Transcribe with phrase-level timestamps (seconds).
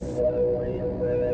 [0.00, 1.27] Salvo y.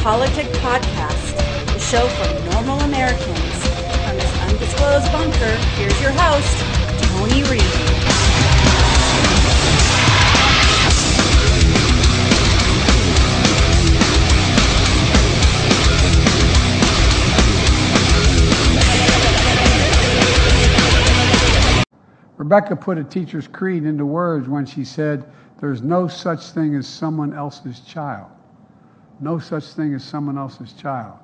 [0.00, 1.36] PolitiK Podcast,
[1.66, 3.36] the show for normal Americans.
[4.06, 6.56] From this undisclosed bunker, here's your host,
[7.04, 7.60] Tony Reed.
[22.38, 26.88] Rebecca put a teacher's creed into words when she said, There's no such thing as
[26.88, 28.30] someone else's child.
[29.20, 31.14] No such thing as someone else's child.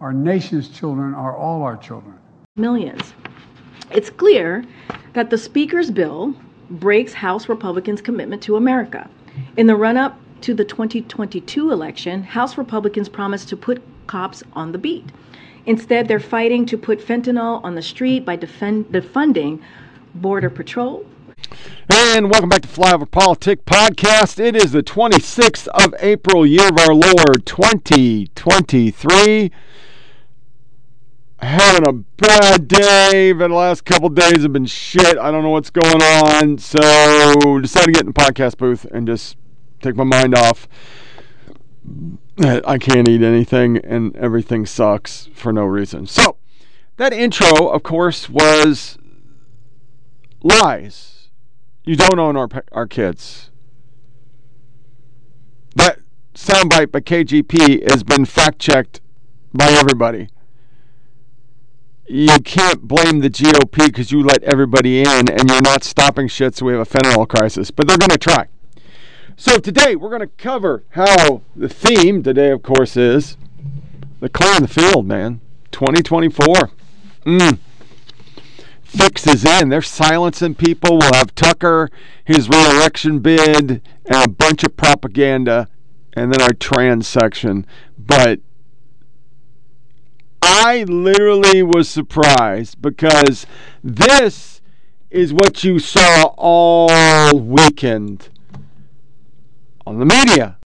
[0.00, 2.18] Our nation's children are all our children.
[2.56, 3.14] millions.
[3.92, 4.64] It's clear
[5.12, 6.34] that the Speaker's bill
[6.68, 9.08] breaks House Republicans' commitment to America.
[9.56, 14.72] In the run up to the 2022 election, House Republicans promised to put cops on
[14.72, 15.12] the beat.
[15.66, 19.60] Instead, they're fighting to put fentanyl on the street by defend, defunding
[20.16, 21.06] Border Patrol.
[21.88, 24.38] And welcome back to Flyover PolitiK Podcast.
[24.38, 29.50] It is the 26th of April, year of our Lord 2023.
[31.38, 33.32] Having a bad day.
[33.32, 35.18] The last couple days have been shit.
[35.18, 36.58] I don't know what's going on.
[36.58, 36.78] So
[37.60, 39.36] decided to get in the podcast booth and just
[39.80, 40.68] take my mind off.
[42.38, 46.06] I can't eat anything and everything sucks for no reason.
[46.06, 46.36] So
[46.96, 48.98] that intro, of course, was
[50.42, 51.21] lies.
[51.84, 53.50] You don't own our our kids.
[55.74, 55.98] That
[56.34, 59.00] soundbite by KJP has been fact checked
[59.52, 60.28] by everybody.
[62.06, 66.54] You can't blame the GOP because you let everybody in and you're not stopping shit,
[66.54, 67.70] so we have a fentanyl crisis.
[67.70, 68.48] But they're going to try.
[69.36, 73.36] So today we're going to cover how the theme today, of course, is
[74.20, 75.40] the clear in the field, man.
[75.72, 76.70] 2024.
[77.24, 77.58] Mm
[78.96, 79.68] fix is in.
[79.68, 80.98] They're silencing people.
[80.98, 81.90] We'll have Tucker,
[82.24, 85.68] his reelection bid, and a bunch of propaganda,
[86.12, 87.66] and then our trans section.
[87.98, 88.40] But
[90.42, 93.46] I literally was surprised because
[93.82, 94.60] this
[95.10, 98.28] is what you saw all weekend
[99.86, 100.58] on the media.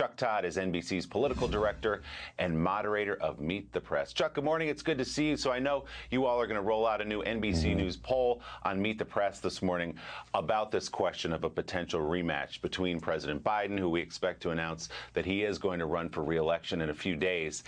[0.00, 2.00] Chuck Todd is NBC's political director
[2.38, 4.14] and moderator of Meet the Press.
[4.14, 4.68] Chuck, good morning.
[4.68, 5.36] It's good to see you.
[5.36, 7.80] So I know you all are going to roll out a new NBC mm-hmm.
[7.80, 9.94] News poll on Meet the Press this morning
[10.32, 14.88] about this question of a potential rematch between President Biden, who we expect to announce
[15.12, 17.62] that he is going to run for reelection in a few days,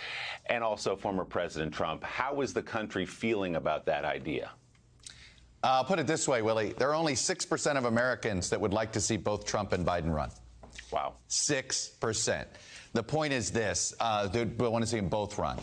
[0.47, 2.03] and also former President Trump.
[2.03, 4.49] How is the country feeling about that idea?
[5.63, 6.73] I'll put it this way, Willie.
[6.79, 10.11] There are only 6% of Americans that would like to see both Trump and Biden
[10.11, 10.31] run.
[10.93, 11.15] Wow.
[11.27, 12.45] 6%.
[12.93, 15.57] The point is this uh, they want to see them both run.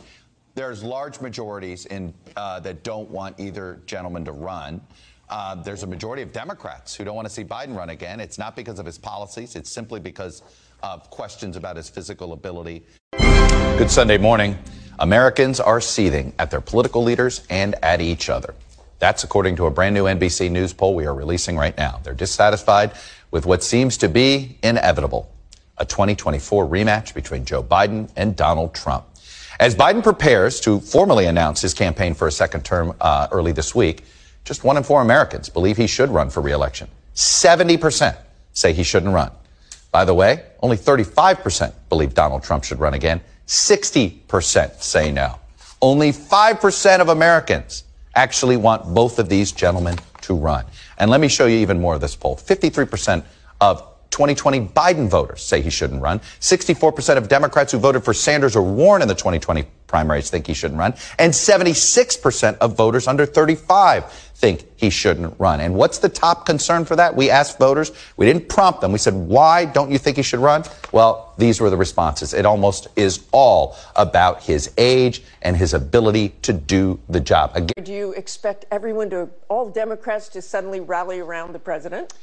[0.56, 4.80] There's large majorities in, uh, that don't want either gentleman to run.
[5.28, 8.19] Uh, there's a majority of Democrats who don't want to see Biden run again.
[8.19, 10.42] It's not because of his policies, it's simply because
[10.82, 12.82] of questions about his physical ability.
[13.12, 14.58] Good Sunday morning.
[14.98, 18.54] Americans are seething at their political leaders and at each other.
[18.98, 22.00] That's according to a brand new NBC News poll we are releasing right now.
[22.02, 22.92] They're dissatisfied
[23.30, 25.30] with what seems to be inevitable
[25.78, 29.06] a 2024 rematch between Joe Biden and Donald Trump.
[29.58, 33.74] As Biden prepares to formally announce his campaign for a second term uh, early this
[33.74, 34.04] week,
[34.44, 36.88] just one in four Americans believe he should run for reelection.
[37.14, 38.16] 70%
[38.52, 39.30] say he shouldn't run.
[39.90, 43.20] By the way, only 35% believe Donald Trump should run again.
[43.46, 45.38] 60% say no.
[45.82, 50.64] Only 5% of Americans actually want both of these gentlemen to run.
[51.00, 52.37] And let me show you even more of this poll.
[52.37, 53.25] 53%
[53.61, 56.20] of 2020 Biden voters say he shouldn't run.
[56.40, 60.54] 64% of Democrats who voted for Sanders or Warren in the 2020 primaries think he
[60.54, 60.94] shouldn't run.
[61.18, 64.04] And 76% of voters under 35
[64.40, 65.60] think he shouldn't run.
[65.60, 67.14] And what's the top concern for that?
[67.14, 67.92] We asked voters.
[68.16, 68.90] We didn't prompt them.
[68.90, 70.64] We said, why don't you think he should run?
[70.92, 72.32] Well, these were the responses.
[72.32, 77.52] It almost is all about his age and his ability to do the job.
[77.54, 82.14] Again, do you expect everyone to, all Democrats to suddenly rally around the president?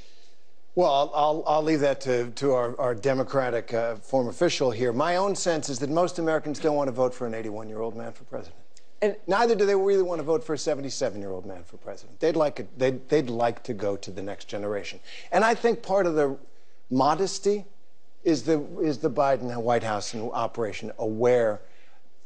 [0.77, 4.94] Well, I'll, I'll, I'll, leave that to, to our, our Democratic uh, form official here.
[4.94, 7.81] My own sense is that most Americans don't want to vote for an 81 year
[7.81, 8.62] old man for president.
[9.01, 12.19] And neither do they really want to vote for a 77-year-old man for president.
[12.19, 15.00] They'd like it, they'd, they'd like to go to the next generation.
[15.31, 16.38] And I think part of the
[16.91, 17.65] modesty
[18.23, 21.59] is the is the Biden White House and operation aware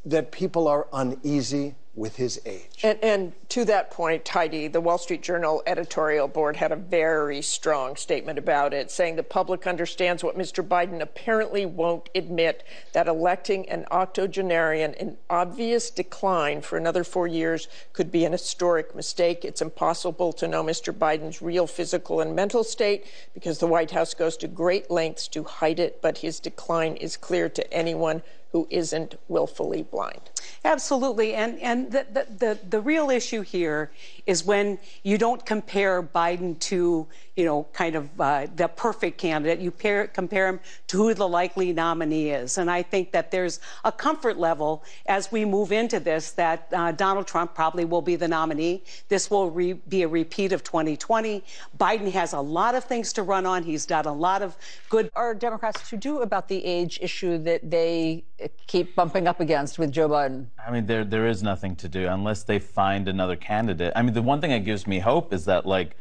[0.03, 2.79] that people are uneasy with his age.
[2.83, 7.41] And, and, to that point, Heidi, the Wall Street Journal editorial board had a very
[7.41, 10.65] strong statement about it, saying the public understands what Mr.
[10.65, 17.67] Biden apparently won't admit that electing an octogenarian in obvious decline for another four years
[17.91, 19.43] could be an historic mistake.
[19.43, 20.93] It's impossible to know Mr.
[20.93, 25.43] Biden's real physical and mental state because the White House goes to great lengths to
[25.43, 28.23] hide it, but his decline is clear to anyone
[28.53, 30.29] who isn't willfully blind.
[30.63, 31.33] Absolutely.
[31.33, 33.89] And, and the, the, the, the, real issue here
[34.27, 39.57] is when you don't compare Biden to, you know, kind of uh, the perfect candidate.
[39.57, 40.59] You pair, compare him
[40.89, 42.59] to who the likely nominee is.
[42.59, 46.91] And I think that there's a comfort level as we move into this that uh,
[46.91, 48.83] Donald Trump probably will be the nominee.
[49.09, 51.43] This will re- be a repeat of 2020.
[51.79, 53.63] Biden has a lot of things to run on.
[53.63, 54.55] He's done a lot of
[54.89, 55.09] good.
[55.15, 58.23] Are Democrats to do about the age issue that they
[58.67, 60.50] keep bumping up against with Joe Biden?
[60.65, 63.93] I mean, there there is nothing to do unless they find another candidate.
[63.95, 65.95] I mean, the one thing that gives me hope is that like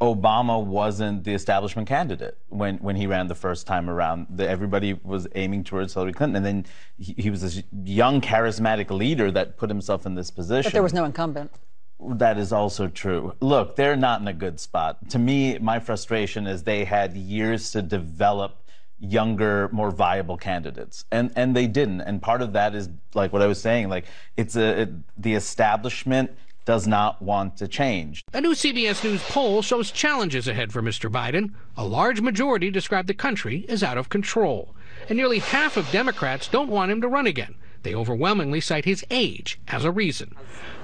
[0.00, 4.26] Obama wasn't the establishment candidate when, when he ran the first time around.
[4.28, 6.66] The, everybody was aiming towards Hillary Clinton, and then
[6.98, 10.68] he, he, was this young, charismatic leader that put himself in this position.
[10.68, 11.50] But there was no incumbent.
[11.98, 13.34] That is also true.
[13.40, 15.08] Look, they're not in a good spot.
[15.10, 18.65] To me, my frustration is they had years to develop
[18.98, 22.00] younger, more viable candidates, and and they didn't.
[22.02, 24.06] And part of that is like what I was saying, like
[24.36, 24.90] it's a it,
[25.20, 26.30] the establishment
[26.64, 28.24] does not want to change.
[28.34, 31.10] A new CBS News poll shows challenges ahead for Mr.
[31.10, 31.52] Biden.
[31.76, 34.74] A large majority describe the country as out of control,
[35.08, 37.54] and nearly half of Democrats don't want him to run again.
[37.86, 40.34] They overwhelmingly cite his age as a reason.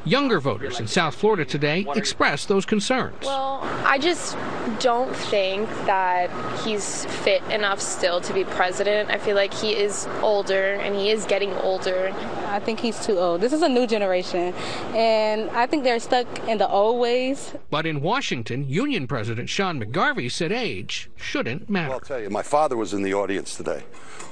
[0.04, 3.25] Younger voters in South Florida today express those concerns.
[3.25, 4.37] Well, I just
[4.78, 9.10] don't think that he's fit enough still to be president.
[9.10, 12.14] I feel like he is older and he is getting older.
[12.46, 13.40] I think he's too old.
[13.40, 14.55] This is a new generation,
[14.94, 17.52] and I think they're stuck in the old ways.
[17.69, 21.88] But in Washington, Union President Sean McGarvey said age shouldn't matter.
[21.88, 23.82] Well, I'll tell you, my father was in the audience today.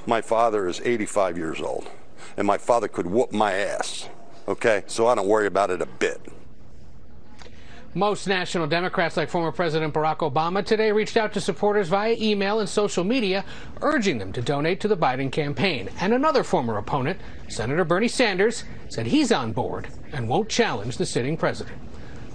[0.07, 1.89] My father is 85 years old,
[2.37, 4.09] and my father could whoop my ass.
[4.47, 6.21] Okay, so I don't worry about it a bit.
[7.93, 12.61] Most national Democrats, like former President Barack Obama, today reached out to supporters via email
[12.61, 13.43] and social media,
[13.81, 15.89] urging them to donate to the Biden campaign.
[15.99, 17.19] And another former opponent,
[17.49, 21.77] Senator Bernie Sanders, said he's on board and won't challenge the sitting president.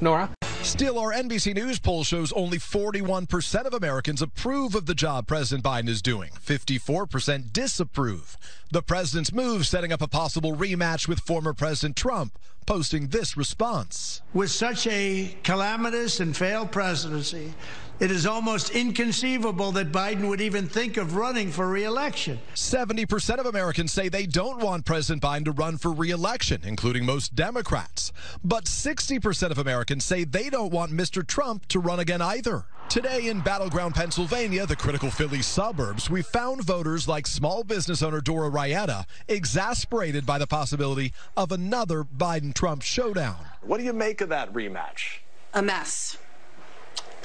[0.02, 0.30] Norah?
[0.66, 5.64] Still, our NBC News poll shows only 41% of Americans approve of the job President
[5.64, 6.32] Biden is doing.
[6.44, 8.36] 54% disapprove.
[8.72, 12.36] The president's move setting up a possible rematch with former President Trump,
[12.66, 14.22] posting this response.
[14.34, 17.54] With such a calamitous and failed presidency,
[17.98, 22.38] it is almost inconceivable that Biden would even think of running for reelection.
[22.54, 27.34] 70% of Americans say they don't want President Biden to run for reelection, including most
[27.34, 28.12] Democrats.
[28.44, 31.26] But 60% of Americans say they don't want Mr.
[31.26, 32.66] Trump to run again either.
[32.88, 38.20] Today in battleground Pennsylvania, the critical Philly suburbs, we found voters like small business owner
[38.20, 43.38] Dora Rieta exasperated by the possibility of another Biden Trump showdown.
[43.62, 45.18] What do you make of that rematch?
[45.52, 46.16] A mess.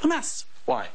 [0.03, 0.45] A mess.
[0.65, 0.89] Why?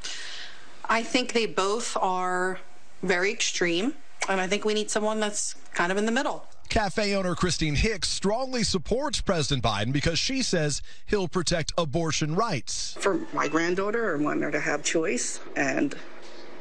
[0.89, 2.61] I think they both are
[3.03, 3.95] very extreme,
[4.29, 6.47] and I think we need someone that's kind of in the middle.
[6.69, 12.97] Cafe owner Christine Hicks strongly supports President Biden because she says he'll protect abortion rights.
[12.99, 15.95] For my granddaughter, I want her to have choice, and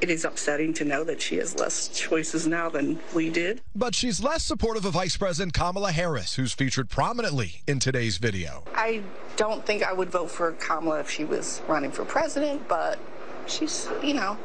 [0.02, 3.62] it is upsetting to know that she has less choices now than we did.
[3.76, 8.64] But she's less supportive of Vice President Kamala Harris, who's featured prominently in today's video.
[8.74, 9.04] I
[9.38, 13.00] don't think I would vote for Kamala if she was running for president, but
[13.48, 14.38] she's, you know,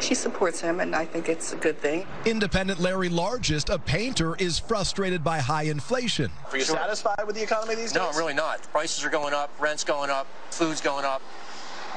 [0.00, 2.06] she supports him, and I think it's a good thing.
[2.26, 6.30] Independent Larry Largest, a painter, is frustrated by high inflation.
[6.50, 7.94] Are you satisfied with the economy these days?
[7.94, 8.62] No, I'm really not.
[8.72, 11.22] Prices are going up, rent's going up, food's going up.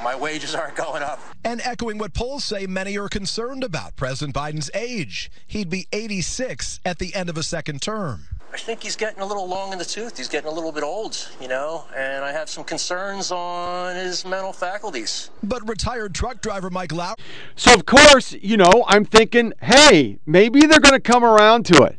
[0.02, 1.20] My wages aren't going up.
[1.44, 5.30] And echoing what polls say many are concerned about President Biden's age.
[5.46, 8.28] He'd be 86 at the end of a second term.
[8.52, 10.16] I think he's getting a little long in the tooth.
[10.16, 14.24] He's getting a little bit old, you know, and I have some concerns on his
[14.24, 15.30] mental faculties.
[15.42, 17.16] But retired truck driver Mike Lau.
[17.54, 21.82] So, of course, you know, I'm thinking, hey, maybe they're going to come around to
[21.82, 21.98] it.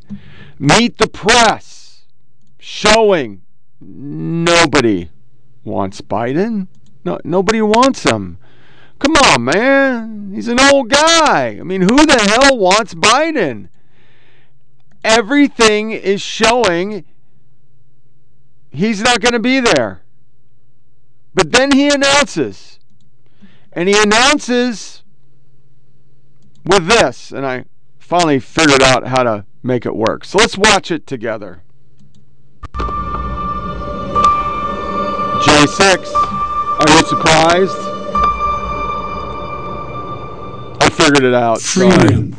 [0.57, 2.05] Meet the press,
[2.59, 3.41] showing
[3.79, 5.09] nobody
[5.63, 6.67] wants Biden.
[7.03, 8.37] No, nobody wants him.
[8.99, 10.31] Come on, man.
[10.33, 11.57] He's an old guy.
[11.59, 13.69] I mean, who the hell wants Biden?
[15.07, 17.05] everything is showing
[18.69, 20.01] he's not going to be there.
[21.33, 22.79] But then he announces,
[23.71, 25.03] and he announces
[26.65, 27.65] with this, and I
[27.99, 30.25] finally figured out how to make it work.
[30.25, 31.61] So let's watch it together.
[35.43, 36.36] J6,
[36.79, 37.77] are you surprised?
[40.81, 41.61] I figured it out.
[41.61, 42.33] Freedom.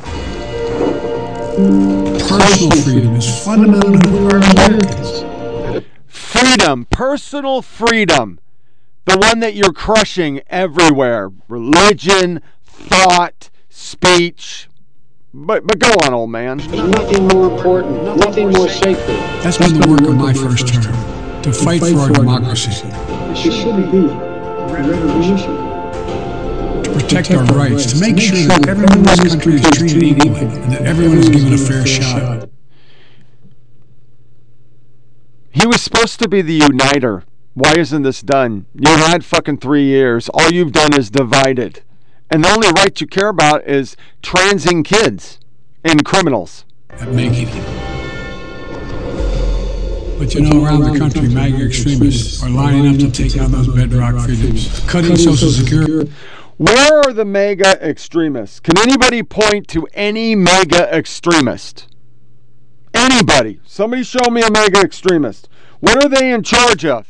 [2.29, 5.85] Personal freedom is fundamental to our we are as Americans.
[6.07, 8.39] Freedom, personal freedom.
[9.07, 11.33] The one that you're crushing everywhere.
[11.49, 14.69] Religion, thought, speech.
[15.35, 16.59] But but go on, old man.
[16.59, 19.19] There's nothing more important, nothing more sacred.
[19.43, 20.95] That's been the work of my first term,
[21.43, 24.28] to fight for our democracy, It shouldn't be a
[24.73, 25.37] revolution.
[26.83, 30.41] to protect our rights, to make sure that everyone in this country is treated equally
[30.41, 32.49] and that everyone is given a fair shot.
[35.51, 37.25] He was supposed to be the uniter.
[37.55, 38.67] Why isn't this done?
[38.75, 40.29] You had fucking three years.
[40.29, 41.83] All you've done is divided.
[42.31, 45.41] And the only right you care about is transing kids
[45.83, 46.65] and criminals.
[46.91, 47.78] At making it.
[50.19, 53.69] But you know, around the country, MAGA extremists are lining up to take out those
[53.69, 56.13] bedrock freedoms, cutting Social Security.
[56.57, 58.59] Where are the mega extremists?
[58.59, 61.87] Can anybody point to any mega extremist?
[62.93, 63.61] Anybody?
[63.65, 65.49] Somebody show me a mega extremist.
[65.79, 67.07] What are they in charge of?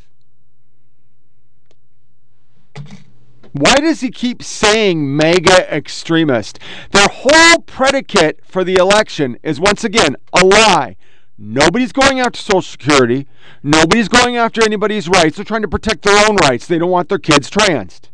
[3.52, 6.58] Why does he keep saying mega extremist?
[6.90, 10.96] Their whole predicate for the election is once again a lie.
[11.40, 13.28] Nobody's going after Social Security.
[13.62, 15.36] Nobody's going after anybody's rights.
[15.36, 16.66] They're trying to protect their own rights.
[16.66, 18.08] They don't want their kids transed.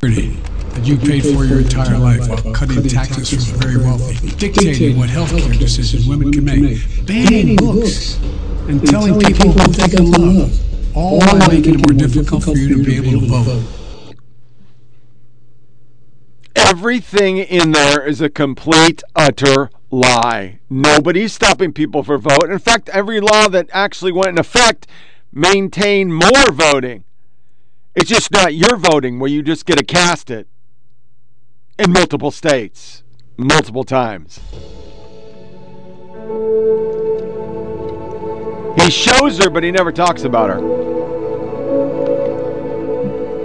[0.00, 4.96] that you paid for your entire life while cutting taxes from the very wealthy, dictating
[4.96, 8.16] what health care decisions women can make, banning books,
[8.68, 12.76] and telling people what they can love, all while making it more difficult for you
[12.76, 14.14] to be able to vote.
[16.54, 20.60] Everything in there is a complete, utter lie.
[20.68, 22.50] Nobody's stopping people for vote.
[22.50, 24.86] In fact, every law that actually went in effect
[25.32, 27.04] maintained more voting.
[27.94, 30.46] It's just not your voting where you just get to cast it
[31.78, 33.02] in multiple states,
[33.36, 34.40] multiple times.
[38.80, 40.60] He shows her, but he never talks about her.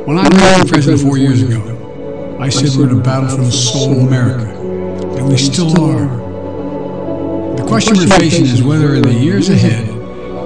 [0.05, 3.43] When I ran for president four years ago, I said we're in a battle for
[3.43, 4.45] the soul of America,
[5.17, 6.22] and we still are.
[7.63, 9.87] The question we're facing is whether in the years ahead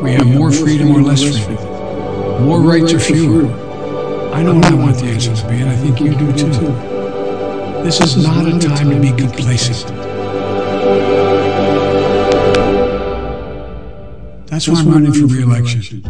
[0.02, 3.48] we have more freedom or less freedom, more rights or fewer.
[4.34, 6.52] I know what I want the answer to be, and I think you do too.
[7.84, 9.88] This is not a time to be complacent.
[14.48, 16.02] That's why I'm running for re-election.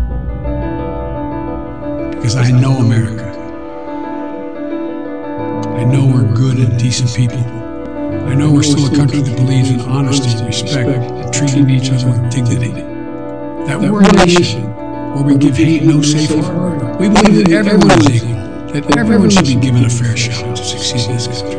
[2.11, 3.31] Because I know America.
[5.79, 7.56] I know we're good and decent people.
[8.27, 11.89] I know we're still a country that believes in honesty, and respect, and treating each
[11.91, 12.71] other with dignity.
[13.67, 14.63] That we're a nation
[15.13, 16.95] where we give hate no safe harbor.
[16.99, 18.35] We believe that everyone is equal,
[18.73, 21.57] that everyone should be given a fair shot to succeed in this country.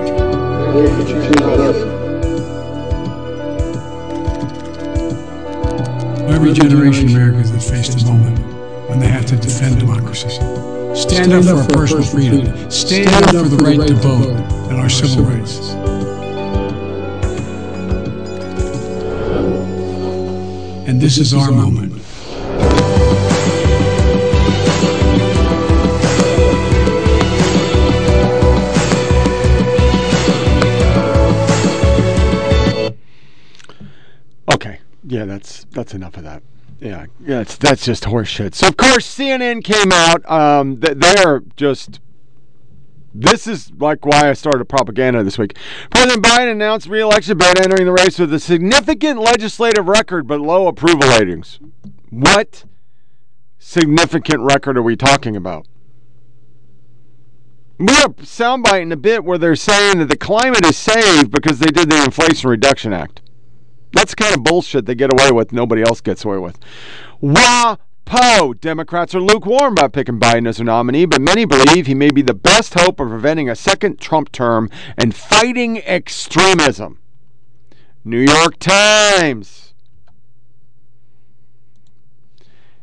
[6.29, 8.39] Every generation of Americans have faced a moment
[8.89, 10.29] when they have to defend democracy.
[10.95, 12.71] Stand up for our personal freedom.
[12.71, 14.29] Stand up for the right to vote
[14.71, 15.88] and our civil rights.
[20.99, 21.93] And this is our moment.
[34.53, 36.43] Okay, yeah, that's that's enough of that.
[36.81, 38.57] Yeah, yeah, that's that's just horseshit.
[38.57, 40.29] So of course CNN came out.
[40.29, 42.01] Um, th- they're just.
[43.21, 45.57] This is like why I started propaganda this week.
[45.91, 50.69] President Biden announced re-election bid entering the race with a significant legislative record but low
[50.69, 51.59] approval ratings.
[52.11, 52.65] What
[53.59, 55.67] significant record are we talking about?
[57.79, 61.33] We have a soundbite in a bit where they're saying that the climate is saved
[61.33, 63.21] because they did the Inflation Reduction Act.
[63.95, 66.57] That's the kind of bullshit they get away with, nobody else gets away with.
[68.09, 68.59] WAPO!
[68.61, 72.23] Democrats are lukewarm about picking Biden as their nominee, but many believe he may be
[72.23, 77.01] the best hope of preventing a second Trump term and fighting extremism.
[78.05, 79.75] New York Times.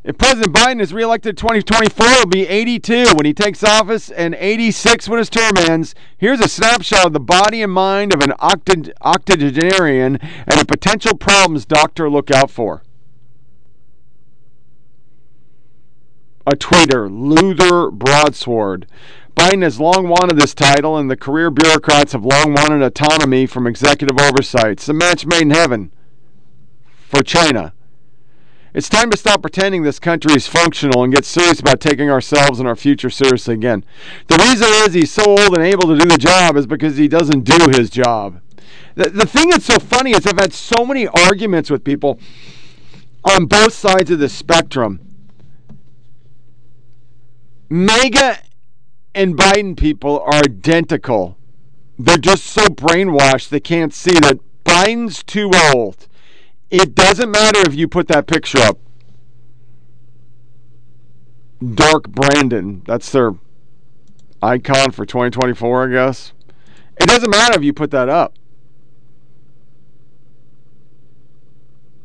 [0.04, 4.36] If President Biden is reelected in 2024, he'll be 82 when he takes office and
[4.36, 5.96] 86 when his term ends.
[6.20, 11.18] Here's a snapshot of the body and mind of an octog- octogenarian and the potential
[11.18, 12.84] problems doctor look out for.
[16.46, 18.88] A tweeter, Luther Broadsword.
[19.36, 23.68] Biden has long wanted this title, and the career bureaucrats have long wanted autonomy from
[23.68, 24.72] executive oversight.
[24.72, 25.92] It's a match made in heaven
[27.10, 27.74] for China.
[28.74, 32.60] It's time to stop pretending this country is functional and get serious about taking ourselves
[32.60, 33.86] and our future seriously again.
[34.28, 37.08] The reason is he's so old and able to do the job is because he
[37.08, 38.42] doesn't do his job.
[38.96, 42.20] The, the thing that's so funny is I've had so many arguments with people
[43.24, 45.00] on both sides of the spectrum.
[47.76, 48.40] MAGA
[49.14, 51.38] and Biden people are identical.
[52.00, 56.08] They're just so brainwashed they can't see that Biden's too old.
[56.72, 58.80] It doesn't matter if you put that picture up.
[61.74, 63.34] Dark Brandon, that's their
[64.42, 66.32] icon for 2024, I guess.
[66.96, 68.36] It doesn't matter if you put that up.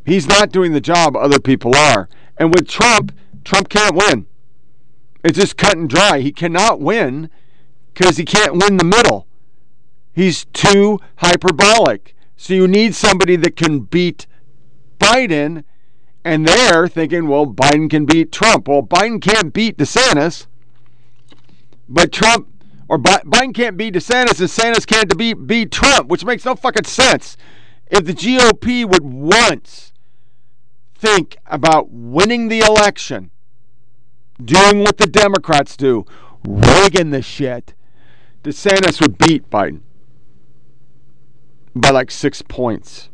[0.05, 2.09] He's not doing the job other people are.
[2.39, 3.13] And with Trump,
[3.45, 4.27] Trump can't win.
[5.23, 6.21] It's just cut and dry.
[6.21, 7.31] He cannot win
[7.93, 9.27] because he can't win the middle.
[10.13, 12.15] He's too hyperbolic.
[12.37, 14.27] So you need somebody that can beat
[14.99, 15.65] Biden,
[16.25, 18.69] and they're thinking, well, Biden can beat Trump.
[18.69, 20.47] Well, Biden can't beat DeSantis,
[21.89, 22.49] but Trump
[22.89, 26.85] or Biden can't beat DeSantis, and DeSantis can't beat beat Trump, which makes no fucking
[26.85, 27.37] sense.
[27.87, 29.93] If the GOP would once
[30.95, 33.31] think about winning the election,
[34.45, 36.05] doing what the Democrats do,
[36.47, 37.75] rigging the shit,
[38.43, 39.81] DeSantis would beat Biden
[41.75, 43.09] by like six points.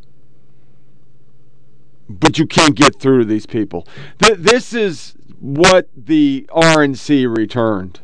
[2.08, 3.86] But you can't get through to these people.
[4.22, 8.00] Th- this is what the RNC returned.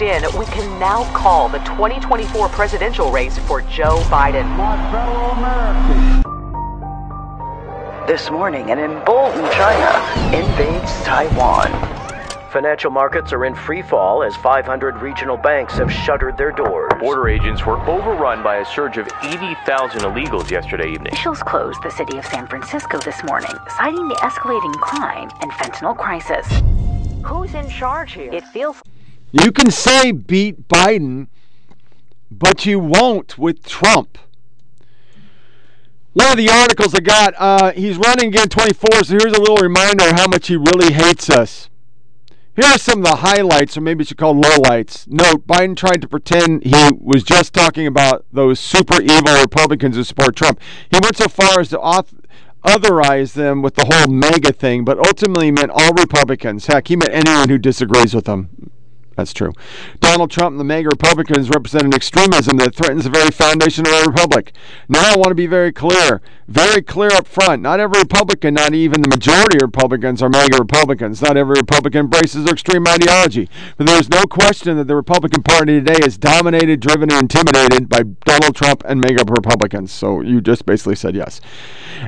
[0.00, 6.15] in, we can now call the 2024 presidential race for Joe Biden.
[8.08, 8.28] My fellow Americans.
[8.28, 11.70] This morning, an emboldened China invades Taiwan.
[12.50, 16.92] Financial markets are in free fall as 500 regional banks have shuttered their doors.
[17.00, 21.12] Border agents were overrun by a surge of 80,000 illegals yesterday evening.
[21.12, 25.96] Officials closed the city of San Francisco this morning, citing the escalating crime and fentanyl
[25.96, 26.46] crisis.
[27.24, 28.32] Who's in charge here?
[28.32, 28.82] It feels
[29.32, 31.26] you can say beat Biden,
[32.30, 34.18] but you won't with Trump.
[36.16, 39.58] One of the articles I got, uh, he's running again 24, so here's a little
[39.58, 41.68] reminder of how much he really hates us.
[42.54, 45.06] Here are some of the highlights, or maybe you should call lowlights.
[45.08, 50.04] Note, Biden tried to pretend he was just talking about those super evil Republicans who
[50.04, 50.58] support Trump.
[50.90, 52.16] He went so far as to author,
[52.64, 56.66] otherize them with the whole mega thing, but ultimately meant all Republicans.
[56.66, 58.70] Heck, he meant anyone who disagrees with him.
[59.16, 59.52] That's true.
[60.00, 63.92] Donald Trump and the MAGA Republicans represent an extremism that threatens the very foundation of
[63.94, 64.52] our republic.
[64.90, 67.62] Now, I want to be very clear, very clear up front.
[67.62, 71.22] Not every Republican, not even the majority of Republicans, are MAGA Republicans.
[71.22, 73.48] Not every Republican embraces their extreme ideology.
[73.78, 78.02] But there's no question that the Republican Party today is dominated, driven, and intimidated by
[78.26, 79.92] Donald Trump and MAGA Republicans.
[79.92, 81.40] So you just basically said yes.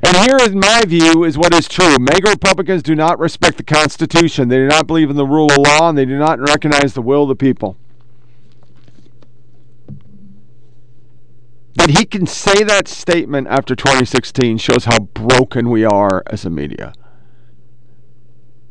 [0.05, 1.97] And here, in my view, is what is true.
[1.99, 4.49] MAGA Republicans do not respect the Constitution.
[4.49, 7.03] They do not believe in the rule of law, and they do not recognize the
[7.03, 7.77] will of the people.
[11.77, 16.51] That he can say that statement after 2016 shows how broken we are as a
[16.51, 16.93] media.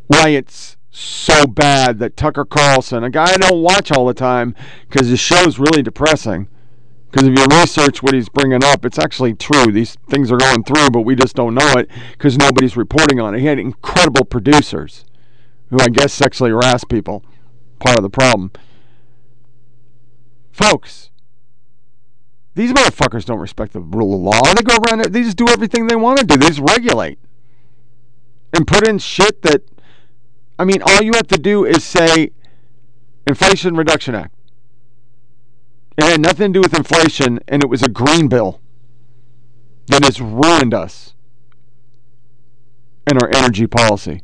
[0.08, 4.54] Why it's so bad that Tucker Carlson, a guy I don't watch all the time
[4.90, 6.50] because his show's really depressing.
[7.10, 9.72] Because if you research what he's bringing up, it's actually true.
[9.72, 13.36] These things are going through, but we just don't know it because nobody's reporting on
[13.36, 13.40] it.
[13.40, 15.06] He had incredible producers
[15.70, 17.24] who I guess sexually harass people
[17.80, 18.52] part of the problem.
[20.52, 21.12] Folks,
[22.56, 24.54] these motherfuckers don't respect the rule of law.
[24.54, 26.38] They go around, they just do everything they want to do.
[26.38, 27.20] They just regulate
[28.54, 29.62] and put in shit that,
[30.58, 32.32] I mean, all you have to do is say
[33.28, 34.34] Inflation Reduction Act.
[35.98, 38.62] It had nothing to do with inflation, and it was a green bill
[39.88, 41.16] that has ruined us
[43.08, 44.22] and our energy policy.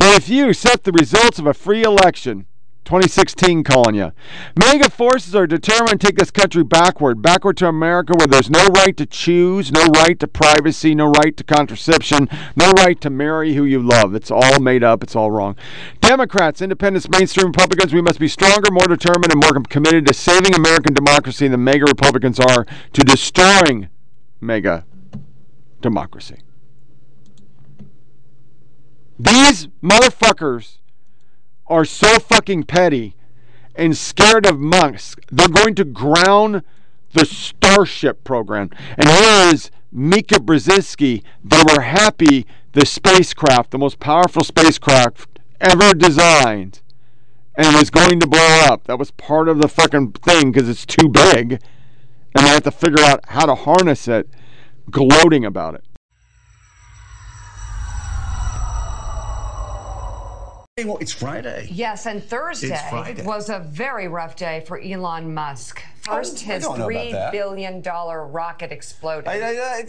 [0.00, 2.46] Now, if you accept the results of a free election,
[2.92, 4.12] 2016 calling you.
[4.54, 8.66] Mega forces are determined to take this country backward, backward to America where there's no
[8.66, 13.54] right to choose, no right to privacy, no right to contraception, no right to marry
[13.54, 14.14] who you love.
[14.14, 15.56] It's all made up, it's all wrong.
[16.02, 20.54] Democrats, independents, mainstream Republicans, we must be stronger, more determined, and more committed to saving
[20.54, 23.88] American democracy than mega Republicans are to destroying
[24.38, 24.84] mega
[25.80, 26.42] democracy.
[29.18, 30.76] These motherfuckers
[31.72, 33.16] are so fucking petty
[33.74, 36.62] and scared of monks, they're going to ground
[37.14, 38.70] the Starship program.
[38.96, 41.22] And here is Mika Brzezinski.
[41.42, 46.80] They were happy the spacecraft, the most powerful spacecraft ever designed,
[47.54, 48.84] and was going to blow up.
[48.84, 51.52] That was part of the fucking thing because it's too big,
[52.34, 54.28] and they have to figure out how to harness it,
[54.90, 55.84] gloating about it.
[60.78, 61.68] Well, it's Friday.
[61.70, 62.74] Yes, and Thursday
[63.26, 65.82] was a very rough day for Elon Musk.
[66.00, 69.28] First, his don't know about three billion dollar rocket exploded.
[69.28, 69.82] I,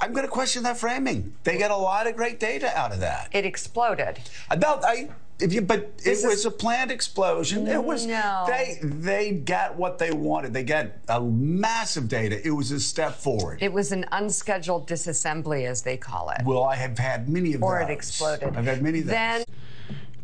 [0.00, 1.34] I'm going to question that framing.
[1.44, 3.28] They get a lot of great data out of that.
[3.32, 4.18] it exploded.
[4.50, 7.66] About I, if you, but it This is- was a planned explosion.
[7.68, 8.46] It was No.
[8.48, 10.54] they they got what they wanted.
[10.54, 12.40] They got a massive data.
[12.46, 13.58] It was a step forward.
[13.62, 16.40] It was an unscheduled disassembly, as they call it.
[16.46, 17.90] well, I have had many of or those.
[17.90, 18.56] it exploded.
[18.56, 19.12] I've had many of those.
[19.12, 19.44] Then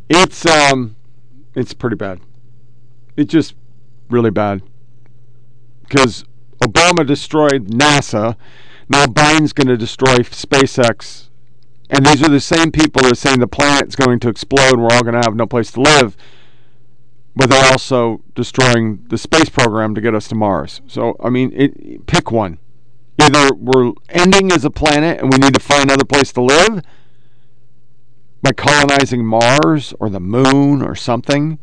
[0.08, 0.96] It's um,
[1.54, 2.20] it's pretty bad.
[3.16, 3.54] It's just
[4.08, 4.62] really bad
[5.82, 6.24] because
[6.62, 8.36] Obama destroyed NASA.
[8.88, 11.28] Now Biden's going to destroy SpaceX,
[11.90, 14.74] and these are the same people that are saying the planet's going to explode.
[14.74, 16.16] and We're all going to have no place to live.
[17.36, 20.80] But they're also destroying the space program to get us to Mars.
[20.86, 22.58] So I mean, it, pick one.
[23.20, 26.82] Either we're ending as a planet and we need to find another place to live
[28.48, 31.58] by colonizing Mars or the moon or something.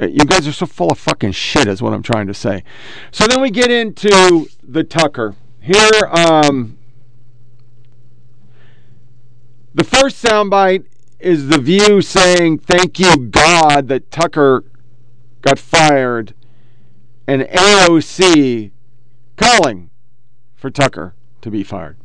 [0.00, 2.64] Uh, You guys are so full of fucking shit, is what I'm trying to say.
[3.10, 5.36] So then we get into the Tucker.
[5.60, 6.76] Here, um,
[9.74, 10.84] the first soundbite
[11.18, 14.64] is the View saying, "Thank you, God, that Tucker
[15.40, 16.34] got fired,"
[17.26, 18.72] and AOC
[19.36, 19.88] calling
[20.54, 21.96] for Tucker to be fired.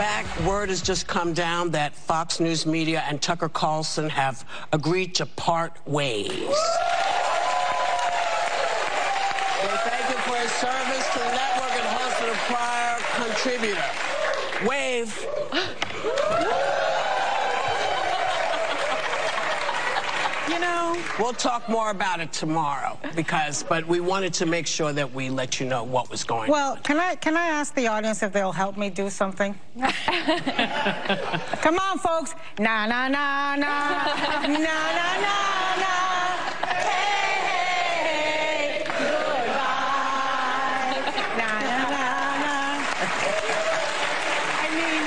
[0.00, 0.24] Back.
[0.46, 5.26] Word has just come down that Fox News Media and Tucker Carlson have agreed to
[5.26, 6.30] part ways.
[6.30, 6.46] They
[9.84, 13.84] thank him for his service to the network and hosted a prior contributor.
[14.66, 15.39] Wave.
[20.94, 25.12] You we'll talk more about it tomorrow because, but we wanted to make sure that
[25.14, 26.52] we let you know what was going on.
[26.56, 29.54] Well, can I can I ask the audience if they'll help me do something?
[29.76, 29.84] Come
[31.78, 32.34] on, folks.
[32.58, 34.72] Na na na na na na na
[35.82, 35.94] na.
[36.90, 40.98] Hey, hey, goodbye.
[41.38, 42.06] Na na na
[42.42, 42.54] na.
[44.64, 45.02] I mean,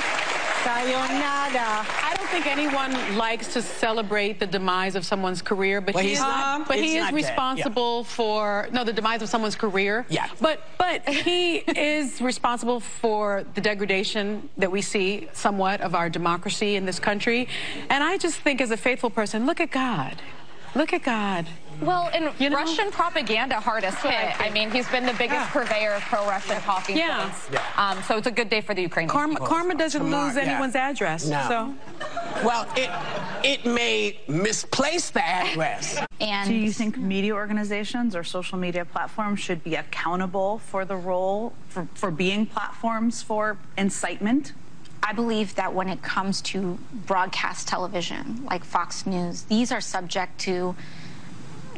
[0.64, 1.68] sayonara.
[2.08, 6.10] I don't think anyone likes to celebrate the demise of someone's career, but Well, he
[6.10, 7.14] he's is, not- but he is dead, yeah.
[7.14, 10.04] responsible for no the demise of someone's career.
[10.08, 10.26] Yeah.
[10.40, 16.74] But but he is responsible for the degradation that we see somewhat of our democracy
[16.74, 17.46] in this country.
[17.88, 20.16] And I just think as a faithful person, look at God.
[20.74, 21.46] Look at God.
[21.80, 22.56] Well, and You know?
[22.56, 24.40] Russian propaganda hardest what I hit.
[24.40, 27.22] I, mean, he's been the biggest purveyor of pro-Russian talking Yeah.
[27.22, 27.48] points.
[27.76, 29.12] Um, so it's a good day for the Ukrainians.
[29.12, 30.42] Karma, karma doesn't Tomorrow- lose yeah.
[30.42, 31.26] anyone's address.
[31.26, 31.44] No.
[31.48, 31.74] So
[32.44, 32.90] Well, it
[33.44, 35.98] it may misplace the address.
[36.20, 40.96] And do you think media organizations or social media platforms should be accountable for the
[40.96, 44.52] role for, for being platforms for incitement?
[45.02, 50.38] I believe that when it comes to broadcast television, like Fox News, these are subject
[50.40, 50.74] to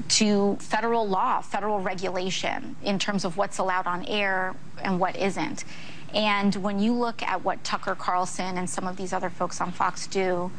[0.08, 5.64] to federal law, federal regulation in terms of what's allowed on air and what isn't.
[6.14, 9.72] And when you look at what Tucker Carlson and some of these other folks on
[9.72, 10.50] Fox do,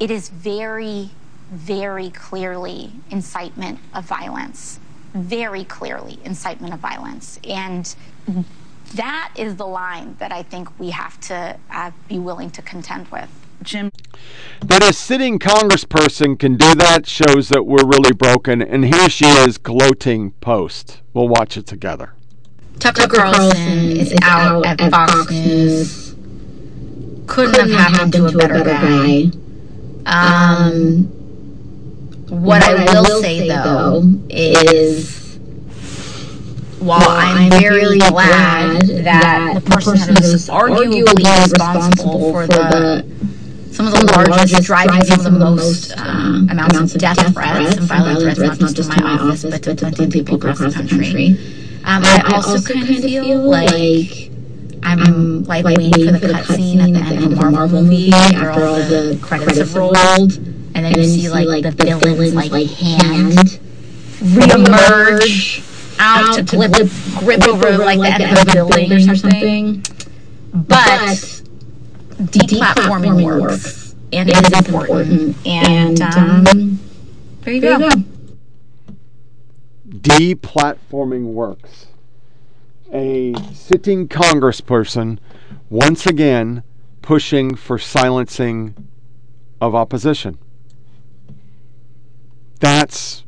[0.00, 1.10] it is very,
[1.50, 4.80] very clearly incitement of violence.
[5.12, 7.38] Very clearly incitement of violence.
[7.44, 7.94] And
[8.94, 13.08] that is the line that I think we have to uh, be willing to contend
[13.08, 13.28] with.
[13.64, 13.90] Jim.
[14.60, 18.62] That a sitting congressperson can do that shows that we're really broken.
[18.62, 21.00] And here she is gloating post.
[21.12, 22.14] We'll watch it together.
[22.78, 26.14] Tucker Carlson is out at Fox News.
[27.26, 29.30] Couldn't have happened to a better guy.
[30.06, 31.04] Um,
[32.28, 35.38] what I will say though is,
[36.78, 43.06] while I'm very glad that the person who's arguably responsible for the
[43.74, 47.86] some of the largest, driving some of the most um, amounts of death threats and
[47.86, 51.36] violent threats, not just to my office, but to plenty of people across the country.
[51.84, 54.30] Um, I also kind of feel like
[54.84, 58.76] I'm like waiting for the cutscene at the end of a Marvel movie after all
[58.76, 63.60] the credits have rolled, and then you see like the villain's like hand
[64.20, 65.62] reemerge
[65.98, 66.72] out to grip,
[67.18, 69.84] grip over like the end of the building or something.
[70.52, 71.33] But
[72.18, 75.36] deplatforming works, and it is important.
[75.46, 76.78] And um,
[77.42, 77.90] there you go.
[79.88, 81.86] Deplatforming works.
[82.92, 85.18] a sitting congressperson
[85.70, 86.62] once again
[87.02, 88.74] pushing for silencing
[89.60, 90.38] of opposition.
[92.60, 93.24] That's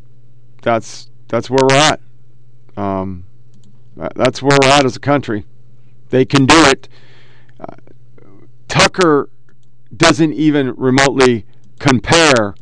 [0.63, 2.01] that's that's where we're at.
[2.77, 3.25] Um,
[4.15, 5.45] that's where we're at as a country.
[6.11, 6.89] They can do it.
[8.79, 9.31] Tucker
[9.97, 11.47] doesn't even remotely
[11.79, 12.55] compare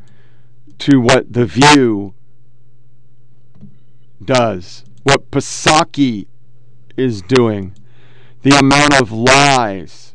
[0.78, 2.14] to what the View
[4.24, 6.26] does, what Psaki
[6.96, 7.74] is doing,
[8.42, 10.13] the amount of lies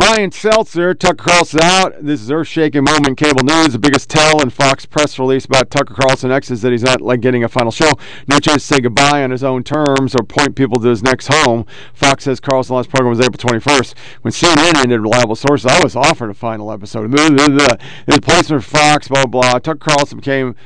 [0.00, 1.92] Brian Stelter, Tucker Carlson out.
[2.02, 3.74] This is Earth Shaking Moment Cable News.
[3.74, 7.02] The biggest tell in Fox press release about Tucker Carlson X is that he's not
[7.02, 7.90] like getting a final show.
[8.26, 11.28] No chance to say goodbye on his own terms or point people to his next
[11.30, 11.66] home.
[11.92, 13.94] Fox says Carlson's last program was April 21st.
[14.22, 17.12] When CNN ended reliable sources, I was offered a final episode.
[17.12, 19.58] His placement for Fox, blah, blah, blah.
[19.58, 20.56] Tucker Carlson became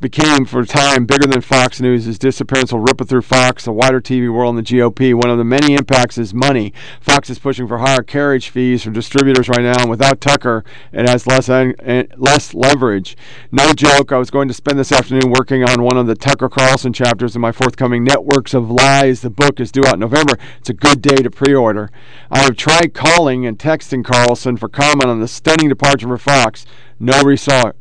[0.00, 2.04] became for a time bigger than Fox News.
[2.04, 5.14] His disappearance will ripple through Fox, the wider TV world, and the GOP.
[5.14, 6.72] One of the many impacts is money.
[7.00, 11.08] Fox is pushing for higher carriage fees from distributors right now, and without Tucker, it
[11.08, 13.16] has less eh, less leverage.
[13.50, 14.12] No joke.
[14.12, 17.34] I was going to spend this afternoon working on one of the Tucker Carlson chapters
[17.34, 19.22] in my forthcoming Networks of Lies.
[19.22, 20.38] The book is due out in November.
[20.58, 21.90] It's a good day to pre-order.
[22.30, 26.66] I have tried calling and texting Carlson for comment on the stunning departure for Fox.
[26.98, 27.76] No result.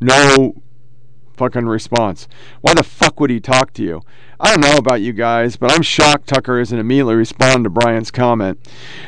[0.00, 0.62] No
[1.36, 2.28] fucking response.
[2.60, 4.02] Why the fuck would he talk to you?
[4.40, 8.10] I don't know about you guys, but I'm shocked Tucker isn't immediately responding to Brian's
[8.10, 8.58] comment.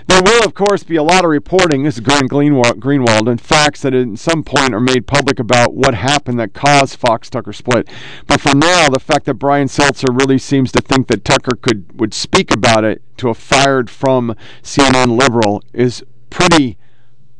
[0.06, 3.82] There will, of course, be a lot of reporting, this is Glenn Greenwald, and facts
[3.82, 7.88] that at some point are made public about what happened that caused Fox Tucker split.
[8.26, 11.98] But for now, the fact that Brian Stelter really seems to think that Tucker could
[11.98, 16.78] would speak about it to a fired from CNN liberal is pretty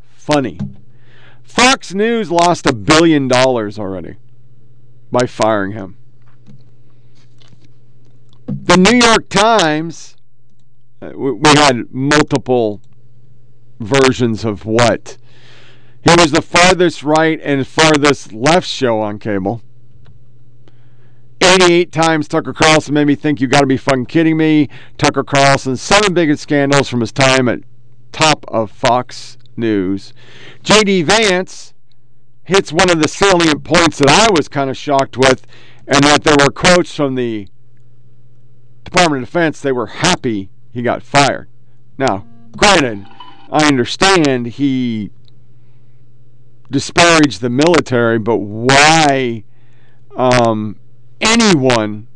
[0.01, 0.59] funny.
[1.45, 4.17] Fox News lost a billion dollars already
[5.11, 5.97] by firing him.
[8.47, 10.17] The New York Times,
[11.03, 12.81] uh, we had multiple
[13.81, 15.19] versions of what.
[16.03, 19.63] He was the farthest right and farthest left show on cable.
[21.43, 24.69] 88 times Tucker Carlson made me think you got to be fucking kidding me.
[24.97, 27.61] Tucker Carlson, seven biggest scandals from his time at
[28.13, 30.13] top of Fox News.
[30.63, 31.03] J.D.
[31.03, 31.75] Vance,
[32.47, 35.47] hits one of the salient points that I was kind of shocked with,
[35.87, 37.49] and that there were quotes from the
[38.85, 39.61] Department of Defense.
[39.61, 41.49] They were happy he got fired.
[41.99, 43.07] Now, granted,
[43.51, 45.11] I understand he
[46.71, 49.45] disparaged the military, but why
[50.17, 50.79] um,
[51.21, 52.07] anyone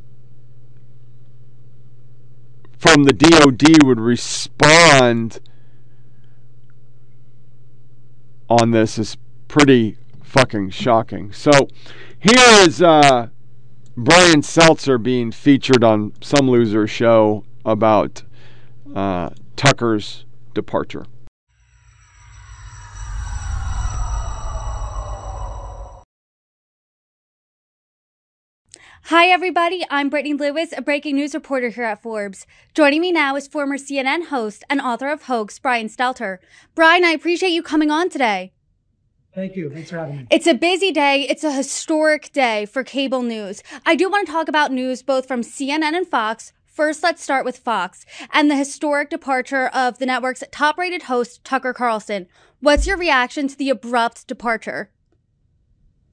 [2.78, 5.40] from the DoD would respond
[8.48, 9.16] on this is
[9.48, 9.96] pretty
[10.30, 11.32] fucking shocking.
[11.32, 11.50] So
[12.20, 13.28] here is uh,
[13.96, 18.22] Brian Stelter being featured on some loser show about
[18.94, 21.04] uh, Tucker's departure.
[29.04, 29.84] Hi, everybody.
[29.90, 32.46] I'm Brittany Lewis, a breaking news reporter here at Forbes.
[32.74, 36.38] Joining me now is former CNN host and author of Hoax, Brian Stelter.
[36.76, 38.52] Brian, I appreciate you coming on today.
[39.34, 39.70] Thank you.
[39.70, 40.26] Thanks for having me.
[40.30, 41.26] It's a busy day.
[41.28, 43.62] It's a historic day for cable news.
[43.86, 46.52] I do want to talk about news both from CNN and Fox.
[46.66, 51.44] First, let's start with Fox and the historic departure of the network's top rated host,
[51.44, 52.26] Tucker Carlson.
[52.60, 54.90] What's your reaction to the abrupt departure?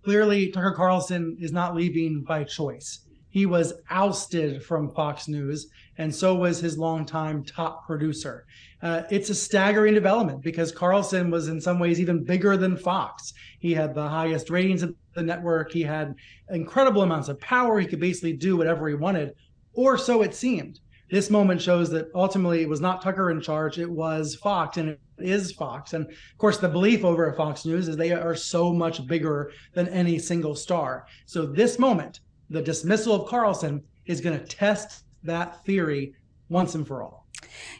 [0.03, 2.99] Clearly, Tucker Carlson is not leaving by choice.
[3.29, 8.45] He was ousted from Fox News, and so was his longtime top producer.
[8.81, 13.33] Uh, it's a staggering development because Carlson was in some ways even bigger than Fox.
[13.59, 15.71] He had the highest ratings of the network.
[15.71, 16.13] He had
[16.51, 17.79] incredible amounts of power.
[17.79, 19.33] He could basically do whatever he wanted,
[19.73, 20.79] or so it seemed.
[21.09, 24.89] This moment shows that ultimately it was not Tucker in charge, it was Fox, and
[24.89, 25.93] it is Fox.
[25.93, 29.51] And of course, the belief over at Fox News is they are so much bigger
[29.73, 31.07] than any single star.
[31.25, 36.13] So, this moment, the dismissal of Carlson, is going to test that theory
[36.49, 37.27] once and for all.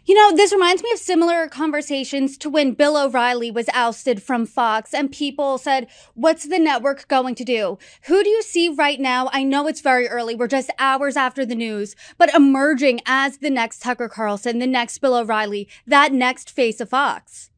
[0.06, 4.46] You know, this reminds me of similar conversations to when Bill O'Reilly was ousted from
[4.46, 7.78] Fox and people said, What's the network going to do?
[8.04, 9.30] Who do you see right now?
[9.34, 10.36] I know it's very early.
[10.36, 15.00] We're just hours after the news, but emerging as the next Tucker Carlson, the next
[15.00, 17.52] Bill O'Reilly, that next face of Fox.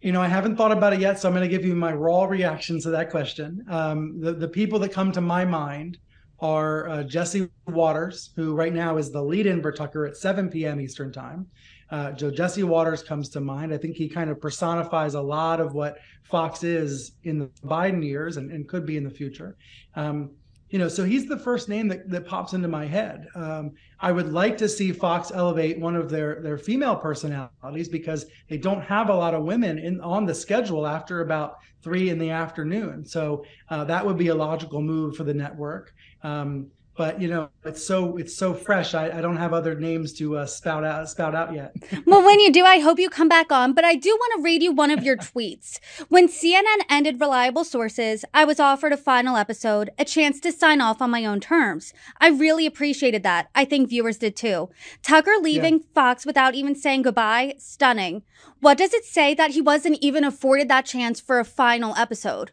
[0.00, 1.92] You know, I haven't thought about it yet, so I'm going to give you my
[1.92, 3.64] raw reactions to that question.
[3.68, 5.98] Um, the, the people that come to my mind
[6.40, 10.48] are uh, Jesse Watters, who right now is the lead in for Tucker at 7
[10.48, 10.80] p.m.
[10.80, 11.46] Eastern Time.
[11.90, 13.72] Uh, Jesse Watters comes to mind.
[13.72, 18.04] I think he kind of personifies a lot of what Fox is in the Biden
[18.04, 19.56] years and, and could be in the future.
[19.94, 20.30] Um,
[20.70, 23.26] you know, so he's the first name that, that pops into my head.
[23.34, 28.26] Um, I would like to see Fox elevate one of their their female personalities because
[28.48, 32.18] they don't have a lot of women in on the schedule after about three in
[32.18, 33.04] the afternoon.
[33.04, 35.94] So uh, that would be a logical move for the network.
[36.22, 38.92] Um, but you know it's so it's so fresh.
[38.92, 41.74] I, I don't have other names to uh, spout out spout out yet.
[42.04, 44.42] Well when you do i hope you come back on but i do want to
[44.42, 45.78] read you one of your tweets.
[46.08, 50.80] When cnn ended reliable sources i was offered a final episode a chance to sign
[50.80, 51.94] off on my own terms.
[52.20, 53.48] I really appreciated that.
[53.54, 54.68] I think viewers did too.
[55.02, 55.86] Tucker leaving yeah.
[55.94, 57.54] fox without even saying goodbye?
[57.58, 58.22] Stunning.
[58.60, 62.50] What does it say that he wasn't even afforded that chance for a final episode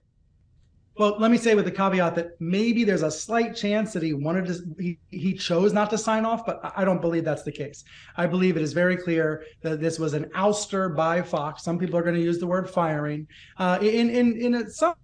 [0.97, 4.13] well, let me say with the caveat that maybe there's a slight chance that he
[4.13, 7.51] wanted to, he, he chose not to sign off, but I don't believe that's the
[7.51, 7.83] case.
[8.15, 11.63] I believe it is very clear that this was an ouster by Fox.
[11.63, 13.27] Some people are going to use the word firing
[13.57, 14.95] uh, in, in, in some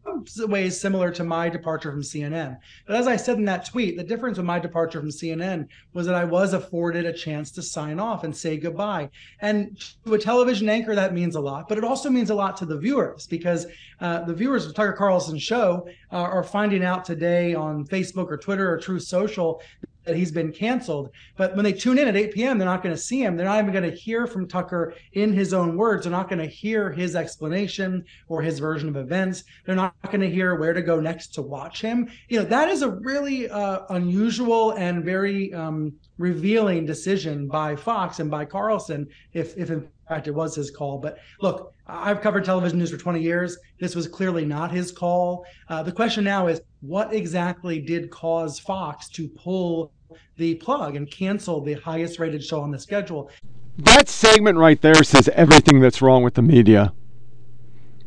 [0.47, 2.57] ways similar to my departure from CNN.
[2.87, 6.05] But as I said in that tweet, the difference with my departure from CNN was
[6.05, 9.09] that I was afforded a chance to sign off and say goodbye.
[9.41, 12.55] And to a television anchor, that means a lot, but it also means a lot
[12.57, 13.67] to the viewers because
[13.99, 15.80] uh, the viewers of Tucker Carlson's show
[16.11, 19.61] uh, are finding out today on Facebook or Twitter or Truth Social
[20.05, 21.11] that he's been canceled.
[21.37, 23.37] But when they tune in at 8 p.m., they're not going to see him.
[23.37, 26.03] They're not even going to hear from Tucker in his own words.
[26.03, 29.43] They're not going to hear his explanation or his version of events.
[29.65, 32.09] They're not going to hear where to go next to watch him.
[32.29, 38.19] You know, that is a really uh, unusual and very um, revealing decision by Fox
[38.19, 40.97] and by Carlson, if, if in fact it was his call.
[40.97, 43.57] But look, I've covered television news for 20 years.
[43.79, 45.45] This was clearly not his call.
[45.69, 49.93] Uh, the question now is what exactly did cause Fox to pull
[50.35, 53.31] the plug and cancel the highest rated show on the schedule?
[53.77, 56.91] That segment right there says everything that's wrong with the media.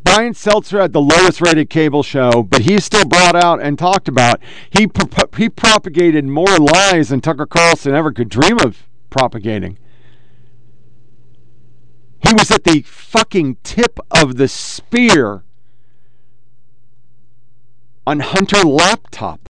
[0.04, 4.08] Brian Stelter had the lowest rated cable show, but he still brought out and talked
[4.08, 9.78] about he pro- he propagated more lies than Tucker Carlson ever could dream of propagating.
[12.26, 15.44] He was at the fucking tip of the spear
[18.06, 19.40] on Hunter laptop.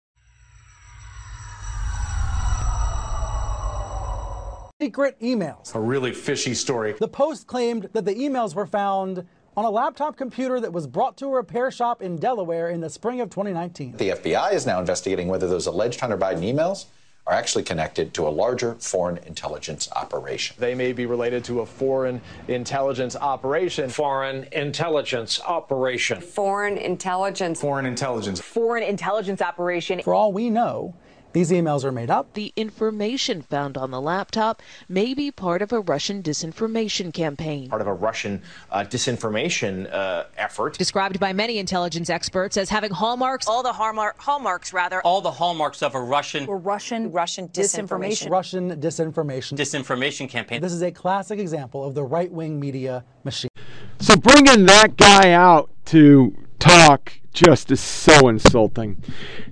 [4.80, 5.74] Secret emails.
[5.74, 6.94] A really fishy story.
[6.98, 9.24] The Post claimed that the emails were found
[9.56, 12.90] on a laptop computer that was brought to a repair shop in Delaware in the
[12.90, 13.96] spring of 2019.
[13.96, 16.86] The FBI is now investigating whether those alleged Hunter Biden emails
[17.26, 20.56] are actually connected to a larger foreign intelligence operation.
[20.58, 23.88] They may be related to a foreign intelligence operation.
[23.88, 26.20] Foreign intelligence operation.
[26.20, 27.60] Foreign intelligence.
[27.60, 28.40] Foreign intelligence.
[28.40, 30.02] Foreign intelligence operation.
[30.02, 30.94] For all we know,
[31.34, 32.32] these emails are made up.
[32.34, 37.68] The information found on the laptop may be part of a Russian disinformation campaign.
[37.68, 40.78] Part of a Russian uh, disinformation uh, effort.
[40.78, 43.48] Described by many intelligence experts as having hallmarks.
[43.48, 45.02] All the hallmark, hallmarks, rather.
[45.02, 46.46] All the hallmarks of a Russian.
[46.46, 47.10] Or Russian.
[47.10, 48.30] Russian disinformation.
[48.30, 49.58] Russian disinformation.
[49.58, 50.60] Disinformation campaign.
[50.60, 53.50] This is a classic example of the right wing media machine.
[53.98, 59.02] So bringing that guy out to talk just is so insulting.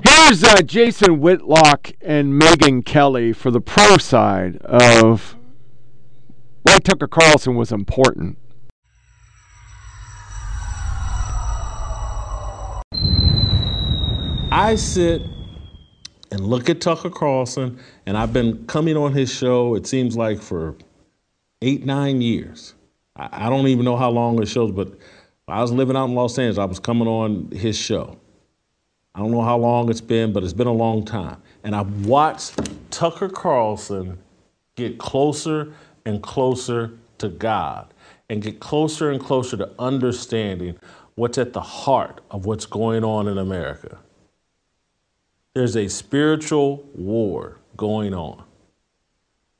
[0.08, 5.36] Here's uh, Jason Whitlock and Megyn Kelly for the pro side of
[6.62, 8.38] why Tucker Carlson was important.
[14.52, 15.22] I sit
[16.30, 20.40] and look at Tucker Carlson, and I've been coming on his show, it seems like
[20.40, 20.76] for
[21.62, 22.74] eight, nine years.
[23.16, 24.96] I, I don't even know how long it shows, but
[25.52, 26.58] I was living out in Los Angeles.
[26.58, 28.18] I was coming on his show.
[29.14, 31.42] I don't know how long it's been, but it's been a long time.
[31.62, 32.58] And I've watched
[32.90, 34.18] Tucker Carlson
[34.76, 35.74] get closer
[36.06, 37.92] and closer to God
[38.30, 40.78] and get closer and closer to understanding
[41.16, 43.98] what's at the heart of what's going on in America.
[45.54, 48.44] There's a spiritual war going on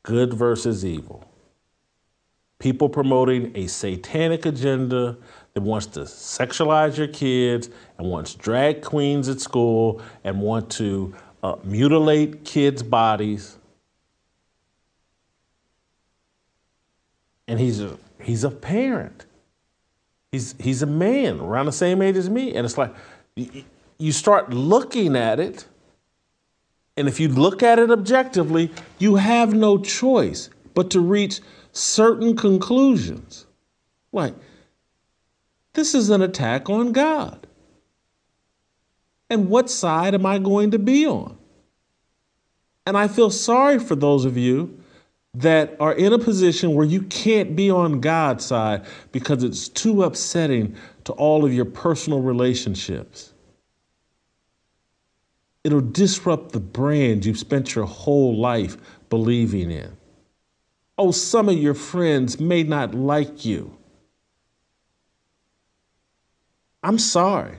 [0.03, 1.29] good versus evil.
[2.59, 5.19] People promoting a satanic agenda
[5.55, 11.15] that wants to sexualize your kids and wants drag queens at school and want to
[11.43, 13.59] uh, mutilate kids' bodies.
[17.47, 19.27] And he's a, he's a parent.
[20.31, 22.55] He's, he's a man around the same age as me.
[22.55, 22.95] And it's like,
[23.99, 25.67] you, start looking at it,
[26.97, 31.41] and if you look at it objectively, you have no choice but to reach
[31.73, 33.47] certain conclusions.
[34.13, 34.35] Like,
[35.75, 37.47] this is an attack on God.
[39.31, 41.39] And what side am I going to be on?
[42.87, 44.79] And I feel sorry for those of you
[45.35, 50.03] that are in a position where you can't be on God's side because it's too
[50.03, 53.33] upsetting to all of your personal relationships.
[55.65, 58.77] It'll disrupt the brand you've spent your whole life
[59.09, 59.97] believing in.
[60.99, 63.75] Oh, some of your friends may not like you.
[66.83, 67.57] I'm sorry.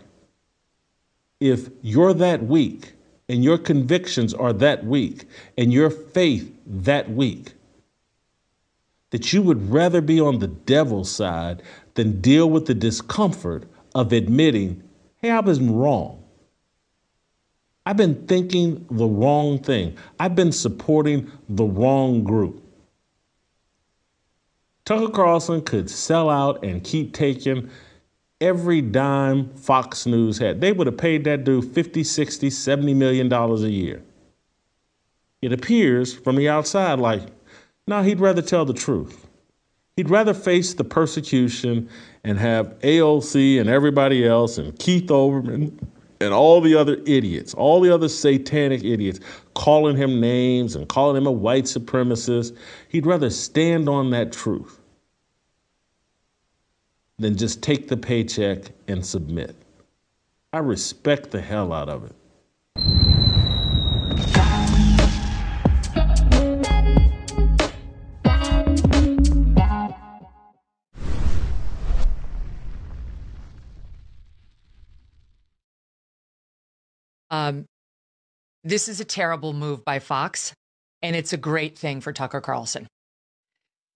[1.39, 2.93] If you're that weak
[3.29, 5.25] and your convictions are that weak
[5.57, 7.53] and your faith that weak,
[9.11, 11.61] that you would rather be on the devil's side
[11.93, 14.83] than deal with the discomfort of admitting,
[15.17, 16.23] hey, I was wrong.
[17.85, 19.97] I've been thinking the wrong thing.
[20.19, 22.63] I've been supporting the wrong group.
[24.85, 27.69] Tucker Carlson could sell out and keep taking
[28.41, 30.61] every dime Fox News had.
[30.61, 34.01] They would have paid that dude 50, 60, 70 million dollars a year.
[35.41, 37.23] It appears from the outside like,
[37.87, 39.27] no, he'd rather tell the truth.
[39.97, 41.89] He'd rather face the persecution
[42.23, 45.77] and have AOC and everybody else and Keith Olbermann
[46.21, 49.19] and all the other idiots, all the other satanic idiots,
[49.53, 52.57] calling him names and calling him a white supremacist.
[52.87, 54.79] He'd rather stand on that truth
[57.19, 59.55] than just take the paycheck and submit.
[60.51, 62.15] I respect the hell out of it.
[77.33, 77.65] Um,
[78.63, 80.53] this is a terrible move by Fox,
[81.01, 82.87] and it's a great thing for Tucker Carlson.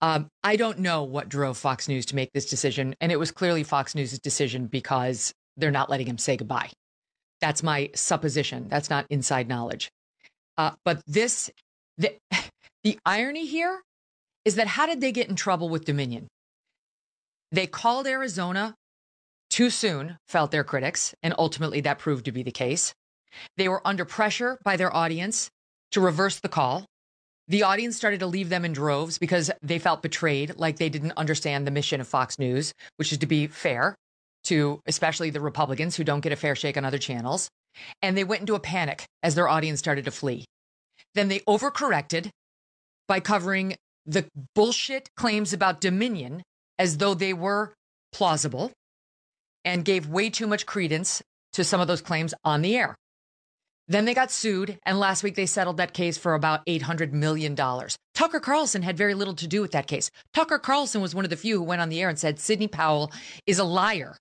[0.02, 3.32] Um, I don't know what drove Fox News to make this decision, and it was
[3.32, 6.70] clearly Fox News' decision because they're not letting him say goodbye.
[7.42, 8.68] That's my supposition.
[8.70, 9.90] That's not inside knowledge.
[10.58, 11.50] Uh, but this,
[11.98, 12.16] the,
[12.84, 13.82] the irony here
[14.46, 16.28] is that how did they get in trouble with Dominion?
[17.52, 18.76] They called Arizona
[19.50, 22.94] too soon, felt their critics, and ultimately that proved to be the case.
[23.56, 25.50] They were under pressure by their audience
[25.92, 26.86] to reverse the call.
[27.50, 31.14] The audience started to leave them in droves because they felt betrayed, like they didn't
[31.16, 33.96] understand the mission of Fox News, which is to be fair
[34.46, 37.50] to especially the Republicans who don't get a fair shake on other channels.
[38.02, 40.46] And they went into a panic as their audience started to flee.
[41.16, 42.30] Then they overcorrected
[43.08, 43.76] by covering
[44.06, 44.26] the
[44.56, 46.44] bullshit claims about Dominion
[46.80, 47.74] as though they were
[48.12, 48.72] plausible
[49.66, 51.22] and gave way too much credence
[51.54, 52.96] to some of those claims on the air.
[53.90, 57.56] Then they got sued, and last week they settled that case for about $800 million.
[57.56, 60.12] Tucker Carlson had very little to do with that case.
[60.34, 62.68] Tucker Carlson was one of the few who went on the air and said Sidney
[62.68, 63.12] Powell
[63.46, 64.18] is a liar.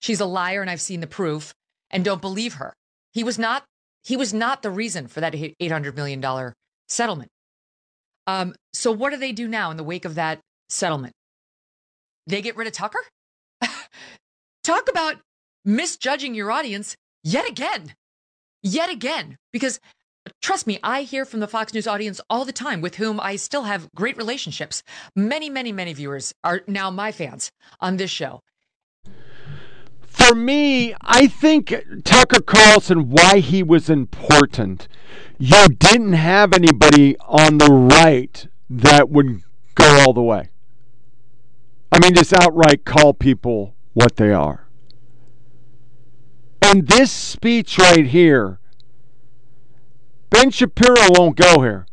[0.00, 1.54] She's a liar, and I've seen the proof,
[1.90, 2.74] and don't believe her.
[3.12, 3.64] He was not.
[4.04, 6.52] He was not the reason for that $800 million
[6.86, 7.30] settlement.
[8.26, 11.14] Um, so what do they do now in the wake of that settlement?
[12.26, 13.02] They get rid of Tucker?
[14.62, 15.16] Talk about
[15.64, 17.94] misjudging your audience yet again
[18.66, 19.80] yet again, because
[20.42, 23.36] trust me, I hear from the Fox News audience all the time with whom I
[23.36, 24.82] still have great relationships.
[25.14, 28.40] Many, many, many viewers are now my fans on this show.
[30.00, 34.88] For me, I think Tucker Carlson, why he was important,
[35.38, 39.42] you didn't have anybody on the right that would
[39.74, 40.48] go all the way.
[41.92, 44.65] I mean, just outright call people what they are.
[46.66, 48.58] And this speech right here,
[50.30, 51.86] Ben Shapiro won't go here.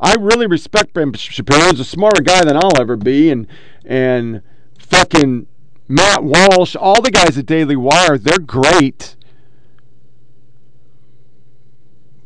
[0.00, 1.70] I really respect Ben Shapiro.
[1.70, 3.46] He's a smarter guy than I'll ever be, and
[3.84, 4.40] and
[4.78, 5.48] fucking
[5.86, 9.16] Matt Walsh, all the guys at Daily Wire, they're great.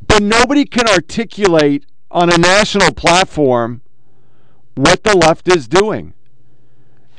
[0.06, 3.82] But nobody can articulate on a national platform
[4.76, 6.14] what the left is doing.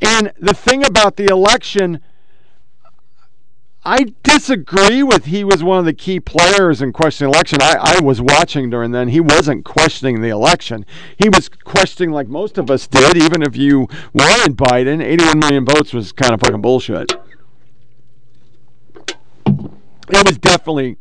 [0.02, 2.00] And the thing about the election
[3.86, 7.60] I disagree with he was one of the key players in questioning election.
[7.62, 9.10] I, I was watching during then.
[9.10, 10.86] He wasn't questioning the election.
[11.18, 15.04] He was questioning like most of us did, even if you wanted Biden.
[15.04, 17.12] 81 million votes was kind of fucking bullshit.
[19.46, 20.98] It was definitely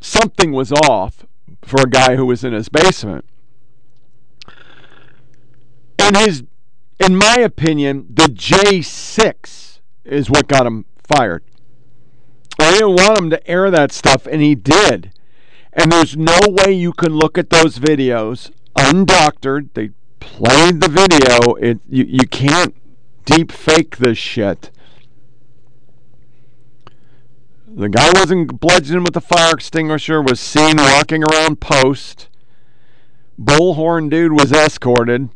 [0.00, 1.26] something was off
[1.62, 3.26] for a guy who was in his basement.
[5.98, 6.44] And his
[7.00, 11.42] in my opinion, the J6 is what got him fired.
[12.74, 15.12] Didn't want him to air that stuff, and he did.
[15.72, 19.68] And there's no way you can look at those videos undoctored.
[19.74, 21.54] They played the video.
[21.54, 22.74] It you, you can't
[23.24, 24.72] deep fake this shit.
[27.68, 32.28] The guy wasn't bludgeoned with a fire extinguisher, was seen walking around post.
[33.40, 35.28] Bullhorn dude was escorted.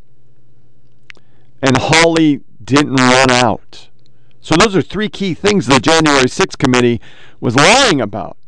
[1.63, 3.88] And Hawley didn't run out.
[4.49, 7.03] So those are three key things the January 6th committee
[7.39, 8.39] was lying about.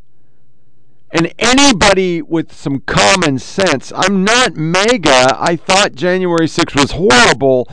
[1.11, 5.37] And anybody with some common sense, I'm not mega.
[5.39, 7.69] I thought January 6th was horrible,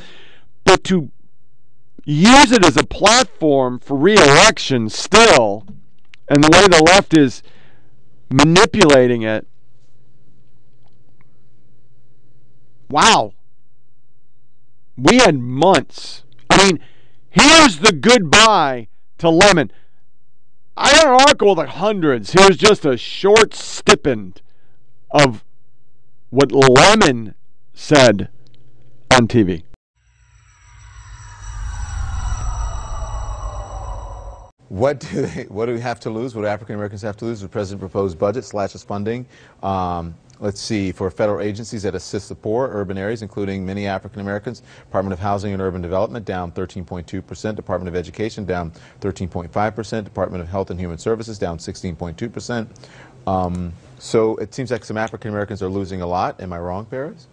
[0.65, 1.09] but to
[2.03, 5.65] use it as a platform for reelection still,
[6.27, 7.41] and the way the left is
[8.29, 9.47] manipulating it,
[12.89, 13.31] wow.
[14.97, 16.23] We had months.
[16.49, 16.79] I mean,
[17.29, 18.87] here's the goodbye
[19.19, 19.71] to Lemon.
[20.75, 22.33] I got an article with hundreds.
[22.33, 24.41] Here's just a short stipend
[25.09, 25.43] of
[26.29, 27.33] what Lemon
[27.73, 28.29] said
[29.11, 29.63] on TV.
[34.69, 36.35] What do they, what do we have to lose?
[36.35, 37.39] What do African Americans have to lose?
[37.39, 39.25] The president proposed budget slashes funding.
[39.63, 44.21] Um, let's see, for federal agencies that assist the poor, urban areas, including many African
[44.21, 44.61] Americans.
[44.85, 47.55] Department of Housing and Urban Development down 13.2%.
[47.55, 48.71] Department of Education down
[49.01, 50.03] 13.5%.
[50.03, 52.67] Department of Health and Human Services down 16.2%.
[53.27, 56.39] Um, so it seems like some African Americans are losing a lot.
[56.41, 57.27] Am I wrong, Paris?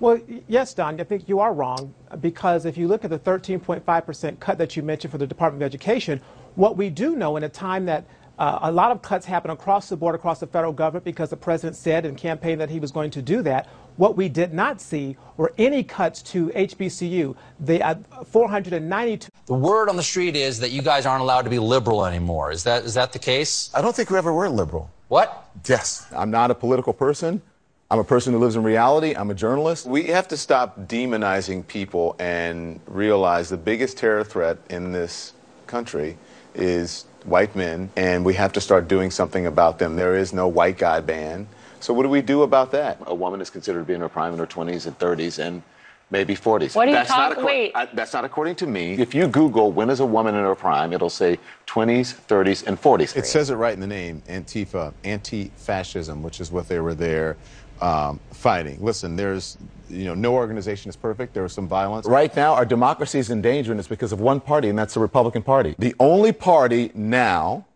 [0.00, 4.40] Well, yes, Don, I think you are wrong because if you look at the 13.5%
[4.40, 6.22] cut that you mentioned for the Department of Education,
[6.54, 8.06] what we do know in a time that
[8.40, 11.36] uh, a lot of cuts happen across the board, across the federal government, because the
[11.36, 13.68] president said in campaign that he was going to do that.
[13.96, 17.36] What we did not see were any cuts to HBCU.
[17.60, 19.28] The uh, 492.
[19.44, 22.50] The word on the street is that you guys aren't allowed to be liberal anymore.
[22.50, 23.70] Is that is that the case?
[23.74, 24.90] I don't think we ever were liberal.
[25.08, 25.50] What?
[25.68, 26.06] Yes.
[26.16, 27.42] I'm not a political person.
[27.90, 29.14] I'm a person who lives in reality.
[29.14, 29.84] I'm a journalist.
[29.84, 35.34] We have to stop demonizing people and realize the biggest terror threat in this
[35.66, 36.16] country
[36.54, 39.96] is white men, and we have to start doing something about them.
[39.96, 41.46] There is no white guy ban.
[41.80, 42.98] So what do we do about that?
[43.06, 45.62] A woman is considered to be in her prime in her 20s and 30s and
[46.10, 46.74] maybe 40s.
[46.74, 47.72] What do you that's talk- Not acco- wait.
[47.74, 48.94] I- that's not according to me.
[48.94, 52.78] If you Google when is a woman in her prime, it'll say 20s, 30s, and
[52.80, 53.16] 40s.
[53.16, 57.36] It says it right in the name, Antifa, anti-fascism, which is what they were there
[57.80, 58.78] um, fighting.
[58.80, 59.58] Listen, there's,
[59.88, 61.34] you know, no organization is perfect.
[61.34, 62.06] There was some violence.
[62.06, 64.94] Right now, our democracy is in danger, and it's because of one party, and that's
[64.94, 65.74] the Republican Party.
[65.78, 67.66] The only party now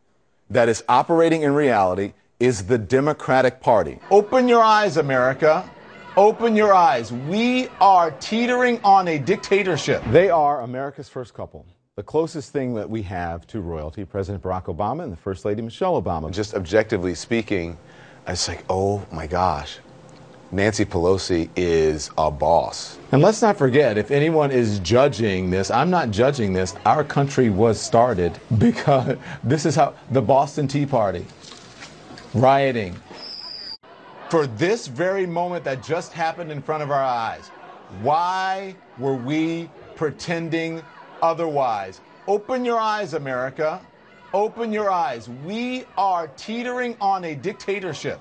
[0.50, 3.98] that is operating in reality is the Democratic Party.
[4.10, 5.68] Open your eyes, America.
[6.16, 7.12] Open your eyes.
[7.12, 10.02] We are teetering on a dictatorship.
[10.10, 11.66] They are America's first couple.
[11.96, 15.62] The closest thing that we have to royalty, President Barack Obama and the First Lady
[15.62, 16.30] Michelle Obama.
[16.30, 17.78] Just objectively speaking,
[18.26, 19.78] I was like, oh my gosh,
[20.52, 22.98] Nancy Pelosi is a boss.
[23.12, 26.74] And let's not forget, if anyone is judging this, I'm not judging this.
[26.86, 31.26] Our country was started because this is how the Boston Tea Party,
[32.34, 32.94] rioting.
[34.28, 37.48] For this very moment that just happened in front of our eyes,
[38.02, 40.82] why were we pretending
[41.22, 42.00] otherwise?
[42.26, 43.80] Open your eyes, America.
[44.32, 45.28] Open your eyes.
[45.28, 48.20] We are teetering on a dictatorship.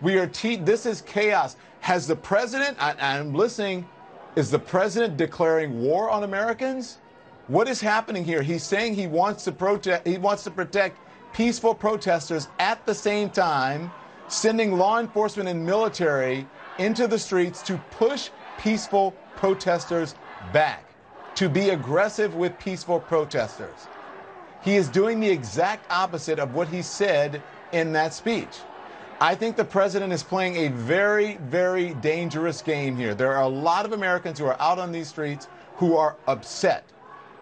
[0.00, 1.56] We are te- this is chaos.
[1.80, 3.90] Has the president, I, I'm listening,
[4.36, 7.00] is the president declaring war on Americans?
[7.46, 8.42] What is happening here?
[8.42, 11.00] He's saying he wants to protect, he wants to protect
[11.32, 13.94] peaceful protesters at the same time,
[14.28, 20.96] sending law enforcement and military into the streets to push peaceful protesters back,
[21.36, 23.90] to be aggressive with peaceful protesters.
[24.60, 28.69] He is doing the exact opposite of what he said in that speech.
[29.22, 33.14] I think the president is playing a very, very dangerous game here.
[33.14, 35.46] There are a lot of Americans who are out on these streets
[35.76, 36.84] who are upset,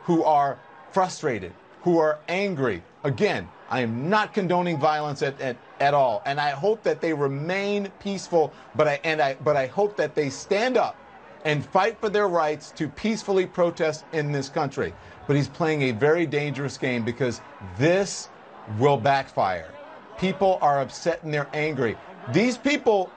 [0.03, 0.59] who are
[0.91, 1.53] frustrated,
[1.83, 2.83] who are angry.
[3.05, 7.13] Again, I am not condoning violence at, at, at all, and I hope that they
[7.13, 8.53] remain peaceful.
[8.75, 10.97] But I and I but I hope that they stand up
[11.45, 14.93] and fight for their rights to peacefully protest in this country.
[15.29, 17.41] But he's playing a very dangerous game because
[17.79, 18.31] this
[18.79, 19.78] will backfire.
[20.19, 21.97] People are upset and they're angry.
[22.33, 23.11] These people,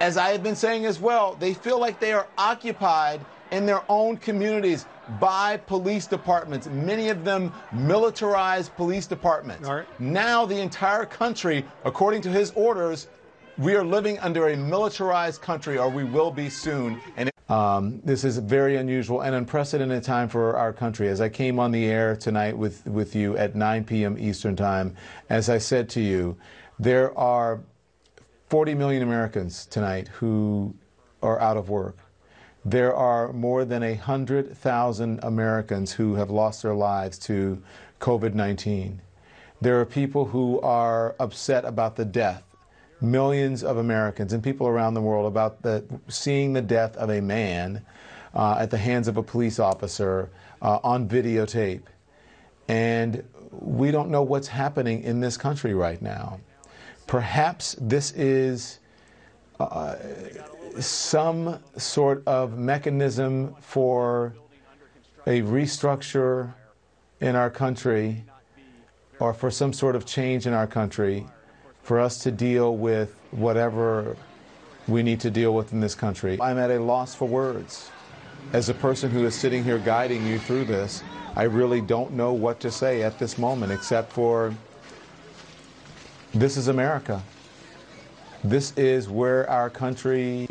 [0.00, 3.82] as I have been saying as well, they feel like they are occupied in their
[3.88, 4.86] own communities
[5.20, 9.66] by police departments, many of them militarized police departments.
[9.98, 13.06] Now, the entire country, according to his orders,
[13.56, 17.00] we are living under a militarized country, or we will be soon.
[17.16, 21.08] And um, this is a very unusual and unprecedented time for our country.
[21.08, 24.18] As I came on the air tonight with, with you at 9 p.m.
[24.18, 24.94] Eastern Time,
[25.30, 26.36] as I said to you,
[26.78, 27.60] there are
[28.50, 30.74] 40 million Americans tonight who
[31.22, 31.96] are out of work.
[32.64, 37.62] There are more than 100,000 Americans who have lost their lives to
[38.00, 39.00] COVID 19.
[39.60, 42.47] There are people who are upset about the death
[43.00, 47.20] millions of Americans and people around the world about the, seeing the death of a
[47.20, 47.84] man
[48.34, 50.30] uh, at the hands of a police officer
[50.62, 51.82] uh, on videotape.
[52.68, 56.40] And we don't know what's happening in this country right now.
[57.06, 58.78] perhaps this is
[59.58, 59.96] uh,
[60.78, 64.34] some sort of mechanism for
[65.26, 66.52] a restructure
[67.20, 68.24] in our country
[69.18, 71.26] or for some sort of change in our country
[71.88, 74.14] for us to deal with whatever
[74.88, 76.36] we need to deal with in this country.
[76.38, 77.90] I'm at a loss for words.
[78.52, 81.02] As a person who is sitting here guiding you through this,
[81.34, 84.54] I really don't know what to say at this moment except for
[86.34, 87.22] this is America.
[88.44, 90.46] This is where our country,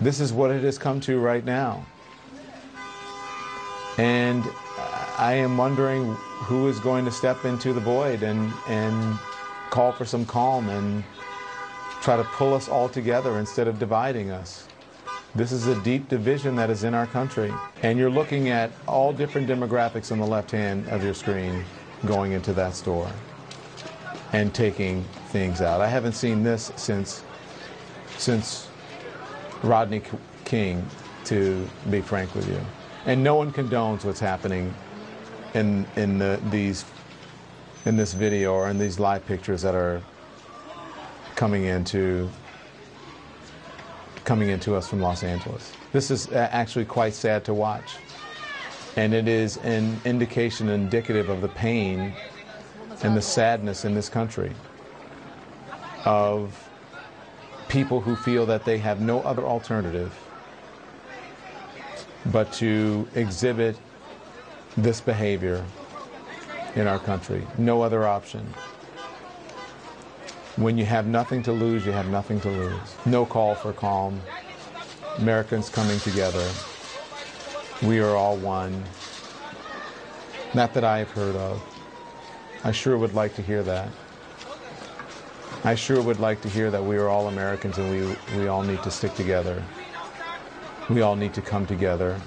[0.00, 1.84] this is what it has come to right now.
[3.98, 4.44] And
[5.18, 6.14] I am wondering
[6.46, 9.18] who is going to step into the void and, and
[9.74, 11.02] call for some calm and
[12.00, 14.68] try to pull us all together instead of dividing us.
[15.34, 17.52] This is a deep division that is in our country.
[17.82, 21.64] And you're looking at all different demographics on the left hand of your screen
[22.06, 23.10] going into that store
[24.32, 25.80] and taking things out.
[25.80, 27.24] I haven't seen this since
[28.16, 28.68] since
[29.64, 30.02] Rodney
[30.44, 30.86] King,
[31.24, 32.60] to be frank with you.
[33.06, 34.72] And no one condones what's happening
[35.54, 36.84] in in the, these
[37.84, 40.02] in this video or in these live pictures that are
[41.34, 42.30] coming into
[44.24, 45.72] coming into us from Los Angeles.
[45.92, 47.96] This is uh, actually quite sad to watch.
[48.96, 52.14] And it is an indication indicative of the pain
[53.02, 54.52] and the sadness in this country
[56.04, 56.70] of
[57.68, 60.14] people who feel that they have no other alternative
[62.26, 63.76] but to exhibit
[64.76, 65.64] this behavior
[66.76, 67.46] in our country.
[67.58, 68.46] No other option.
[70.56, 72.96] When you have nothing to lose, you have nothing to lose.
[73.06, 74.20] No call for calm.
[75.18, 76.48] Americans coming together.
[77.82, 78.84] We are all one.
[80.54, 81.62] Not that I have heard of.
[82.62, 83.88] I sure would like to hear that.
[85.64, 88.62] I sure would like to hear that we are all Americans and we, we all
[88.62, 89.62] need to stick together.
[90.88, 92.20] We all need to come together.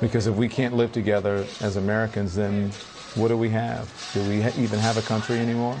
[0.00, 2.72] Because if we can't live together as Americans, then
[3.14, 3.88] what do we have?
[4.12, 5.78] Do we ha- even have a country anymore?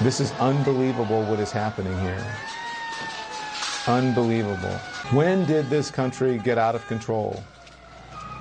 [0.00, 2.24] This is unbelievable what is happening here.
[3.86, 4.78] Unbelievable.
[5.12, 7.42] When did this country get out of control?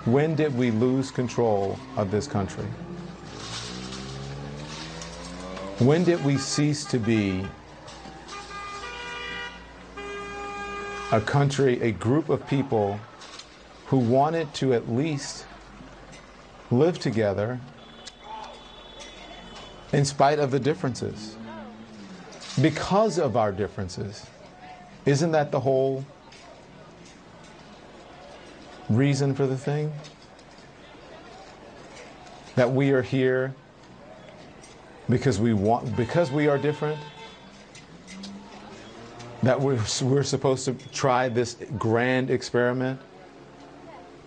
[0.06, 2.66] When did we lose control of this country?
[5.80, 7.46] When did we cease to be
[11.12, 13.00] a country, a group of people
[13.90, 15.46] who wanted to at least
[16.70, 17.60] live together
[19.92, 21.36] in spite of the differences?
[22.62, 24.28] Because of our differences.
[25.08, 26.06] Isn't that the whole
[28.92, 29.92] reason for the thing?
[32.56, 33.56] That we are here
[35.10, 37.00] because we want because we are different?
[39.42, 43.00] That we're, we're supposed to try this grand experiment?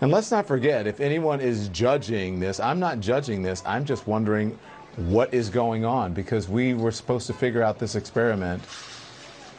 [0.03, 4.05] And let's not forget, if anyone is judging this, I'm not judging this, I'm just
[4.05, 4.59] wondering
[4.97, 8.61] what is going on because we were supposed to figure out this experiment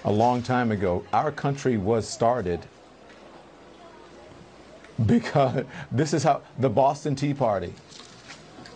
[0.05, 1.03] a long time ago.
[1.15, 2.61] Our country was started
[5.07, 7.73] because this is how the Boston Tea Party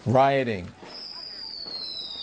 [0.07, 0.73] rioting.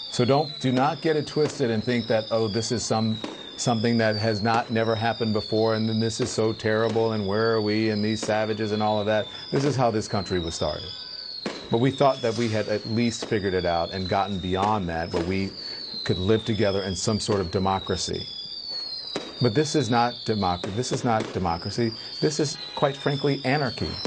[0.10, 3.20] So don't do not get it twisted and think that oh this is some
[3.58, 7.54] something that has not never happened before and then this is so terrible and where
[7.54, 9.30] are we and these savages and all of that.
[9.52, 10.94] This is how this country was started.
[11.70, 15.12] But we thought that we had at least figured it out and gotten beyond that,
[15.12, 15.56] where we
[16.06, 18.30] could live together in some sort of democracy.
[19.42, 20.76] But this is not democracy.
[20.76, 21.96] This is not democracy.
[22.22, 24.04] This is, quite frankly, anarchy.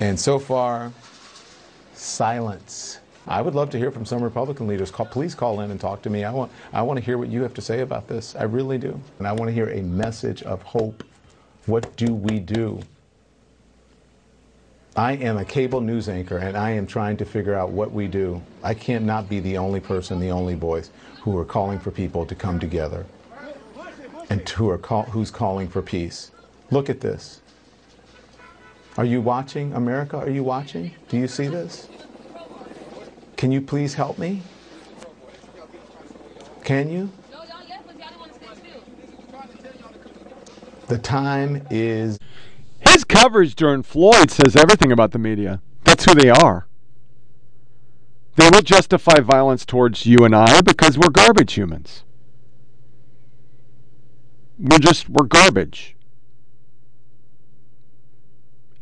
[0.00, 0.94] And so far,
[1.92, 3.01] silence.
[3.26, 4.90] I would love to hear from some Republican leaders.
[4.90, 6.24] Call, please call in and talk to me.
[6.24, 8.34] I want, I want to hear what you have to say about this.
[8.34, 9.00] I really do.
[9.18, 11.04] And I want to hear a message of hope.
[11.66, 12.80] What do we do?
[14.94, 18.08] I am a cable news anchor and I am trying to figure out what we
[18.08, 18.42] do.
[18.62, 20.90] I can't not be the only person, the only voice
[21.22, 23.06] who are calling for people to come together
[24.28, 26.30] and who are call, who's calling for peace.
[26.70, 27.40] Look at this.
[28.98, 30.18] Are you watching, America?
[30.18, 30.94] Are you watching?
[31.08, 31.88] Do you see this?
[33.42, 34.40] Can you please help me?
[36.62, 37.10] Can you?
[40.86, 42.20] The time is.
[42.88, 45.60] His coverage during Floyd says everything about the media.
[45.82, 46.68] That's who they are.
[48.36, 52.04] They will justify violence towards you and I because we're garbage humans.
[54.56, 55.96] We're just, we're garbage.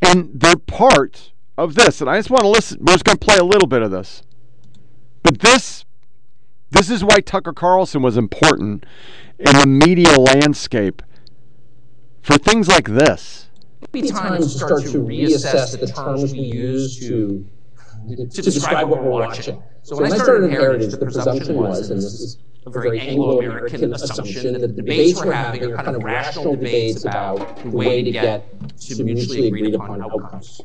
[0.03, 1.99] And they're part of this.
[1.99, 2.77] And I just want to listen.
[2.79, 4.21] We're just going to play a little bit of this.
[5.23, 5.85] But this
[6.71, 8.85] this is why Tucker Carlson was important
[9.37, 11.01] in the media landscape
[12.21, 13.49] for things like this.
[13.91, 17.45] be time to start to reassess the terms we use to
[18.07, 19.61] to describe what we're watching.
[19.83, 23.93] So when I started in Heritage, the presumption was, and this is a very Anglo-American
[23.93, 28.11] assumption, that the debates we're having are kind of rational debates about the way to
[28.11, 30.61] get to mutually agreed upon outcomes.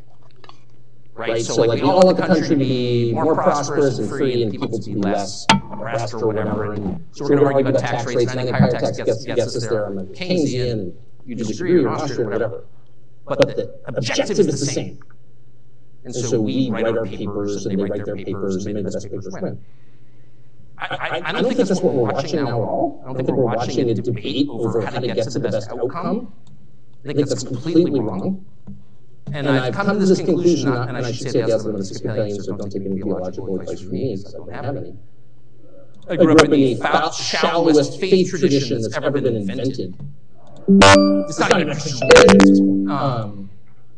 [1.16, 1.42] Right?
[1.42, 4.68] So like we all want the country to be more prosperous and free and people
[4.68, 6.74] to be less oppressed or whatever.
[6.74, 9.24] And so we're going to argue about tax rates and I think higher tax gets,
[9.24, 9.86] gets us there.
[9.86, 12.64] I'm a Keynesian and you disagree or Austrian or whatever.
[13.24, 15.00] But the objective is the same.
[16.04, 19.10] And so we write our papers and they write their papers and maybe the best
[19.10, 19.58] papers win.
[20.78, 23.00] I, I, I, don't think that's what we're watching now at all.
[23.02, 26.32] I don't think we're watching a debate over how to get to the best outcome.
[27.02, 28.44] I think that's completely wrong.
[29.32, 32.56] And I've come to this conclusion, and I should say the other is Episcopalian, so
[32.56, 34.94] don't take any theological advice from me, because I don't have any.
[36.08, 39.96] I grew up in the shallowest faith tradition that's ever been invented.
[40.68, 42.90] It's not even a Christian.
[42.90, 43.50] Um,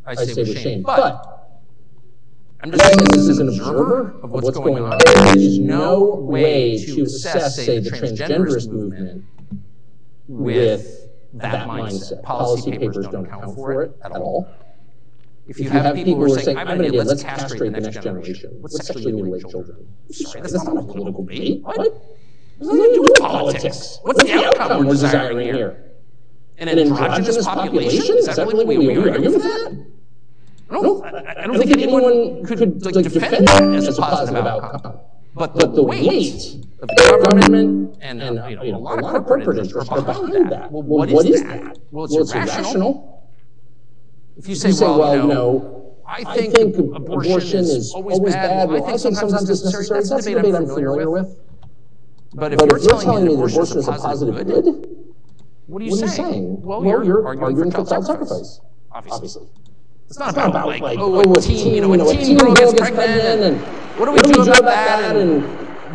[0.07, 0.83] I say with shame.
[0.83, 1.39] But
[2.63, 4.99] I'm just saying this as an observer of what's going on.
[5.05, 9.25] There is no way to assess, say, the transgenderist movement
[10.27, 12.23] with that mindset.
[12.23, 14.49] Policy papers don't account for it at all.
[15.49, 18.03] If you have people who are saying, I have an idea, let's castrate the next
[18.03, 19.89] generation, let's sexually mutilate children.
[20.11, 21.63] Sorry, that's not a political debate.
[21.63, 21.87] What?
[21.87, 21.93] It
[22.59, 23.99] has nothing to do with politics.
[24.03, 25.85] What's the outcome we're desiring here?
[26.59, 28.19] An androgynous population?
[28.19, 29.87] Is that really what we argue with that?
[30.71, 35.01] I don't, I, I don't think anyone could like, defend that as a positive outcome.
[35.35, 36.35] But the, the weight
[36.83, 40.51] of the government and, and uh, you know, a lot of corporate interests are behind
[40.51, 40.71] that.
[40.71, 41.79] Well, what, what is that?
[41.91, 43.18] Well, it's, well, it's irrational.
[44.39, 48.69] If you say, well, well, you know, I think, I think abortion is always bad.
[48.69, 50.01] Well, I think sometimes it's necessary.
[50.01, 51.37] That's a debate I'm familiar with.
[52.35, 54.65] But if, but you're, if you're telling me that abortion is a positive good,
[55.67, 56.11] what are you, what saying?
[56.11, 56.63] saying?
[56.63, 58.61] Well, well, you're arguing for child sacrifice,
[58.93, 59.49] obviously.
[60.09, 62.15] It's not, it's about, not about like, like, oh, oh a teen, you know, a
[62.15, 63.61] teen girl gets pregnant, and
[63.99, 65.43] what do we, do, about that, and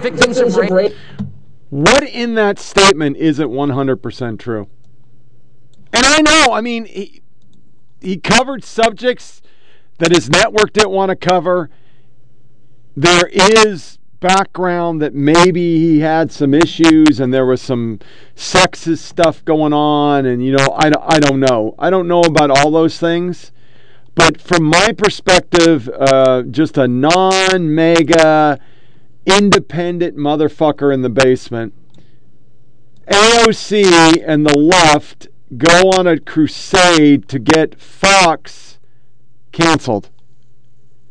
[0.01, 0.93] victims of rape.
[1.69, 4.67] What in that statement isn't 100% true?
[5.91, 7.21] And I know, I mean,
[8.03, 9.41] he, covered subjects
[9.97, 11.69] that his network didn't want to cover.
[12.95, 17.99] There is background that maybe he had some issues and there was some
[18.37, 22.49] sexist stuff going on and you know I, I don't know i don't know about
[22.49, 23.51] all those things
[24.15, 28.61] but from my perspective uh, just a non-mega
[29.25, 31.73] independent motherfucker in the basement
[33.07, 38.79] aoc and the left go on a crusade to get fox
[39.51, 40.09] canceled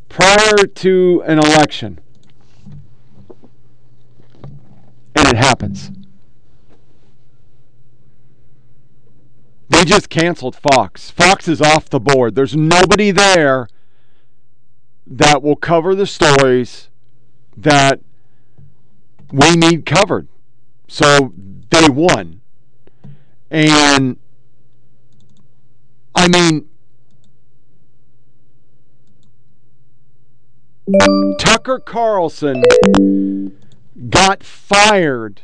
[0.08, 2.00] prior to an election
[5.14, 5.90] and it happens.
[9.68, 11.10] They just canceled Fox.
[11.10, 12.34] Fox is off the board.
[12.34, 13.68] There's nobody there
[15.06, 16.88] that will cover the stories
[17.56, 18.00] that
[19.32, 20.28] we need covered.
[20.88, 21.32] So
[21.70, 22.42] they won.
[23.50, 24.18] And
[26.14, 26.68] I mean,
[31.38, 32.62] Tucker Carlson
[34.08, 35.42] got fired.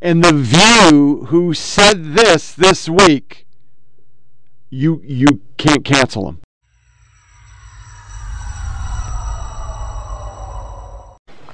[0.00, 3.46] And the View, who said this this week,
[4.70, 6.43] you you can't cancel him.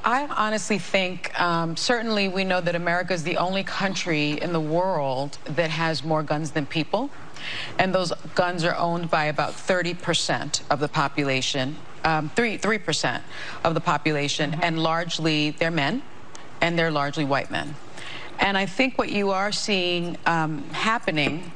[0.04, 4.60] I honestly think, um, certainly, we know that America is the only country in the
[4.60, 7.10] world that has more guns than people.
[7.78, 13.22] And those guns are owned by about 30% of the population um, three three percent
[13.64, 14.62] of the population, mm-hmm.
[14.62, 16.02] and largely they're men,
[16.60, 17.74] and they're largely white men.
[18.38, 21.52] And I think what you are seeing um, happening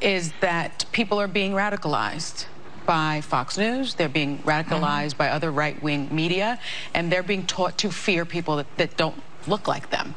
[0.00, 2.46] is that people are being radicalized
[2.88, 5.18] by Fox News, they're being radicalized mm-hmm.
[5.18, 6.58] by other right wing media,
[6.94, 10.14] and they're being taught to fear people that, that don't look like them.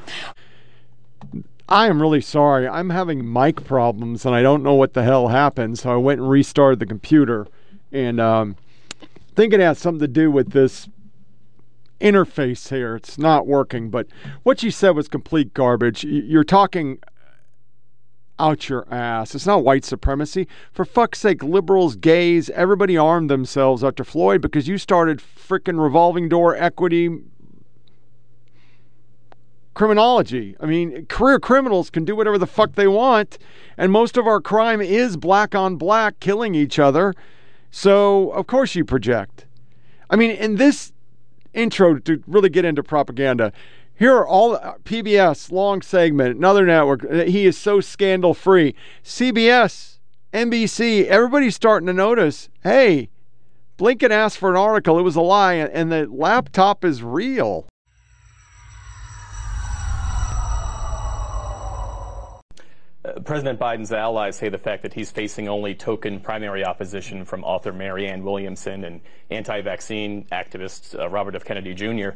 [1.68, 2.68] I am really sorry.
[2.68, 5.80] I'm having mic problems and I don't know what the hell happened.
[5.80, 7.48] So I went and restarted the computer.
[7.94, 8.58] And um,
[9.36, 10.90] think it has something to do with this
[12.02, 12.98] interface here.
[12.98, 14.08] It's not working, but
[14.44, 16.04] what you said was complete garbage.
[16.04, 17.00] You're talking
[18.42, 19.36] out your ass.
[19.36, 20.48] It's not white supremacy.
[20.74, 26.28] For fuck's sake, liberals, gays, everybody armed themselves after Floyd because you started freaking revolving
[26.28, 27.20] door equity
[29.74, 30.56] criminology.
[30.60, 33.38] I mean, career criminals can do whatever the fuck they want,
[33.78, 37.14] and most of our crime is black on black killing each other.
[37.70, 39.46] So, of course, you project.
[40.10, 40.92] I mean, in this
[41.54, 43.54] intro to really get into propaganda,
[44.02, 47.06] here are all uh, PBS, long segment, another network.
[47.06, 48.74] uh, He is so scandal free.
[49.04, 50.00] CBS,
[50.34, 53.10] NBC, everybody's starting to notice hey,
[53.78, 57.68] Blinken asked for an article, it was a lie, and the laptop is real.
[63.04, 67.44] Uh, President Biden's allies say the fact that he's facing only token primary opposition from
[67.44, 71.44] author Marianne Williamson and anti-vaccine activist uh, Robert F.
[71.44, 72.10] Kennedy Jr.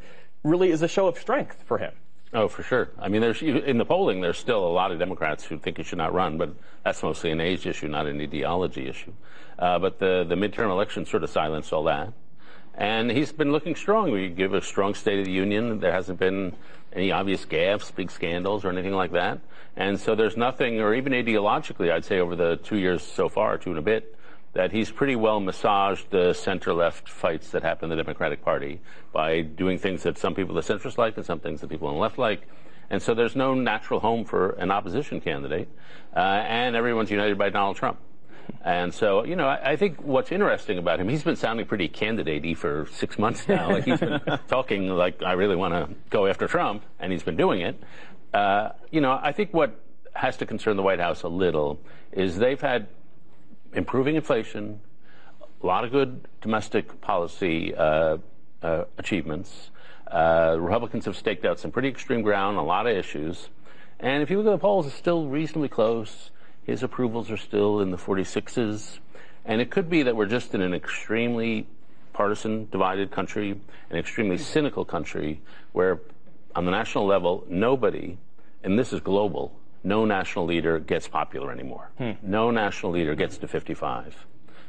[0.46, 1.91] really is a show of strength for him.
[2.34, 2.89] Oh, for sure.
[3.00, 5.84] I mean, there's in the polling, there's still a lot of Democrats who think he
[5.84, 9.14] should not run, but that's mostly an age issue, not an ideology issue.
[9.58, 12.12] Uh, but the the midterm election sort of silenced all that,
[12.74, 14.12] and he's been looking strong.
[14.12, 15.80] We give a strong State of the Union.
[15.80, 16.56] There hasn't been
[16.91, 19.39] any obvious gaffes, big scandals, or anything like that.
[19.78, 23.58] And so there's nothing, or even ideologically, I'd say over the two years so far,
[23.58, 24.14] two and a bit,
[24.56, 28.80] that he's pretty well massaged the center-left fights that happen in the Democratic Party
[29.12, 31.95] by doing things that some people, the centrists like, and some things that people on
[31.95, 32.47] the left like.
[32.89, 35.68] And so there's no natural home for an opposition candidate,
[36.16, 37.99] uh, and everyone's united by Donald Trump.
[38.64, 41.89] And so, you know, I, I think what's interesting about him, he's been sounding pretty
[41.89, 43.72] candidate-y for six months now.
[43.72, 47.36] Like he's been talking like, I really want to go after Trump, and he's been
[47.36, 47.82] doing it.
[48.34, 49.82] Uh, you know, I think what
[50.14, 51.82] has to concern the White House a little
[52.14, 52.88] is they've had
[53.76, 54.80] improving inflation,
[55.62, 58.18] a lot of good domestic policy uh,
[58.64, 59.70] uh, achievements.
[60.08, 63.50] Uh, Republicans have staked out some pretty extreme ground on a lot of issues.
[64.00, 66.32] And if you look at the polls, it's still reasonably close.
[66.64, 69.00] His approvals are still in the 46s.
[69.46, 71.68] And it could be that we're just in an extremely
[72.14, 73.60] partisan, divided country,
[73.90, 75.42] an extremely cynical country
[75.74, 76.00] where,
[76.56, 78.18] on the national level, nobody,
[78.64, 81.92] and this is global, no national leader gets popular anymore.
[81.98, 82.12] Hmm.
[82.22, 84.26] No national leader gets to 55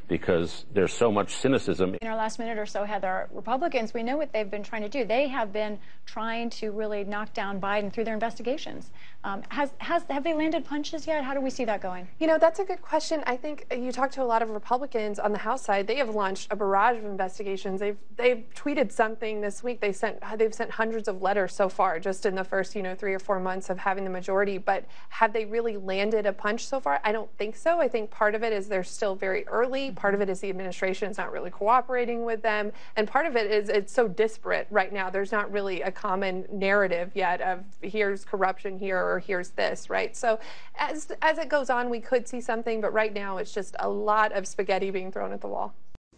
[0.09, 1.97] because there's so much cynicism.
[2.01, 4.89] In our last minute or so, Heather, Republicans, we know what they've been trying to
[4.89, 5.05] do.
[5.05, 8.91] They have been trying to really knock down Biden through their investigations.
[9.25, 11.25] Um, has, has, have they landed punches yet?
[11.25, 12.07] How do we see that going?
[12.21, 13.25] You know, that's a good question.
[13.27, 15.89] I think you talk to a lot of Republicans on the House side.
[15.89, 17.81] They have launched a barrage of investigations.
[17.81, 19.81] They've they've tweeted something this week.
[19.81, 22.95] They sent they've sent hundreds of letters so far, just in the first you know
[22.95, 24.59] three or four months of having the majority.
[24.59, 27.01] But have they really landed a punch so far?
[27.03, 27.81] I don't think so.
[27.81, 29.91] I think part of it is they're still very early.
[29.97, 33.37] Part of it is the administration is not really cooperating with them, and part of
[33.37, 35.11] it is it's so disparate right now.
[35.11, 40.15] There's not really a common narrative yet of here's corruption here or here's this, right?
[40.17, 40.39] So
[40.77, 43.89] as as it goes on, we could see something, but right now it's just a
[43.89, 45.75] lot of spaghetti being thrown at the wall.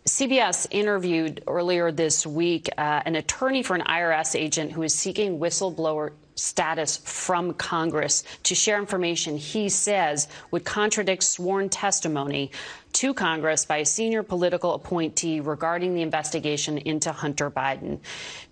[0.06, 5.38] CBS interviewed earlier this week uh, an attorney for an IRS agent who is seeking
[5.38, 12.50] whistleblower status from Congress to share information he says would contradict sworn testimony
[12.92, 17.98] to Congress by a senior political appointee regarding the investigation into Hunter Biden.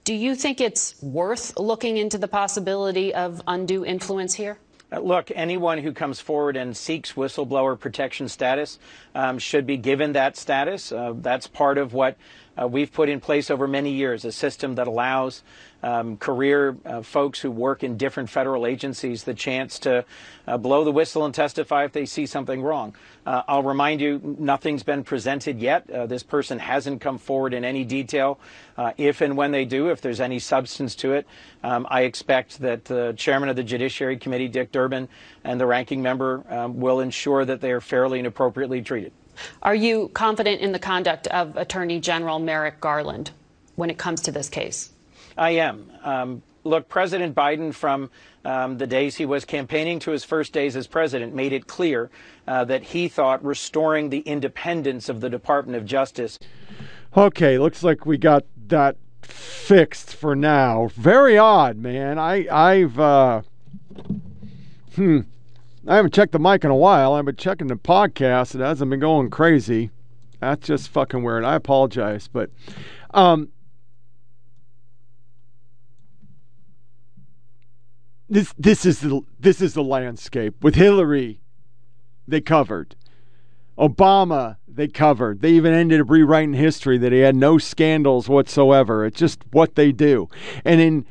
[0.05, 4.59] Do you think it's worth looking into the possibility of undue influence here?
[4.93, 8.79] Uh, Look, anyone who comes forward and seeks whistleblower protection status
[9.15, 10.93] um, should be given that status.
[10.93, 12.17] Uh, that's part of what
[12.61, 15.43] uh, we've put in place over many years, a system that allows
[15.83, 20.05] um, career uh, folks who work in different federal agencies the chance to
[20.47, 22.95] uh, blow the whistle and testify if they see something wrong.
[23.25, 25.89] Uh, I'll remind you, nothing's been presented yet.
[25.91, 28.39] Uh, this person hasn't come forward in any detail.
[28.77, 31.27] Uh, if and when they do, if there's any substance to it,
[31.63, 35.09] um, I expect that the chairman of the Judiciary Committee, Dick Durbin,
[35.45, 39.13] and the ranking member um, will ensure that they are fairly and appropriately treated.
[39.63, 43.31] Are you confident in the conduct of Attorney General Merrick Garland
[43.77, 44.91] when it comes to this case?
[45.37, 45.91] I am.
[46.03, 48.11] Um, look, President Biden, from
[48.45, 52.11] um, the days he was campaigning to his first days as president, made it clear
[52.47, 56.39] uh, that he thought restoring the independence of the Department of Justice.
[57.17, 60.89] Okay, looks like we got that fixed for now.
[60.95, 62.19] Very odd, man.
[62.19, 63.43] I I've uh
[64.95, 65.21] hmm.
[65.87, 67.15] I haven't checked the mic in a while.
[67.15, 68.55] I've been checking the podcast.
[68.55, 69.91] It hasn't been going crazy.
[70.41, 71.45] That's just fucking weird.
[71.45, 72.51] I apologize, but
[73.15, 73.49] um
[78.29, 81.41] this this is the this is the landscape with Hillary
[82.27, 82.97] they covered
[83.79, 89.07] Obama they covered they even ended up rewriting history that he had no scandals whatsoever
[89.07, 90.29] it's just what they do
[90.65, 91.07] and in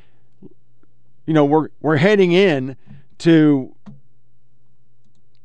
[1.25, 2.75] you know we're we're heading in
[3.17, 3.73] to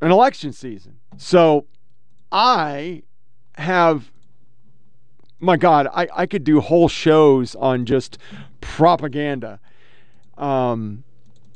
[0.00, 0.96] an election season.
[1.16, 1.66] So
[2.32, 3.02] I
[3.54, 4.10] have
[5.38, 8.18] my god I I could do whole shows on just
[8.60, 9.60] propaganda.
[10.38, 11.04] Um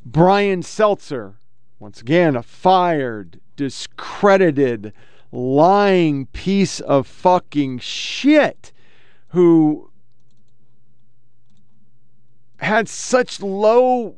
[0.06, 1.36] Brian Stelter,
[1.78, 4.92] once again, a fired, discredited,
[5.32, 8.72] lying piece of fucking shit
[9.28, 9.90] who
[12.58, 14.16] had such low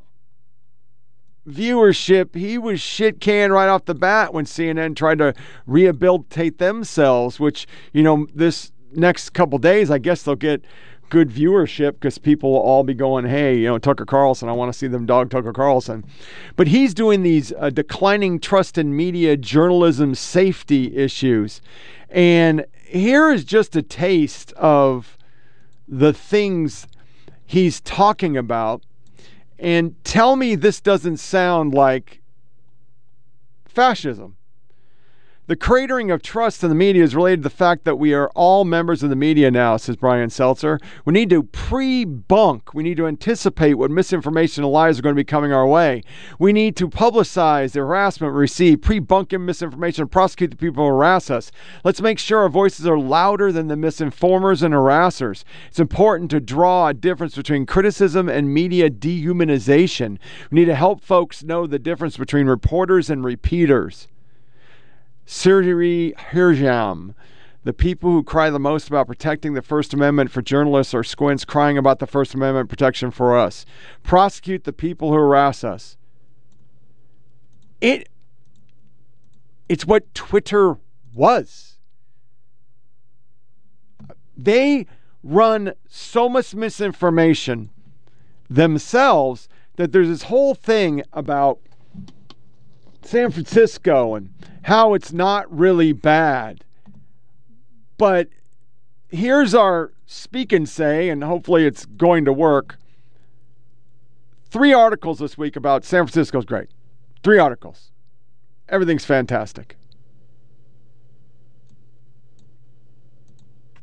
[1.49, 2.34] viewership.
[2.34, 5.34] He was shit canned right off the bat when CNN tried to
[5.66, 10.64] rehabilitate themselves, which, you know, this next couple days, I guess they'll get
[11.09, 14.72] good viewership because people will all be going, hey, you know, Tucker Carlson, I want
[14.72, 16.05] to see them dog Tucker Carlson.
[16.57, 21.61] But he's doing these uh, declining trust in media journalism safety issues.
[22.11, 25.16] And here is just a taste of
[25.86, 26.86] the things
[27.44, 28.82] he's talking about
[29.59, 32.21] and tell me this doesn't sound like
[33.65, 34.37] fascism.
[35.49, 38.28] The cratering of trust in the media is related to the fact that we are
[38.34, 40.82] all members of the media now, says Brian Stelter.
[41.05, 42.74] We need to pre bunk.
[42.74, 46.03] We need to anticipate what misinformation and lies are going to be coming our way.
[46.40, 50.82] We need to publicize the harassment we receive, pre bunk misinformation, and prosecute the people
[50.82, 51.53] who harass us.
[51.84, 55.44] Let's make sure our voices are louder than the misinformers and harassers.
[55.68, 60.18] It's important to draw a difference between criticism and media dehumanization.
[60.51, 64.09] We need to help folks know the difference between reporters and repeaters.
[65.27, 67.14] Siri Hirjam.
[67.64, 71.45] The people who cry the most about protecting the First Amendment for journalists are squints
[71.45, 73.66] crying about the First Amendment protection for us.
[74.05, 75.97] Prosecute the people who harass us.
[77.81, 78.09] It
[79.68, 80.77] it's what Twitter
[81.12, 81.79] was.
[84.37, 84.87] They
[85.24, 87.70] run so much misinformation
[88.49, 91.59] themselves that there's this whole thing about
[93.07, 94.31] San Francisco and
[94.63, 96.65] how it's not really bad.
[97.99, 98.29] But
[99.09, 102.77] here's our speak and say, and hopefully it's going to work.
[104.51, 106.69] Three articles this week about San Francisco's great.
[107.23, 107.91] Three articles.
[108.69, 109.77] Everything's fantastic.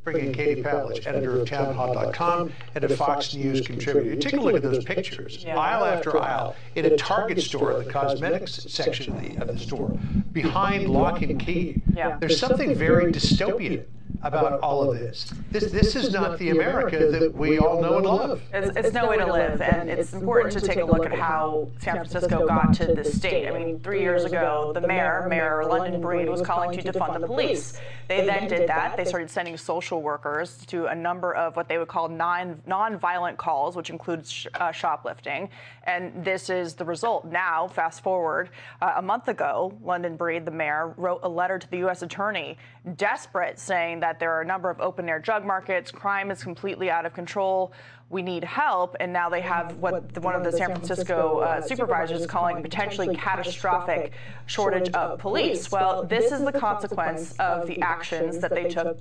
[0.03, 4.15] Bring in Katie Pavlich, editor of townhall.com and a Fox News contributor.
[4.17, 5.57] Take a look at those pictures, yeah.
[5.57, 9.97] aisle after aisle, in a Target store, the cosmetics section of the, of the store,
[10.33, 11.81] behind lock and key.
[11.95, 12.17] Yeah.
[12.19, 13.85] There's something very dystopian
[14.21, 15.33] about all of this.
[15.51, 18.41] This this is not the America that we all know and love.
[18.53, 21.69] It's, it's no way to live, and it's important to take a look at how
[21.79, 23.47] San Francisco got to this state.
[23.47, 27.27] I mean, three years ago, the mayor, Mayor London Breed, was calling to defund the
[27.27, 27.79] police.
[28.07, 28.97] They then did that.
[28.97, 33.37] They started sending social workers to a number of what they would call non non-violent
[33.37, 35.49] calls, which includes sh- uh, shoplifting.
[35.85, 37.25] And this is the result.
[37.25, 38.49] Now, fast forward,
[38.81, 42.01] uh, a month ago, London Breed, the mayor, wrote a letter to the U.S.
[42.01, 42.57] attorney,
[42.95, 46.89] desperate, saying that there are a number of open air drug markets, crime is completely
[46.89, 47.73] out of control.
[48.09, 51.61] We need help, and now they have what the, one of the San Francisco uh,
[51.61, 54.13] supervisors calling potentially catastrophic
[54.45, 55.71] shortage of police.
[55.71, 58.99] Well, this is the consequence of the actions that they took.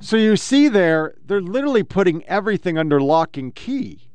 [0.00, 4.11] So you see there, they're literally putting everything under lock and key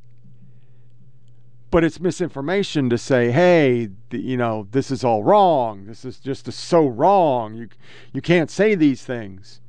[1.69, 5.85] but it's misinformation to say, hey, you know, this is all wrong.
[5.85, 7.55] This is just so wrong.
[7.55, 7.69] You
[8.13, 9.59] you can't say these things.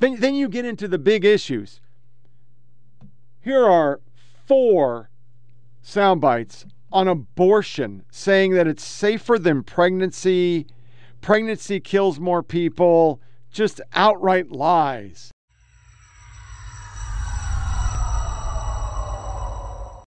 [0.00, 1.80] Then then you get into the big issues.
[3.40, 4.00] Here are
[4.46, 5.10] four
[5.82, 10.66] sound bites on abortion saying that it's safer than pregnancy.
[11.20, 13.20] Pregnancy kills more people.
[13.50, 15.33] Just outright lies.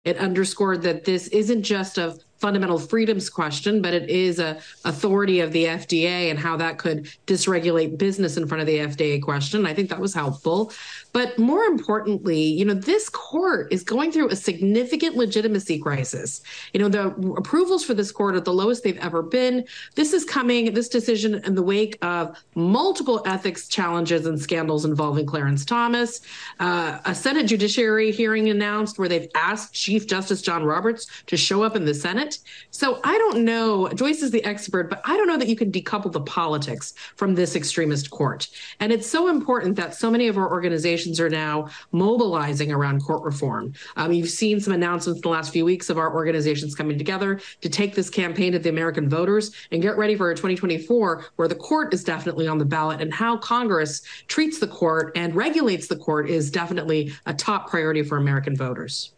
[0.07, 5.39] It underscored that this isn't just a fundamental freedoms question, but it is a authority
[5.39, 9.65] of the FDA and how that could dysregulate business in front of the FDA question.
[9.65, 10.71] I think that was helpful.
[11.13, 16.41] But more importantly, you know, this court is going through a significant legitimacy crisis.
[16.73, 17.07] You know, the
[17.37, 19.65] approvals for this court are the lowest they've ever been.
[19.95, 25.25] This is coming, this decision in the wake of multiple ethics challenges and scandals involving
[25.25, 26.21] Clarence Thomas,
[26.59, 31.63] uh, a Senate judiciary hearing announced where they've asked Chief Justice John Roberts to show
[31.63, 32.26] up in the Senate.
[32.71, 35.71] So I don't know, Joyce is the expert, but I don't know that you can
[35.71, 38.47] decouple the politics from this extremist court.
[38.79, 43.01] And it's so important that so many of our organizations organizations are now mobilizing around
[43.01, 43.73] court reform.
[43.95, 47.39] Um, you've seen some announcements in the last few weeks of our organizations coming together
[47.61, 51.55] to take this campaign to the American voters and get ready for 2024, where the
[51.55, 55.95] court is definitely on the ballot and how Congress treats the court and regulates the
[55.95, 59.13] court is definitely a top priority for American voters.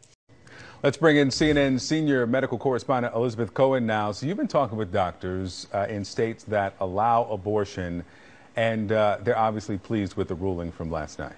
[0.82, 4.13] Let's bring in CNN senior medical correspondent Elizabeth Cohen now.
[4.13, 8.05] So, you've been talking with doctors uh, in states that allow abortion,
[8.55, 11.36] and uh, they're obviously pleased with the ruling from last night.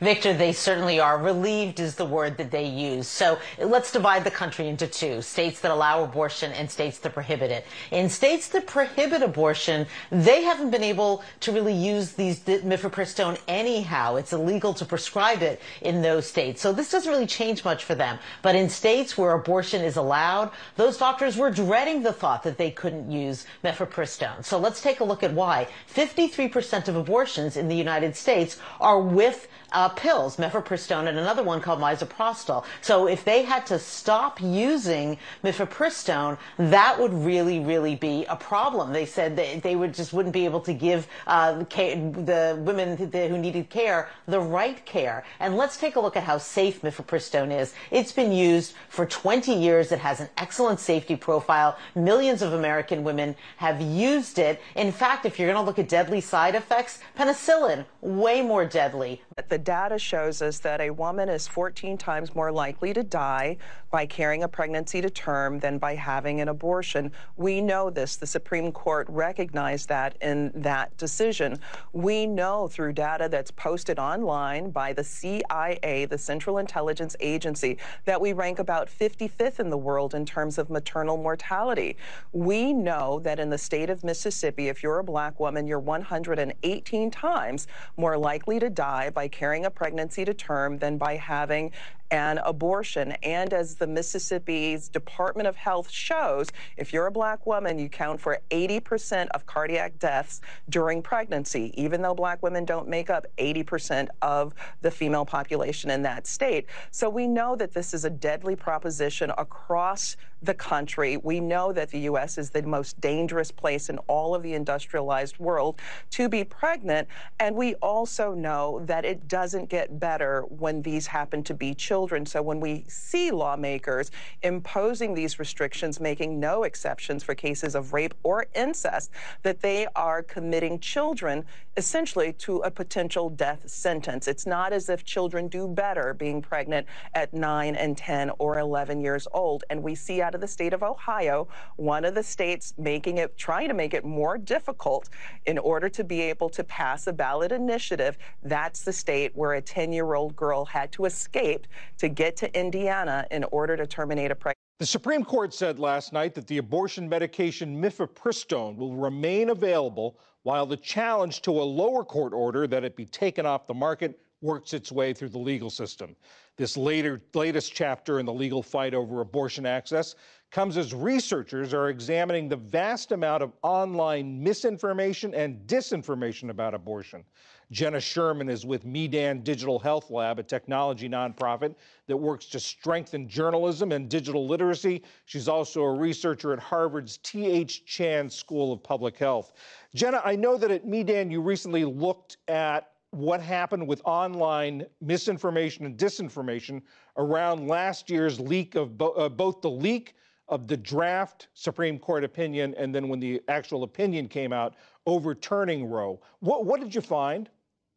[0.00, 1.18] Victor, they certainly are.
[1.18, 3.06] Relieved is the word that they use.
[3.06, 7.50] So let's divide the country into two states that allow abortion and states that prohibit
[7.50, 7.66] it.
[7.90, 14.16] In states that prohibit abortion, they haven't been able to really use these mifepristone anyhow.
[14.16, 16.60] It's illegal to prescribe it in those states.
[16.60, 18.18] So this doesn't really change much for them.
[18.42, 22.70] But in states where abortion is allowed, those doctors were dreading the thought that they
[22.70, 24.44] couldn't use mifepristone.
[24.44, 25.68] So let's take a look at why.
[25.94, 31.60] 53% of abortions in the United States are with uh, pills, mifepristone, and another one
[31.60, 32.64] called misoprostol.
[32.80, 38.92] So if they had to stop using mifepristone, that would really, really be a problem.
[38.92, 43.38] They said they, they would just wouldn't be able to give uh, the, women who
[43.38, 45.24] needed care the right care.
[45.40, 47.74] And let's take a look at how safe mifepristone is.
[47.90, 49.90] It's been used for 20 years.
[49.90, 51.76] It has an excellent safety profile.
[51.94, 54.60] Millions of American women have used it.
[54.76, 59.22] In fact, if you're going to look at deadly side effects, penicillin, way more deadly.
[59.48, 63.56] The data shows us that a woman is 14 times more likely to die
[63.94, 67.12] by carrying a pregnancy to term than by having an abortion.
[67.36, 68.16] We know this.
[68.16, 71.60] The Supreme Court recognized that in that decision.
[71.92, 78.20] We know through data that's posted online by the CIA, the Central Intelligence Agency, that
[78.20, 81.96] we rank about 55th in the world in terms of maternal mortality.
[82.32, 87.12] We know that in the state of Mississippi, if you're a black woman, you're 118
[87.12, 91.70] times more likely to die by carrying a pregnancy to term than by having
[92.10, 93.12] an abortion.
[93.22, 98.20] And as the Mississippi's Department of Health shows, if you're a black woman, you count
[98.20, 104.08] for 80% of cardiac deaths during pregnancy, even though black women don't make up 80%
[104.22, 106.66] of the female population in that state.
[106.90, 111.16] So we know that this is a deadly proposition across the country.
[111.16, 112.38] We know that the U.S.
[112.38, 115.80] is the most dangerous place in all of the industrialized world
[116.10, 117.08] to be pregnant.
[117.40, 122.26] And we also know that it doesn't get better when these happen to be children.
[122.26, 124.10] So when we see lawmakers
[124.42, 129.10] imposing these restrictions, making no exceptions for cases of rape or incest,
[129.42, 131.44] that they are committing children
[131.76, 134.28] essentially to a potential death sentence.
[134.28, 139.00] It's not as if children do better being pregnant at 9 and 10 or 11
[139.00, 139.64] years old.
[139.70, 143.36] And we see out of the state of Ohio, one of the states making it,
[143.36, 145.08] trying to make it more difficult
[145.46, 148.18] in order to be able to pass a ballot initiative.
[148.42, 151.66] That's the state where a 10 year old girl had to escape
[151.98, 154.54] to get to Indiana in order to terminate a pregnancy.
[154.80, 160.66] The Supreme Court said last night that the abortion medication mifepristone will remain available while
[160.66, 164.74] the challenge to a lower court order that it be taken off the market works
[164.74, 166.14] its way through the legal system.
[166.56, 170.14] This later, latest chapter in the legal fight over abortion access
[170.52, 177.24] comes as researchers are examining the vast amount of online misinformation and disinformation about abortion.
[177.72, 181.74] Jenna Sherman is with Meedan Digital Health Lab, a technology nonprofit
[182.06, 185.02] that works to strengthen journalism and digital literacy.
[185.24, 187.84] She's also a researcher at Harvard's T.H.
[187.84, 189.54] Chan School of Public Health.
[189.94, 195.86] Jenna, I know that at Meedan you recently looked at what happened with online misinformation
[195.86, 196.82] and disinformation
[197.16, 200.14] around last year's leak of bo- uh, both the leak
[200.48, 204.74] of the draft Supreme Court opinion and then when the actual opinion came out
[205.06, 206.20] overturning Roe.
[206.40, 207.48] What, what did you find?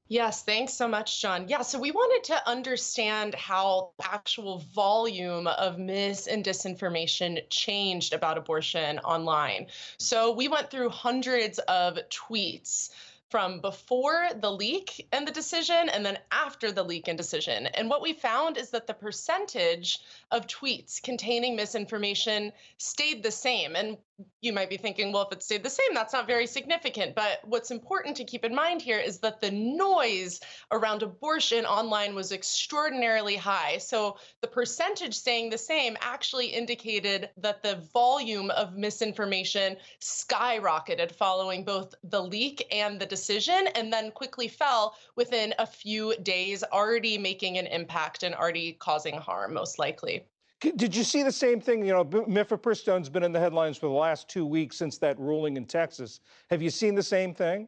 [0.09, 1.49] Yes, thanks so much, John.
[1.49, 8.37] Yeah, so we wanted to understand how actual volume of mis and disinformation changed about
[8.37, 9.67] abortion online.
[9.99, 12.91] So we went through hundreds of tweets
[13.29, 17.67] from before the leak and the decision and then after the leak and decision.
[17.67, 19.99] And what we found is that the percentage
[20.31, 23.75] of tweets containing misinformation stayed the same.
[23.75, 23.97] And
[24.41, 27.15] you might be thinking, well, if it stayed the same, that's not very significant.
[27.15, 30.39] But what's important to keep in mind here is that the noise
[30.71, 33.77] around abortion online was extraordinarily high.
[33.77, 41.63] So the percentage staying the same actually indicated that the volume of misinformation skyrocketed following
[41.63, 47.17] both the leak and the decision, and then quickly fell within a few days, already
[47.17, 50.25] making an impact and already causing harm, most likely.
[50.59, 51.85] Did you see the same thing?
[51.85, 55.55] You know, mifepristone's been in the headlines for the last two weeks since that ruling
[55.55, 56.19] in Texas.
[56.49, 57.67] Have you seen the same thing?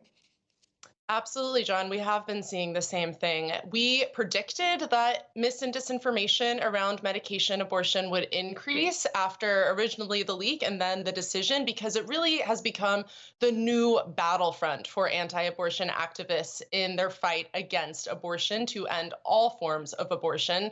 [1.07, 1.89] Absolutely, John.
[1.89, 3.51] We have been seeing the same thing.
[3.71, 10.63] We predicted that mis and disinformation around medication abortion would increase after originally the leak
[10.63, 13.05] and then the decision because it really has become
[13.39, 19.51] the new battlefront for anti abortion activists in their fight against abortion to end all
[19.51, 20.71] forms of abortion.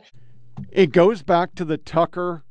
[0.70, 2.44] It goes back to the Tucker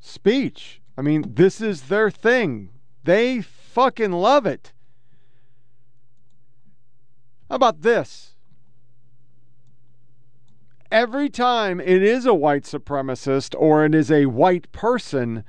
[0.00, 0.82] speech.
[0.98, 2.70] I mean, this is their thing.
[3.04, 4.72] They fucking love it.
[7.48, 8.36] How about this?
[10.90, 15.44] every time it is a white supremacist or it is a white person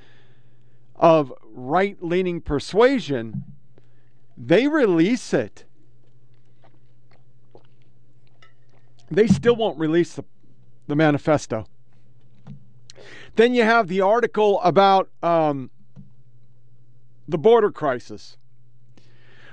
[0.95, 3.43] of right leaning persuasion,
[4.35, 5.65] they release it.
[9.09, 10.25] They still won't release the,
[10.87, 11.67] the manifesto.
[13.35, 15.69] Then you have the article about um,
[17.27, 18.37] the border crisis.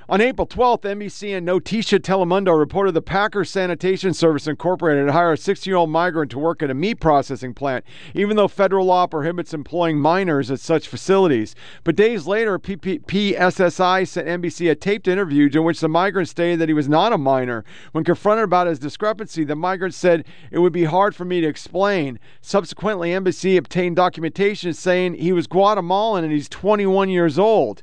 [0.07, 5.41] On April 12th, NBC and Noticia Telemundo reported the Packers Sanitation Service Incorporated hired a
[5.41, 9.07] 60 year old migrant to work at a meat processing plant, even though federal law
[9.07, 11.55] prohibits employing minors at such facilities.
[11.85, 16.69] But days later, PSSI sent NBC a taped interview in which the migrant stated that
[16.69, 17.65] he was not a minor.
[17.93, 21.49] When confronted about his discrepancy, the migrant said, It would be hard for me to
[21.49, 22.19] explain.
[22.43, 27.83] Subsequently, NBC obtained documentation saying he was Guatemalan and he's 21 years old.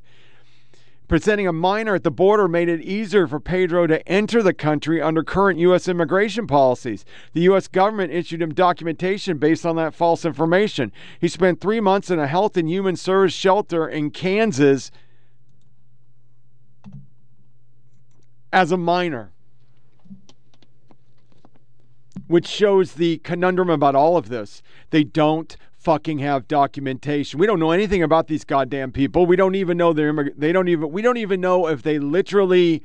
[1.12, 5.02] Presenting a minor at the border made it easier for Pedro to enter the country
[5.02, 5.90] under current U.S.
[5.90, 7.04] immigration policies.
[7.34, 7.68] The U.S.
[7.68, 10.94] government issued him documentation based on that false information.
[11.20, 14.90] He spent three months in a health and human service shelter in Kansas
[18.54, 19.34] as a minor,
[22.28, 24.64] which shows the conundrum about all of this.
[24.92, 27.40] They don't fucking have documentation.
[27.40, 29.26] We don't know anything about these goddamn people.
[29.26, 32.84] We don't even know their they don't even we don't even know if they literally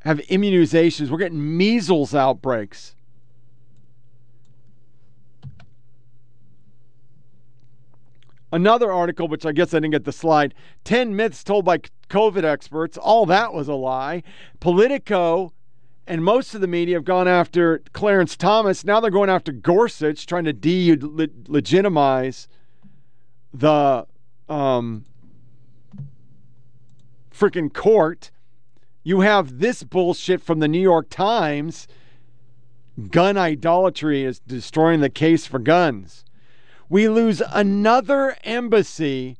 [0.00, 1.08] have immunizations.
[1.08, 2.96] We're getting measles outbreaks.
[8.54, 10.52] Another article, which I guess I didn't get the slide
[10.84, 11.78] 10 myths told by
[12.10, 12.98] COVID experts.
[12.98, 14.22] All that was a lie.
[14.60, 15.54] Politico
[16.06, 18.84] and most of the media have gone after Clarence Thomas.
[18.84, 22.48] Now they're going after Gorsuch, trying to de legitimize
[23.54, 24.06] the
[24.48, 25.04] um,
[27.32, 28.30] freaking court.
[29.04, 31.86] You have this bullshit from the New York Times.
[33.10, 36.24] Gun idolatry is destroying the case for guns.
[36.88, 39.38] We lose another embassy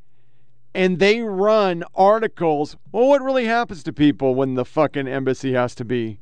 [0.75, 2.77] and they run articles.
[2.91, 6.22] Well, what really happens to people when the fucking embassy has to be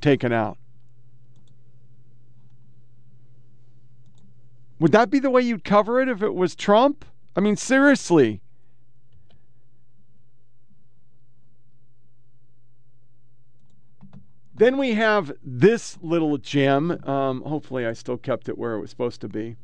[0.00, 0.58] taken out.
[4.78, 7.04] Would that be the way you'd cover it if it was Trump?
[7.34, 8.40] I mean, seriously.
[14.54, 16.90] Then we have this little gem.
[17.08, 19.56] Um, hopefully, I still kept it where it was supposed to be.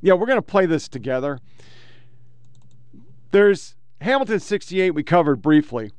[0.00, 1.40] Yeah, we're going to play this together.
[3.32, 5.90] There's Hamilton 68, we covered briefly.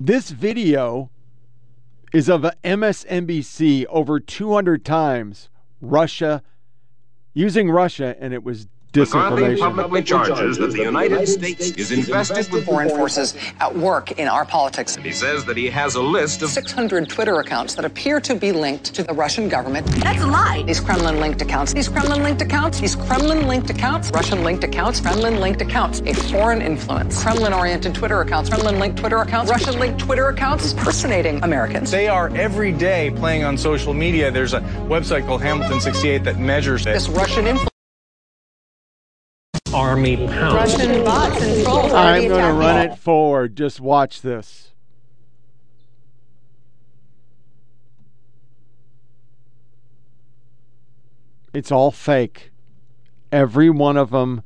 [0.00, 1.10] This video
[2.14, 5.48] is of MSNBC over 200 times
[5.80, 6.44] Russia
[7.34, 8.68] using Russia, and it was
[8.98, 9.58] disinformation.
[9.58, 14.44] publicly charges that the United States is invested with foreign forces at work in our
[14.44, 14.96] politics.
[14.96, 18.34] And He says that he has a list of 600 Twitter accounts that appear to
[18.34, 19.86] be linked to the Russian government.
[19.86, 20.62] That's a lie.
[20.66, 25.00] These Kremlin linked accounts, these Kremlin linked accounts, these Kremlin linked accounts, Russian linked accounts,
[25.00, 29.78] Kremlin linked accounts, a foreign influence, Kremlin oriented Twitter accounts, Kremlin linked Twitter accounts, Russian
[29.78, 31.90] linked Twitter accounts impersonating Americans.
[31.90, 34.30] They are every day playing on social media.
[34.30, 37.77] There's a website called Hamilton 68 that measures this Russian influence
[39.72, 40.54] army pound.
[40.54, 43.56] Russian bots and trolls I'm going to run it forward.
[43.56, 44.72] Just watch this.
[51.54, 52.50] It's all fake.
[53.32, 54.42] Every one of them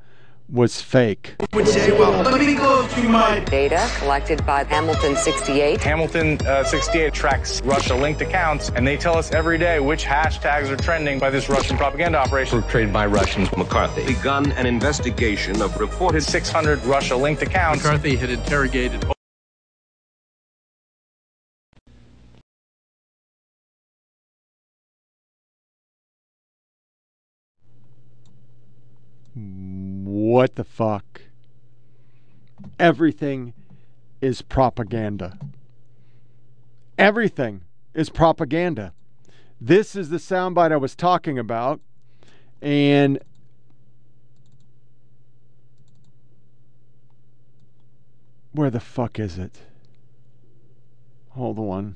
[0.53, 1.35] was fake.
[1.55, 5.81] Would say, well, let me go through my data collected by Hamilton 68.
[5.81, 10.69] Hamilton uh, 68 tracks Russia linked accounts, and they tell us every day which hashtags
[10.69, 12.61] are trending by this Russian propaganda operation.
[12.61, 13.51] Portrayed by Russians.
[13.57, 17.83] McCarthy begun an investigation of reported 600 Russia linked accounts.
[17.83, 19.03] McCarthy had interrogated.
[30.43, 31.20] What the fuck?
[32.77, 33.55] Everything
[34.20, 35.39] is propaganda.
[36.98, 37.62] Everything
[37.94, 38.93] is propaganda.
[39.60, 41.81] This is the soundbite I was talking about.
[42.60, 43.20] And
[48.51, 49.60] where the fuck is it?
[51.28, 51.94] Hold on.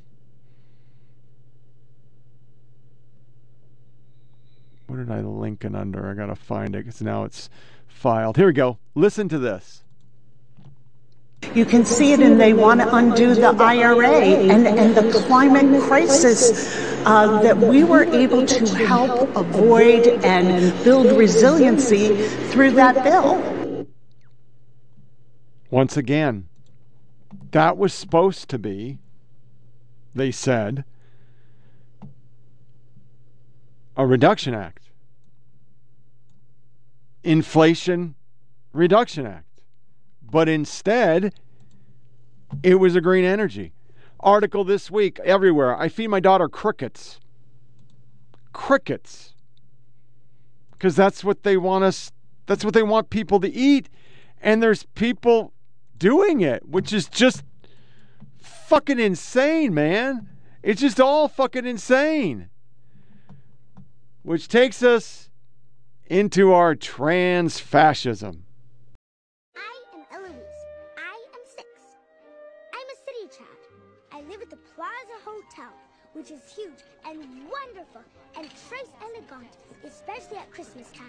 [4.87, 6.09] What did I link it under?
[6.09, 7.51] I gotta find it because now it's
[7.97, 8.37] filed.
[8.37, 8.79] Here we go.
[8.95, 9.83] Listen to this.
[11.55, 15.83] You can see it, and they want to undo the IRA and, and the climate
[15.83, 22.17] crisis uh, that we were able to help avoid and build resiliency
[22.49, 23.87] through that bill.
[25.71, 26.49] Once again,
[27.53, 28.99] that was supposed to be,
[30.15, 30.85] they said,
[33.97, 34.86] a reduction act.
[37.27, 38.15] Inflation
[38.73, 39.61] Reduction Act.
[40.23, 41.35] But instead,
[42.63, 43.73] it was a green energy.
[44.21, 45.77] Article this week everywhere.
[45.77, 47.19] I feed my daughter crickets.
[48.53, 49.35] Crickets.
[50.71, 52.13] Because that's what they want us,
[52.47, 53.89] that's what they want people to eat.
[54.41, 55.53] And there's people
[55.99, 57.43] doing it, which is just
[58.39, 60.29] fucking insane, man.
[60.63, 62.51] It's just all fucking insane.
[64.23, 65.26] Which takes us
[66.09, 68.45] into our trans fascism.
[69.57, 70.35] I am Eloise.
[70.97, 71.67] I am six.
[72.73, 73.59] I'm a city child.
[74.13, 75.73] I live at the Plaza Hotel,
[76.13, 78.03] which is huge and wonderful
[78.37, 81.07] and très elegant, especially at Christmas time.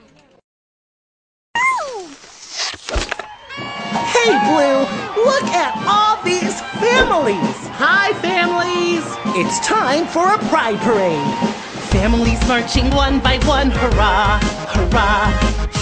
[4.07, 7.57] Hey, Blue, look at all these families.
[7.78, 9.06] Hi, families.
[9.38, 11.66] It's time for a pride parade.
[11.98, 14.38] Families marching one by one, hurrah,
[14.69, 15.32] hurrah.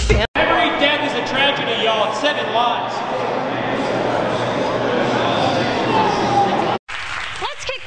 [0.08, 2.14] Fam- Every death is a tragedy, y'all.
[2.16, 3.05] Seven lives.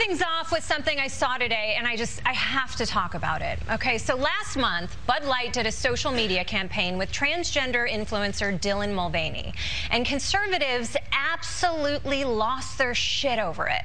[0.09, 3.43] Things off with something I saw today, and I just I have to talk about
[3.43, 3.59] it.
[3.71, 8.95] Okay, so last month, Bud Light did a social media campaign with transgender influencer Dylan
[8.95, 9.53] Mulvaney,
[9.91, 13.83] and conservatives absolutely lost their shit over it.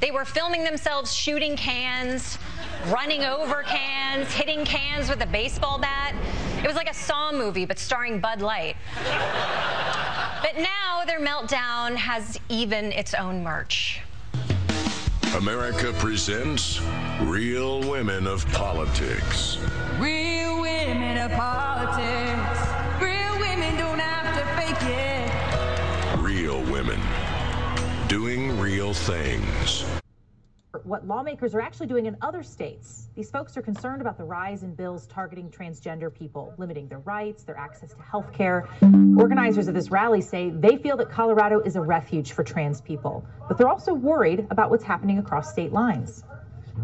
[0.00, 2.38] They were filming themselves shooting cans,
[2.86, 6.14] running over cans, hitting cans with a baseball bat.
[6.62, 8.76] It was like a Saw movie, but starring Bud Light.
[10.40, 14.00] But now their meltdown has even its own merch.
[15.36, 16.80] America presents
[17.20, 19.58] Real Women of Politics.
[19.98, 22.60] Real women of politics.
[23.00, 26.18] Real women don't have to fake it.
[26.18, 27.00] Real women
[28.08, 29.97] doing real things.
[30.82, 33.08] What lawmakers are actually doing in other states.
[33.16, 37.42] These folks are concerned about the rise in bills targeting transgender people, limiting their rights,
[37.42, 38.68] their access to health care.
[39.16, 43.24] Organizers of this rally say they feel that Colorado is a refuge for trans people,
[43.48, 46.22] but they're also worried about what's happening across state lines.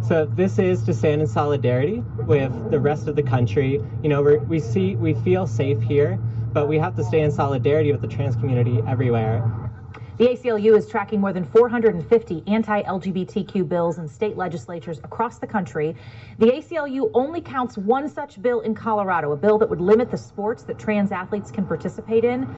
[0.09, 3.83] So this is to stand in solidarity with the rest of the country.
[4.03, 6.19] You know, we see, we feel safe here,
[6.55, 9.73] but we have to stay in solidarity with the trans community everywhere.
[10.17, 15.47] The ACLU is tracking more than 450 anti LGBTQ bills in state legislatures across the
[15.47, 15.97] country.
[16.39, 20.19] The ACLU only counts one such bill in Colorado, a bill that would limit the
[20.19, 22.55] sports that trans athletes can participate in.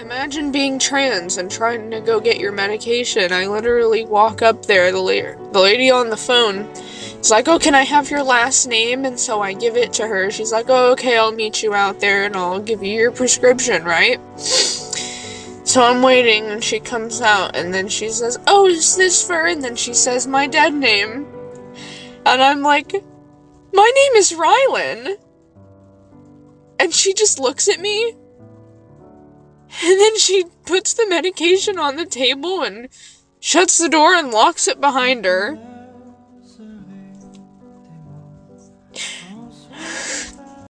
[0.00, 3.32] Imagine being trans and trying to go get your medication.
[3.32, 6.66] I literally walk up there, the, la- the lady on the phone
[7.20, 9.04] is like, Oh, can I have your last name?
[9.04, 10.32] And so I give it to her.
[10.32, 13.84] She's like, Oh, okay, I'll meet you out there and I'll give you your prescription,
[13.84, 14.18] right?
[15.74, 19.44] So I'm waiting and she comes out and then she says, Oh, is this for?
[19.44, 21.26] And then she says my dead name.
[22.24, 22.92] And I'm like,
[23.72, 25.16] My name is Rylan.
[26.78, 28.10] And she just looks at me.
[28.10, 32.88] And then she puts the medication on the table and
[33.40, 35.58] shuts the door and locks it behind her.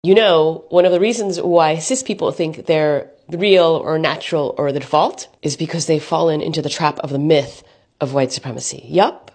[0.03, 4.71] You know, one of the reasons why cis people think they're real or natural or
[4.71, 7.63] the default is because they've fallen into the trap of the myth
[8.01, 8.83] of white supremacy.
[8.87, 9.31] Yup,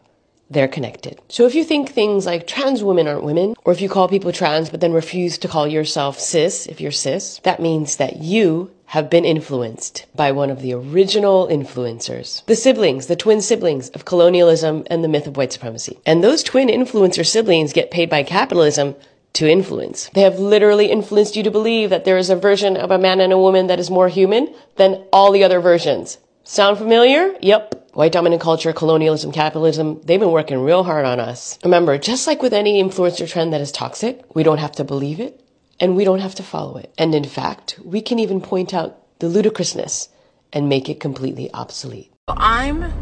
[0.50, 1.20] they're connected.
[1.28, 4.32] So if you think things like trans women aren't women, or if you call people
[4.32, 8.70] trans but then refuse to call yourself cis if you're cis, that means that you
[8.86, 12.44] have been influenced by one of the original influencers.
[12.46, 15.98] The siblings, the twin siblings of colonialism and the myth of white supremacy.
[16.06, 18.94] And those twin influencer siblings get paid by capitalism
[19.34, 20.08] to influence.
[20.14, 23.20] They have literally influenced you to believe that there is a version of a man
[23.20, 26.18] and a woman that is more human than all the other versions.
[26.44, 27.34] Sound familiar?
[27.40, 27.90] Yep.
[27.94, 31.58] White dominant culture, colonialism, capitalism, they've been working real hard on us.
[31.62, 35.20] Remember, just like with any influencer trend that is toxic, we don't have to believe
[35.20, 35.40] it
[35.78, 36.92] and we don't have to follow it.
[36.98, 40.08] And in fact, we can even point out the ludicrousness
[40.52, 42.12] and make it completely obsolete.
[42.28, 42.92] I'm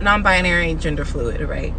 [0.00, 1.74] non-binary gender fluid, right?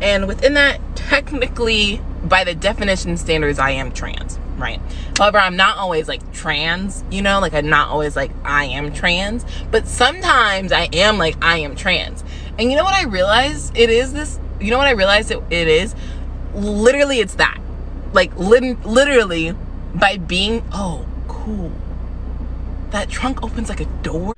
[0.00, 4.80] And within that, technically, by the definition standards, I am trans, right?
[5.18, 8.92] However, I'm not always like trans, you know, like I'm not always like I am
[8.92, 12.24] trans, but sometimes I am like I am trans.
[12.58, 15.42] And you know what I realize it is this, you know what I realize it,
[15.50, 15.94] it is?
[16.54, 17.58] Literally, it's that.
[18.12, 19.54] Like, lit- literally,
[19.94, 21.72] by being, oh, cool.
[22.90, 24.34] That trunk opens like a door.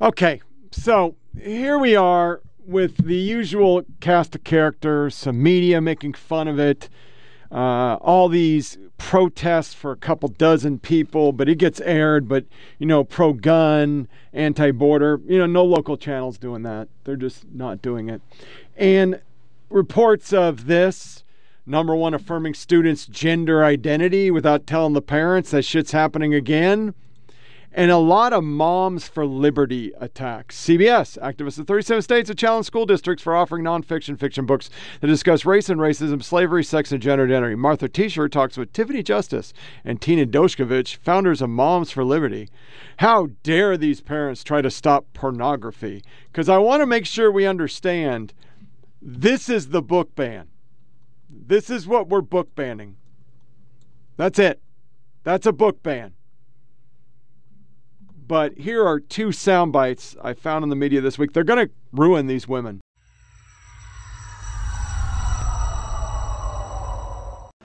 [0.00, 0.40] Okay,
[0.72, 6.58] so here we are with the usual cast of characters, some media making fun of
[6.58, 6.88] it.
[7.54, 12.28] uh, all these protests for a couple dozen people, but it gets aired.
[12.28, 12.44] But
[12.78, 15.20] you know, pro-gun, anti-border.
[15.26, 16.88] You know, no local channels doing that.
[17.04, 18.20] They're just not doing it.
[18.76, 19.20] And
[19.70, 21.22] reports of this
[21.64, 26.94] number one affirming students' gender identity without telling the parents that shit's happening again
[27.74, 30.56] and a lot of Moms for Liberty attacks.
[30.56, 34.70] CBS, activists in 37 states have challenged school districts for offering nonfiction fiction books
[35.00, 37.56] that discuss race and racism, slavery, sex, and gender identity.
[37.56, 39.52] Martha T-shirt talks with Tiffany Justice
[39.84, 42.48] and Tina Descovich, founders of Moms for Liberty.
[42.98, 46.04] How dare these parents try to stop pornography?
[46.30, 48.32] Because I want to make sure we understand
[49.02, 50.48] this is the book ban.
[51.28, 52.96] This is what we're book banning.
[54.16, 54.60] That's it.
[55.24, 56.12] That's a book ban.
[58.26, 61.32] But here are two sound bites I found in the media this week.
[61.34, 62.80] They're going to ruin these women.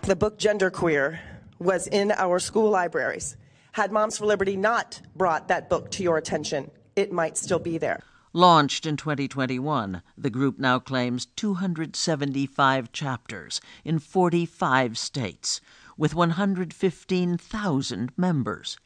[0.01, 1.19] The book Genderqueer
[1.59, 3.37] was in our school libraries.
[3.73, 7.77] Had Moms for Liberty not brought that book to your attention, it might still be
[7.77, 8.01] there.
[8.33, 15.61] Launched in 2021, the group now claims 275 chapters in 45 states,
[15.97, 18.77] with 115,000 members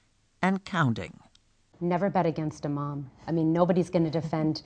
[0.41, 1.19] and counting.
[1.83, 3.11] Never bet against a mom.
[3.27, 4.61] I mean, nobody's going to defend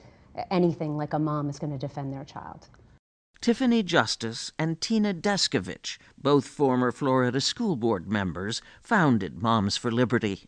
[0.52, 2.68] anything like a mom is going to defend their child.
[3.40, 10.44] Tiffany Justice and Tina Descovich, both former Florida School Board members, founded Moms for Liberty.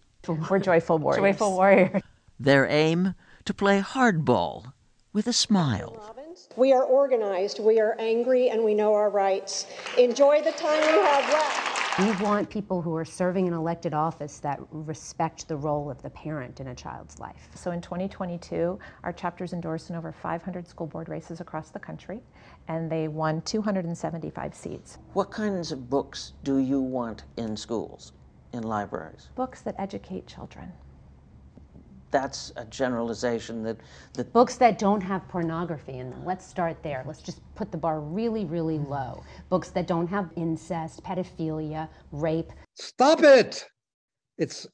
[0.48, 1.34] We're joyful warriors.
[1.34, 2.02] Joyful warriors.
[2.38, 3.16] Their aim
[3.46, 4.72] to play hardball
[5.12, 6.14] with a smile.
[6.56, 9.66] We are organized, we are angry, and we know our rights.
[9.98, 11.69] Enjoy the time we have left.
[11.98, 16.08] We want people who are serving an elected office that respect the role of the
[16.10, 17.48] parent in a child's life.
[17.54, 22.20] So in 2022, our chapters endorsed in over 500 school board races across the country,
[22.68, 24.98] and they won 275 seats.
[25.14, 28.12] What kinds of books do you want in schools,
[28.52, 29.28] in libraries?
[29.34, 30.72] Books that educate children.
[32.10, 33.78] That's a generalization that,
[34.14, 36.24] that Books that don't have pornography in them.
[36.24, 37.04] Let's start there.
[37.06, 39.22] Let's just put the bar really, really low.
[39.48, 42.52] Books that don't have incest, pedophilia, rape.
[42.74, 43.64] Stop it!
[44.38, 44.66] It's,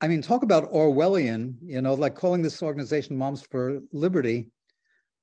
[0.00, 4.50] I mean, talk about Orwellian, you know, like calling this organization Moms for Liberty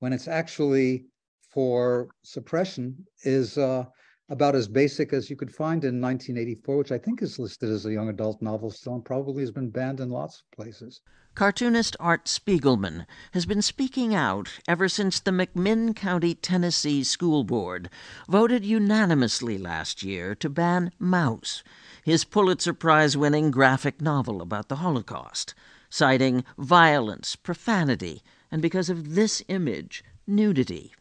[0.00, 1.04] when it's actually
[1.52, 3.84] for suppression is uh,
[4.30, 7.84] about as basic as you could find in 1984, which I think is listed as
[7.84, 11.00] a young adult novel still and probably has been banned in lots of places.
[11.34, 17.88] Cartoonist Art Spiegelman has been speaking out ever since the McMinn County, Tennessee School Board
[18.28, 21.62] voted unanimously last year to ban Maus,
[22.04, 25.54] his Pulitzer Prize winning graphic novel about the Holocaust,
[25.88, 30.92] citing violence, profanity, and because of this image, nudity.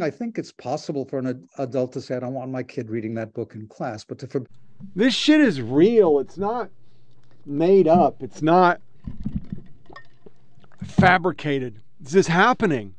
[0.00, 2.90] I think it's possible for an ad- adult to say, I don't want my kid
[2.90, 4.26] reading that book in class, but to.
[4.26, 4.46] For-
[4.96, 6.18] This shit is real.
[6.18, 6.70] It's not
[7.46, 8.22] made up.
[8.22, 8.80] It's not
[10.84, 11.80] fabricated.
[12.00, 12.94] This is happening.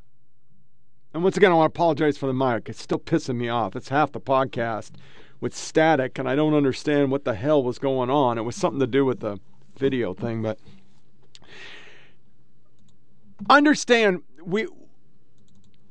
[1.14, 2.68] And once again, I want to apologize for the mic.
[2.68, 3.76] It's still pissing me off.
[3.76, 4.92] It's half the podcast
[5.40, 8.38] with static, and I don't understand what the hell was going on.
[8.38, 9.40] It was something to do with the
[9.78, 10.60] video thing, but
[13.50, 14.68] understand we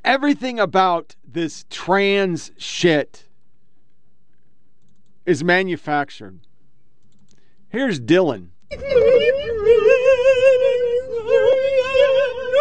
[0.05, 3.29] everything about this trans shit
[5.27, 6.41] is manufactured.
[7.69, 8.49] Here's Dylan.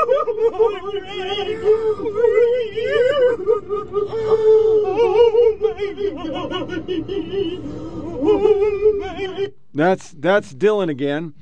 [9.73, 11.33] That's that's Dylan again.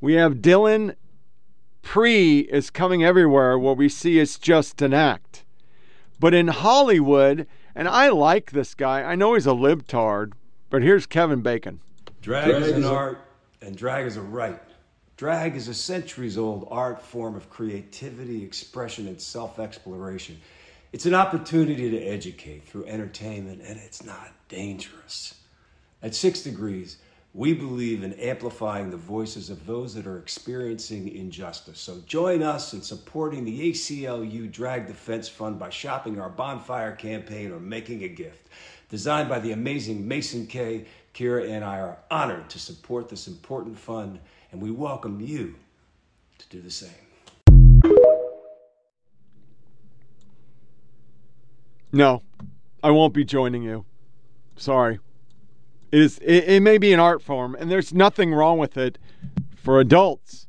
[0.00, 0.94] We have Dylan
[1.82, 5.44] pre is coming everywhere What we see is just an act.
[6.20, 10.32] But in Hollywood, and I like this guy, I know he's a libtard,
[10.70, 11.80] but here's Kevin Bacon.
[12.20, 13.18] Drag, drag is an art,
[13.60, 14.60] and drag is a right.
[15.16, 20.40] Drag is a centuries old art form of creativity, expression, and self exploration.
[20.92, 25.34] It's an opportunity to educate through entertainment, and it's not dangerous.
[26.02, 26.98] At Six Degrees,
[27.34, 31.80] we believe in amplifying the voices of those that are experiencing injustice.
[31.80, 37.50] So join us in supporting the ACLU Drag Defense Fund by shopping our bonfire campaign
[37.50, 38.48] or making a gift.
[38.90, 40.84] Designed by the amazing Mason K.
[41.14, 44.18] Kira and I are honored to support this important fund,
[44.52, 45.54] and we welcome you
[46.38, 46.90] to do the same.
[51.90, 52.22] No,
[52.82, 53.84] I won't be joining you.
[54.56, 54.98] Sorry.
[55.90, 58.98] It is it, it may be an art form and there's nothing wrong with it
[59.56, 60.46] for adults.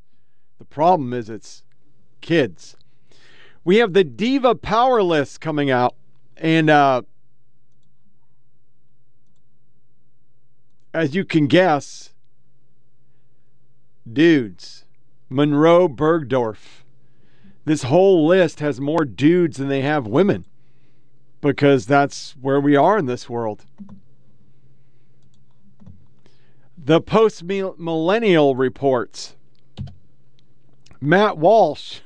[0.59, 1.63] The problem is it's
[2.21, 2.75] kids.
[3.65, 5.95] We have the Diva Power List coming out
[6.37, 7.01] and uh
[10.93, 12.12] as you can guess,
[14.11, 14.85] dudes.
[15.29, 16.83] Monroe Bergdorf.
[17.65, 20.45] This whole list has more dudes than they have women
[21.41, 23.65] because that's where we are in this world.
[26.77, 29.35] The post millennial reports
[30.99, 31.99] Matt Walsh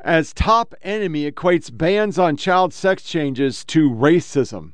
[0.00, 4.72] as top enemy equates bans on child sex changes to racism.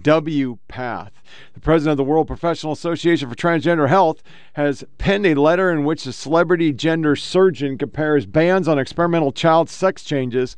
[0.00, 0.58] W.
[0.68, 1.12] Path.
[1.54, 4.22] The president of the World Professional Association for Transgender Health
[4.54, 9.68] has penned a letter in which the celebrity gender surgeon compares bans on experimental child
[9.68, 10.56] sex changes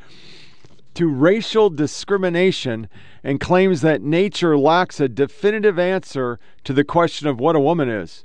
[0.94, 2.88] to racial discrimination
[3.24, 7.88] and claims that nature lacks a definitive answer to the question of what a woman
[7.88, 8.24] is.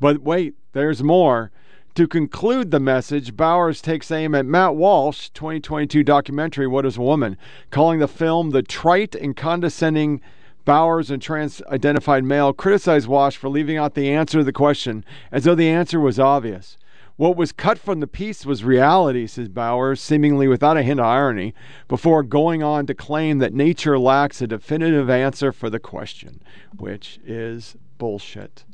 [0.00, 1.50] But wait, there's more.
[1.96, 7.00] To conclude the message, Bowers takes aim at Matt Walsh 2022 documentary What is a
[7.00, 7.38] Woman,
[7.70, 10.20] calling the film the trite and condescending
[10.66, 15.06] Bowers and trans identified male criticized Walsh for leaving out the answer to the question
[15.32, 16.76] as though the answer was obvious.
[17.16, 21.06] What was cut from the piece was reality, says Bowers, seemingly without a hint of
[21.06, 21.54] irony,
[21.88, 26.42] before going on to claim that nature lacks a definitive answer for the question,
[26.76, 28.65] which is bullshit.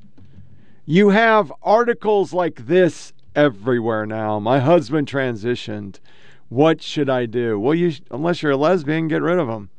[0.93, 4.39] You have articles like this everywhere now.
[4.39, 6.01] My husband transitioned.
[6.51, 7.59] What should I do?
[7.59, 9.71] Well, you unless you're a lesbian, get rid of them.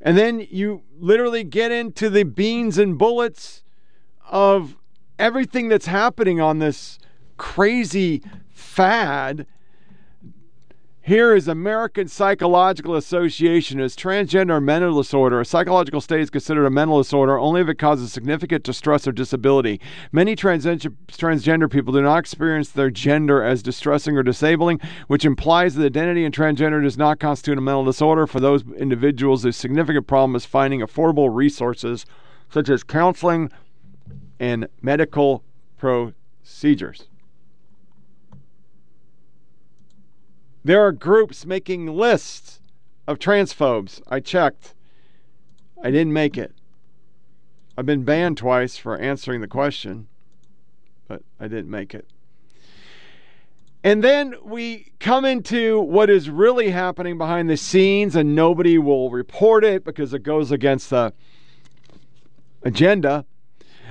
[0.00, 3.64] And then you literally get into the beans and bullets
[4.28, 4.76] of
[5.18, 7.00] everything that's happening on this
[7.36, 9.44] crazy fad
[11.02, 15.40] here is American Psychological Association as transgender mental disorder.
[15.40, 19.12] A psychological state is considered a mental disorder only if it causes significant distress or
[19.12, 19.80] disability.
[20.12, 25.74] Many transgender, transgender people do not experience their gender as distressing or disabling, which implies
[25.74, 28.26] that identity in transgender does not constitute a mental disorder.
[28.26, 32.06] For those individuals, a significant problem is finding affordable resources
[32.50, 33.50] such as counseling
[34.38, 35.44] and medical
[35.76, 37.09] procedures.
[40.62, 42.60] There are groups making lists
[43.06, 44.02] of transphobes.
[44.08, 44.74] I checked.
[45.82, 46.52] I didn't make it.
[47.76, 50.06] I've been banned twice for answering the question,
[51.08, 52.06] but I didn't make it.
[53.82, 59.10] And then we come into what is really happening behind the scenes, and nobody will
[59.10, 61.14] report it because it goes against the
[62.62, 63.24] agenda.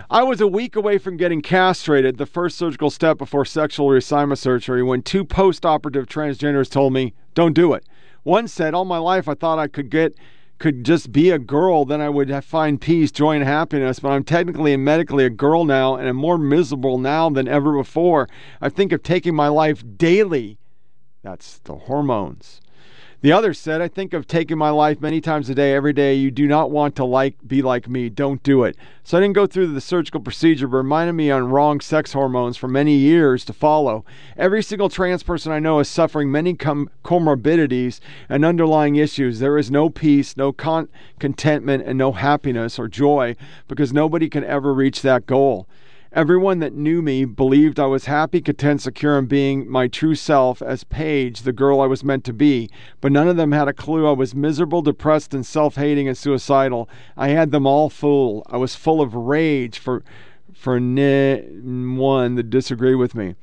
[0.10, 4.38] I was a week away from getting castrated, the first surgical step before sexual reassignment
[4.38, 7.86] surgery, when two post operative transgenders told me, don't do it.
[8.24, 10.16] One said, All my life I thought I could get
[10.60, 14.00] could just be a girl, then I would find peace, joy, and happiness.
[14.00, 17.78] But I'm technically and medically a girl now, and I'm more miserable now than ever
[17.78, 18.28] before.
[18.60, 20.58] I think of taking my life daily.
[21.24, 22.60] That's the hormones.
[23.22, 26.14] The other said, I think of taking my life many times a day, every day.
[26.14, 28.08] You do not want to like be like me.
[28.08, 28.78] Don't do it.
[29.04, 32.56] So I didn't go through the surgical procedure, but reminded me on wrong sex hormones
[32.56, 34.06] for many years to follow.
[34.38, 39.40] Every single trans person I know is suffering many com- comorbidities and underlying issues.
[39.40, 40.88] There is no peace, no con-
[41.20, 43.36] contentment, and no happiness or joy
[43.68, 45.68] because nobody can ever reach that goal.
[46.11, 50.60] Everyone that knew me believed I was happy, content, secure in being my true self
[50.60, 52.68] as Paige, the girl I was meant to be,
[52.99, 56.18] but none of them had a clue I was miserable, depressed, and self hating and
[56.18, 56.90] suicidal.
[57.15, 58.41] I had them all fooled.
[58.48, 60.03] I was full of rage for
[60.52, 63.36] for one that disagree with me.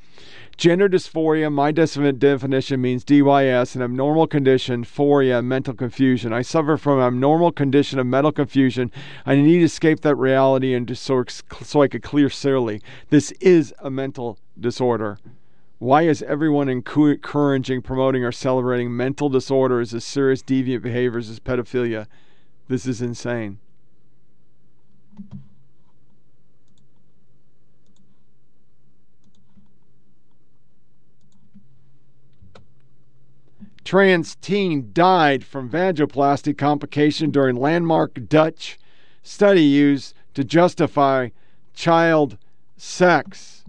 [0.57, 6.33] Gender dysphoria, my definition means DYS, an abnormal condition, phoria, mental confusion.
[6.33, 8.91] I suffer from an abnormal condition of mental confusion.
[9.27, 11.25] I need to escape that reality and so,
[11.63, 12.81] so I could clear clearly.
[13.11, 15.19] This is a mental disorder.
[15.79, 22.07] Why is everyone encouraging, promoting, or celebrating mental disorders as serious deviant behaviors as pedophilia?
[22.69, 23.59] This is insane.
[33.87, 38.81] Trans teen died from vaginoplasty complication during landmark Dutch
[39.23, 41.29] study used to justify
[41.73, 42.37] child
[42.77, 43.65] sex.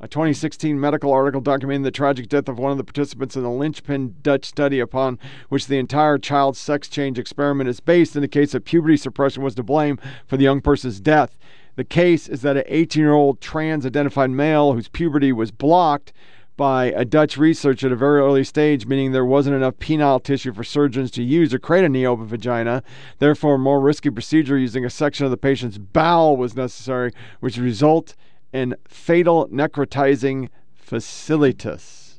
[0.00, 3.50] A 2016 medical article documenting the tragic death of one of the participants in the
[3.50, 5.18] linchpin Dutch study upon
[5.50, 9.62] which the entire child sex change experiment is based indicates that puberty suppression was to
[9.62, 11.36] blame for the young person's death.
[11.76, 16.14] The case is that an 18 year old trans identified male whose puberty was blocked
[16.58, 20.52] by a Dutch researcher at a very early stage, meaning there wasn't enough penile tissue
[20.52, 22.82] for surgeons to use to create a neopen vagina.
[23.20, 27.56] Therefore, a more risky procedure using a section of the patient's bowel was necessary, which
[27.56, 28.16] would result
[28.52, 32.16] in fatal necrotizing fasciitis.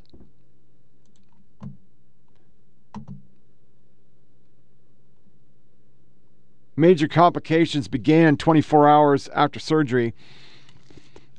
[6.77, 10.13] Major complications began 24 hours after surgery,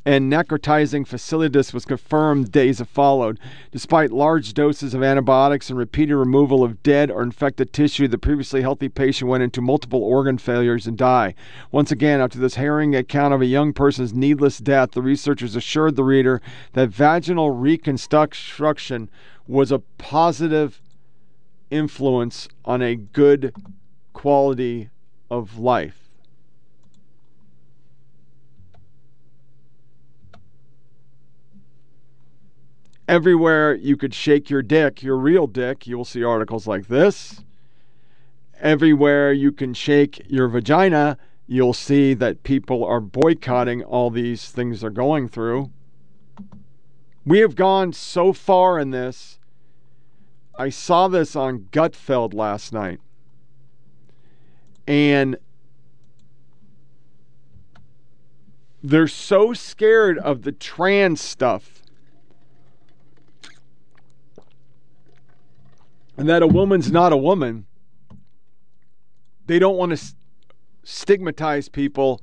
[0.05, 3.39] and necrotizing fasciitis was confirmed days that followed.
[3.71, 8.63] Despite large doses of antibiotics and repeated removal of dead or infected tissue, the previously
[8.63, 11.35] healthy patient went into multiple organ failures and died.
[11.71, 15.97] Once again, after this harrowing account of a young person's needless death, the researchers assured
[15.97, 16.41] the reader
[16.73, 19.11] that vaginal reconstruction
[19.47, 20.81] was a positive
[21.71, 23.55] influence on a good
[24.13, 24.91] quality
[25.31, 26.00] of life.
[33.11, 37.43] Everywhere you could shake your dick, your real dick, you will see articles like this.
[38.61, 41.19] Everywhere you can shake your vagina,
[41.49, 45.73] you'll see that people are boycotting all these things they're going through.
[47.27, 49.41] We have gone so far in this.
[50.57, 53.01] I saw this on Gutfeld last night.
[54.87, 55.37] And
[58.85, 61.80] they're so scared of the trans stuff.
[66.21, 67.65] And that a woman's not a woman.
[69.47, 70.15] They don't want to
[70.83, 72.21] stigmatize people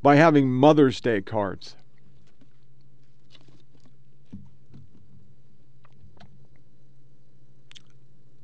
[0.00, 1.76] by having Mother's Day cards.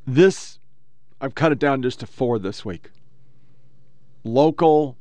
[0.06, 0.58] This,
[1.18, 2.90] I've cut it down just to four this week.
[4.24, 4.98] Local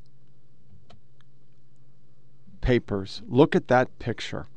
[2.61, 3.21] papers.
[3.27, 4.47] Look at that picture.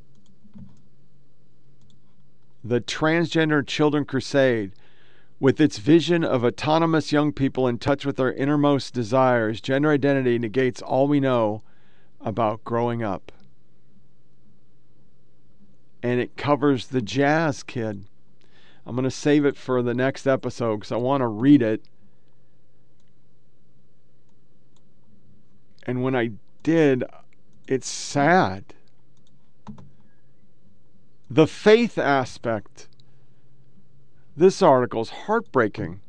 [2.68, 4.72] The Transgender Children Crusade,
[5.40, 10.38] with its vision of autonomous young people in touch with their innermost desires, gender identity
[10.38, 11.62] negates all we know
[12.20, 13.32] about growing up.
[16.02, 18.04] And it covers the jazz kid.
[18.84, 21.82] I'm going to save it for the next episode because I want to read it.
[25.84, 26.32] And when I
[26.62, 27.02] did,
[27.66, 28.74] it's sad.
[31.30, 32.88] The faith aspect.
[34.36, 36.00] This article is heartbreaking.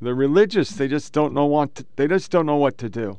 [0.00, 3.18] The religious, they just don't know what to, they just don't know what to do.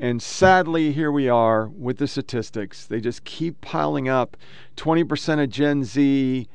[0.00, 2.84] And sadly, here we are with the statistics.
[2.84, 4.36] They just keep piling up.
[4.76, 6.48] 20% of Gen Z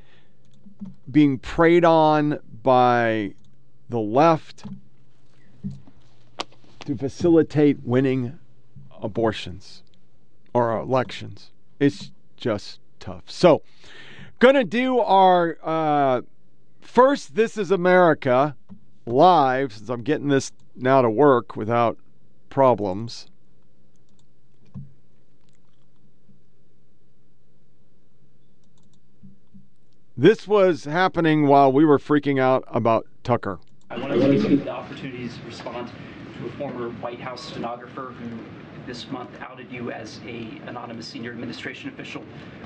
[1.09, 3.33] being preyed on by
[3.89, 4.65] the left
[6.85, 8.39] to facilitate winning
[9.01, 9.83] abortions
[10.53, 11.51] or elections.
[11.79, 13.29] It's just tough.
[13.29, 13.61] So,
[14.39, 16.21] gonna do our uh,
[16.79, 17.35] first.
[17.35, 18.55] This is America
[19.05, 21.97] live since I'm getting this now to work without
[22.49, 23.27] problems.
[30.15, 33.59] This was happening while we were freaking out about Tucker.
[33.89, 35.91] I want to take the opportunity to respond
[36.39, 41.31] to a former White House stenographer who this month outed you as a anonymous senior
[41.31, 42.23] administration official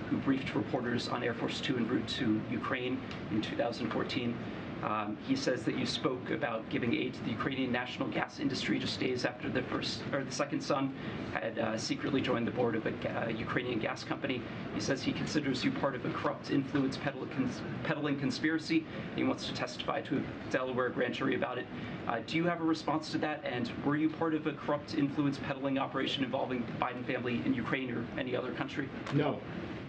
[0.09, 2.99] who briefed reporters on Air Force Two en route to Ukraine
[3.31, 4.35] in 2014.
[4.83, 8.77] Um, he says that you spoke about giving aid to the Ukrainian national gas industry
[8.77, 10.93] just days after the first or the second son
[11.33, 14.41] had uh, secretly joined the board of a uh, Ukrainian gas company.
[14.75, 18.85] He says he considers you part of a corrupt influence peddling, cons- peddling conspiracy.
[19.15, 21.65] He wants to testify to a Delaware grand jury about it.
[22.07, 23.43] Uh, do you have a response to that?
[23.43, 27.53] And were you part of a corrupt influence peddling operation involving the Biden family in
[27.53, 28.87] Ukraine or any other country?
[29.13, 29.39] No.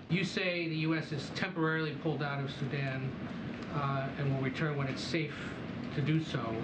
[0.08, 1.12] You say the U.S.
[1.12, 3.10] is temporarily pulled out of Sudan
[3.74, 5.34] uh, and will return when it's safe
[5.94, 6.54] to do so.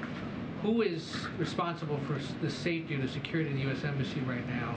[0.63, 3.85] Who is responsible for the safety or the security of the U.S.
[3.85, 4.75] Embassy right now?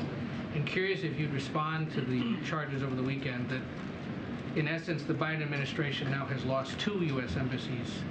[0.54, 3.62] And curious if you'd respond to the charges over the weekend that,
[4.56, 7.36] in essence, the Biden administration now has lost two U.S.
[7.38, 8.02] embassies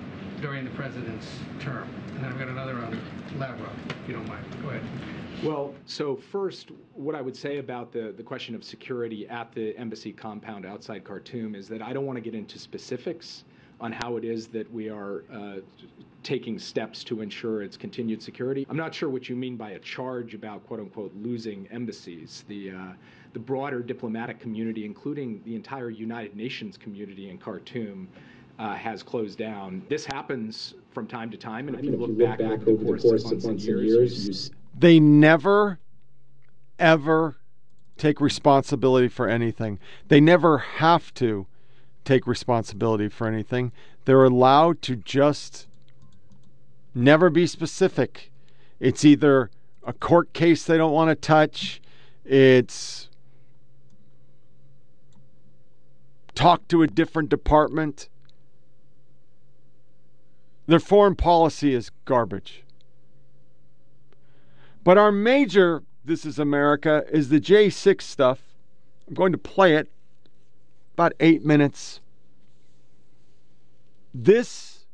[0.40, 1.26] during the president's
[1.60, 1.88] term.
[2.14, 2.98] And then I've got another on
[3.38, 4.44] Lavrov, if you don't mind.
[4.62, 4.82] Go ahead.
[5.42, 9.76] Well, so first, what I would say about the, the question of security at the
[9.76, 13.44] embassy compound outside Khartoum is that I don't want to get into specifics
[13.80, 15.56] on how it is that we are uh,
[16.22, 18.66] taking steps to ensure its continued security.
[18.68, 22.44] I'm not sure what you mean by a charge about quote unquote losing embassies.
[22.48, 22.92] The uh,
[23.32, 28.08] the broader diplomatic community, including the entire United Nations community in Khartoum,
[28.58, 29.82] uh, has closed down.
[29.90, 33.44] This happens from time to time, and if you look back over the course of
[33.44, 35.78] months and years, you They never,
[36.78, 37.36] ever
[37.98, 39.78] take responsibility for anything.
[40.08, 41.46] They never have to
[42.06, 43.72] take responsibility for anything.
[44.06, 45.66] They're allowed to just
[46.94, 48.30] never be specific.
[48.80, 49.50] It's either
[49.86, 51.82] a court case they don't want to touch,
[52.24, 53.08] it's
[56.34, 58.08] talk to a different department.
[60.66, 62.64] Their foreign policy is garbage.
[64.84, 68.38] But our major This is America is the J6 stuff.
[69.08, 69.90] I'm going to play it
[70.96, 72.00] about eight minutes.
[74.14, 74.86] This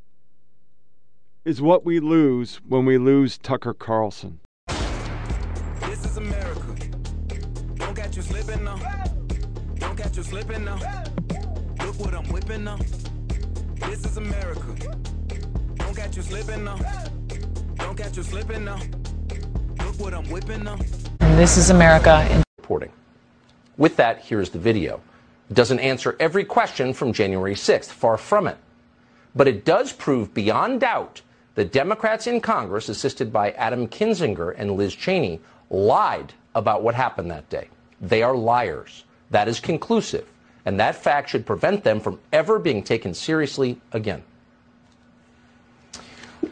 [1.45, 4.41] is what we lose when we lose Tucker Carlson.
[4.67, 6.75] This is America.
[7.77, 8.79] Don't catch you slipping now.
[9.77, 11.05] Don't catch you slipping now.
[11.79, 12.79] Look what I'm whipping now.
[13.87, 14.75] This is America.
[15.77, 16.79] Don't catch you slipping now.
[17.77, 18.81] Don't catch you slipping now.
[19.79, 20.79] Look what I'm whipping now.
[21.37, 22.43] This is America.
[22.59, 22.91] Reporting.
[23.77, 25.01] With that, here's the video.
[25.53, 28.57] It doesn't answer every question from January 6th, far from it.
[29.37, 31.21] But it does prove beyond doubt
[31.57, 37.31] that Democrats in Congress, assisted by Adam Kinzinger and Liz Cheney, lied about what happened
[37.31, 37.69] that day.
[38.01, 39.05] They are liars.
[39.31, 40.27] That is conclusive.
[40.65, 44.23] And that fact should prevent them from ever being taken seriously again.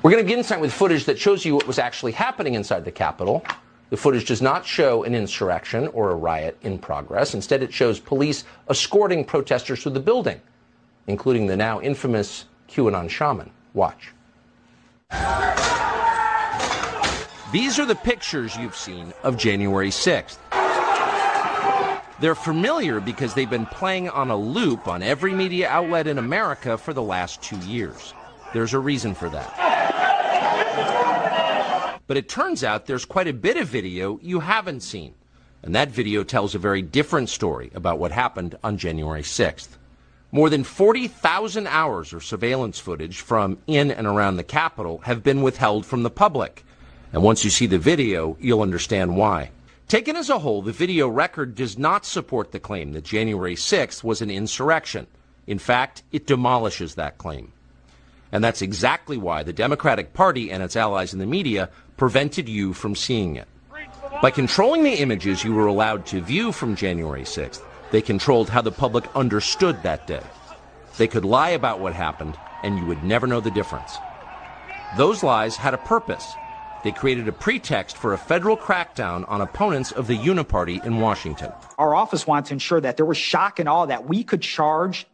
[0.02, 2.84] We're going to begin insight with footage that shows you what was actually happening inside
[2.84, 3.46] the Capitol.
[3.90, 7.34] The footage does not show an insurrection or a riot in progress.
[7.34, 10.40] Instead, it shows police escorting protesters through the building,
[11.08, 13.50] including the now infamous QAnon shaman.
[13.74, 14.12] Watch.
[17.52, 20.38] These are the pictures you've seen of January 6th.
[22.20, 26.78] They're familiar because they've been playing on a loop on every media outlet in America
[26.78, 28.14] for the last two years.
[28.52, 29.56] There's a reason for that.
[32.10, 35.14] But it turns out there's quite a bit of video you haven't seen.
[35.62, 39.68] And that video tells a very different story about what happened on January 6th.
[40.32, 45.40] More than 40,000 hours of surveillance footage from in and around the Capitol have been
[45.40, 46.64] withheld from the public.
[47.12, 49.52] And once you see the video, you'll understand why.
[49.86, 54.02] Taken as a whole, the video record does not support the claim that January 6th
[54.02, 55.06] was an insurrection.
[55.46, 57.52] In fact, it demolishes that claim.
[58.32, 61.68] And that's exactly why the Democratic Party and its allies in the media
[62.00, 63.46] prevented you from seeing it.
[64.22, 67.60] By controlling the images you were allowed to view from January 6th,
[67.90, 70.22] they controlled how the public understood that day.
[70.96, 73.98] They could lie about what happened, and you would never know the difference.
[74.96, 76.36] Those lies had a purpose.
[76.84, 81.52] They created a pretext for a federal crackdown on opponents of the Uniparty in Washington.
[81.76, 85.06] Our office wanted to ensure that there was shock and awe that we could charge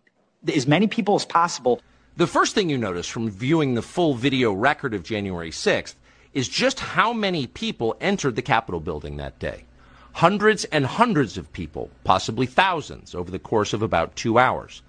[0.47, 1.81] as many people as possible.
[2.17, 5.97] The first thing you notice from viewing the full video record of January 6th
[6.37, 9.65] is just how many people entered the Capitol building that day.
[10.13, 14.83] Hundreds and hundreds of people, possibly thousands, over the course of about two hours.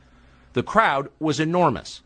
[0.52, 2.02] The crowd was enormous.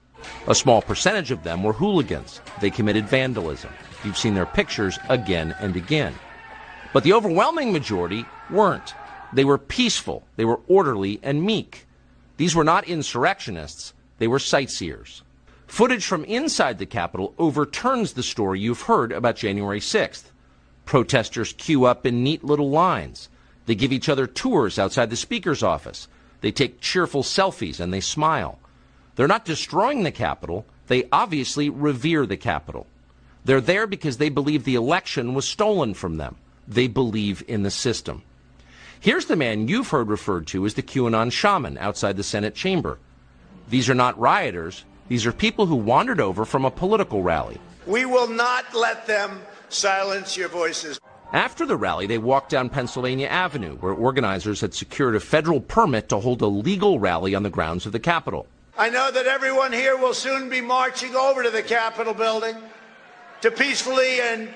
[0.47, 2.39] A small percentage of them were hooligans.
[2.61, 3.71] They committed vandalism.
[4.05, 6.13] You've seen their pictures again and again.
[6.93, 8.93] But the overwhelming majority weren't.
[9.33, 11.87] They were peaceful, they were orderly and meek.
[12.37, 15.23] These were not insurrectionists, they were sightseers.
[15.71, 20.23] Footage from inside the Capitol overturns the story you've heard about January 6th.
[20.83, 23.29] Protesters queue up in neat little lines.
[23.67, 26.09] They give each other tours outside the Speaker's office.
[26.41, 28.59] They take cheerful selfies and they smile.
[29.15, 32.85] They're not destroying the Capitol, they obviously revere the Capitol.
[33.45, 36.35] They're there because they believe the election was stolen from them.
[36.67, 38.23] They believe in the system.
[38.99, 42.99] Here's the man you've heard referred to as the QAnon shaman outside the Senate chamber.
[43.69, 47.59] These are not rioters, these are people who wandered over from a political rally.
[47.85, 51.01] We will not let them silence your voices.
[51.33, 56.07] After the rally, they walked down Pennsylvania Avenue, where organizers had secured a federal permit
[56.07, 58.47] to hold a legal rally on the grounds of the Capitol.
[58.77, 62.55] I know that everyone here will soon be marching over to the Capitol building
[63.41, 64.47] to peacefully and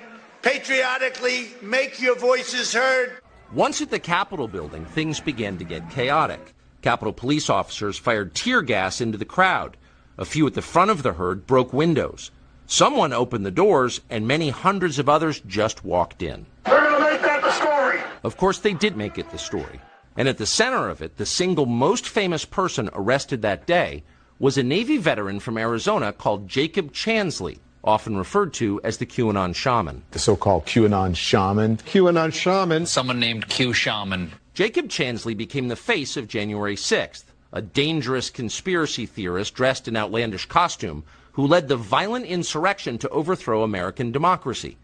[0.41, 3.18] patriotically make your voices heard.
[3.52, 6.53] Once at the Capitol building, things began to get chaotic.
[6.82, 9.76] Capitol police officers fired tear gas into the crowd.
[10.18, 12.32] A few at the front of the herd broke windows.
[12.68, 16.46] Someone opened the doors, and many hundreds of others just walked in.
[16.66, 18.00] They're going to make that the story.
[18.24, 19.82] Of course, they did make it the story.
[20.18, 24.04] And at the center of it, the single most famous person arrested that day
[24.40, 29.54] was a Navy veteran from Arizona called Jacob Chansley, often referred to as the QAnon
[29.54, 30.04] shaman.
[30.12, 31.78] The so called QAnon shaman.
[31.78, 32.86] QAnon shaman.
[32.86, 34.32] Someone named Q Shaman.
[34.54, 37.26] Jacob Chansley became the face of January 6th,
[37.56, 43.64] a dangerous conspiracy theorist dressed in outlandish costume who led the violent insurrection to overthrow
[43.64, 44.77] American democracy.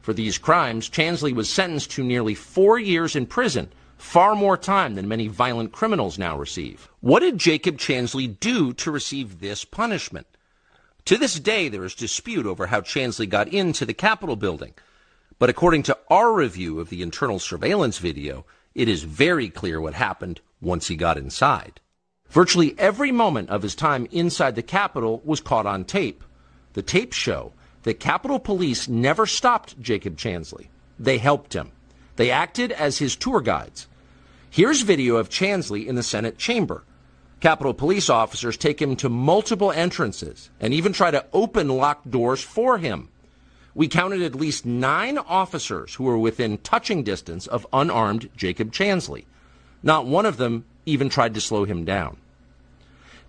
[0.00, 4.94] For these crimes, Chansley was sentenced to nearly four years in prison, far more time
[4.94, 6.88] than many violent criminals now receive.
[7.00, 10.26] What did Jacob Chansley do to receive this punishment?
[11.04, 14.72] To this day, there is dispute over how Chansley got into the Capitol building.
[15.38, 19.94] But according to our review of the internal surveillance video, it is very clear what
[19.94, 21.80] happened once he got inside.
[22.30, 26.22] Virtually every moment of his time inside the Capitol was caught on tape.
[26.74, 27.52] The tapes show
[27.84, 30.66] that Capitol Police never stopped Jacob Chansley.
[30.98, 31.72] They helped him.
[32.16, 33.86] They acted as his tour guides.
[34.50, 36.84] Here's video of Chansley in the Senate chamber.
[37.40, 42.42] Capitol police officers take him to multiple entrances and even try to open locked doors
[42.42, 43.10] for him.
[43.74, 49.26] We counted at least nine officers who were within touching distance of unarmed Jacob Chansley.
[49.82, 52.16] Not one of them even tried to slow him down.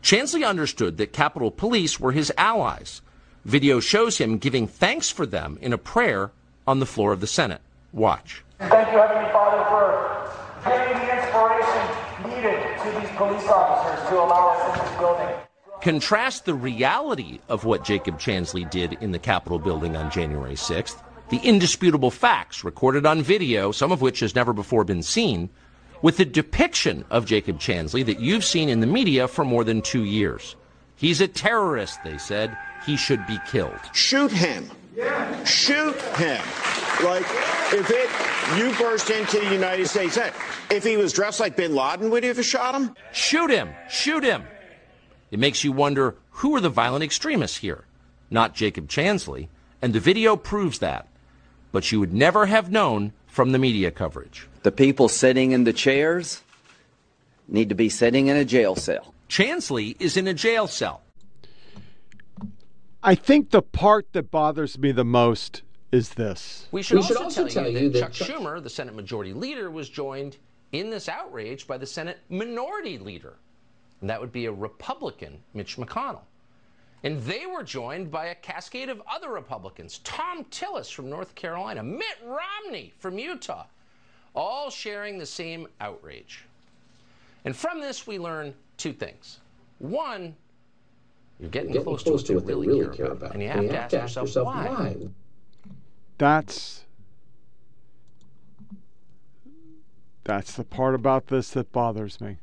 [0.01, 3.01] Chansley understood that Capitol Police were his allies.
[3.43, 6.31] Video shows him giving thanks for them in a prayer
[6.67, 7.61] on the floor of the Senate.
[7.91, 8.43] Watch.
[8.59, 14.49] Thank you, Heavenly Father, for giving the inspiration needed to these police officers to allow
[14.49, 15.35] us in this building.
[15.81, 21.01] Contrast the reality of what Jacob Chansley did in the Capitol building on January 6th,
[21.29, 25.49] the indisputable facts recorded on video, some of which has never before been seen,
[26.02, 29.82] with the depiction of Jacob Chansley that you've seen in the media for more than
[29.82, 30.56] two years.
[30.95, 32.57] He's a terrorist, they said.
[32.86, 33.80] He should be killed.
[33.94, 34.69] Shoot him.
[35.45, 36.41] Shoot him.
[37.03, 37.26] Like,
[37.72, 40.18] if it, you burst into the United States,
[40.72, 42.95] if he was dressed like bin Laden, would you have shot him?
[43.11, 43.69] Shoot him.
[43.90, 44.44] Shoot him.
[45.30, 47.86] It makes you wonder who are the violent extremists here?
[48.32, 49.49] Not Jacob Chansley.
[49.82, 51.07] And the video proves that.
[51.72, 54.48] But you would never have known from the media coverage.
[54.68, 56.44] The people sitting in the chairs
[57.48, 59.14] need to be sitting in a jail cell.
[59.30, 61.03] Chansley is in a jail cell.
[63.02, 65.61] I think the part that bothers me the most
[65.94, 66.68] is this.
[66.72, 68.69] We should, we also, should also, tell, tell you, you that, that Chuck Schumer, the
[68.69, 70.35] Senate Majority Leader, was joined
[70.73, 73.35] in this outrage by the Senate Minority Leader.
[74.02, 76.26] And that would be a Republican, Mitch McConnell.
[77.06, 81.84] And they were joined by a cascade of other Republicans Thom Tillis from North Carolina,
[81.84, 83.64] Mitt Romney from Utah,
[84.38, 86.45] all sharing the same outrage.
[87.43, 89.39] And from this, we learn two things.
[89.80, 90.35] One,
[91.39, 93.18] you're getting, you're getting close, close, to what, they really, really care, about.
[93.18, 93.34] about.
[93.34, 94.68] And you have, and you to, have ask to ask yourself, yourself why.
[94.68, 94.95] why.
[96.19, 96.84] That's
[100.23, 102.38] that's the part about this that bothers me.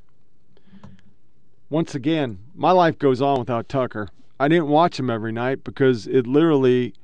[1.69, 4.09] Once again, my life goes on without Tucker.
[4.41, 6.95] I didn't watch him every night because it literally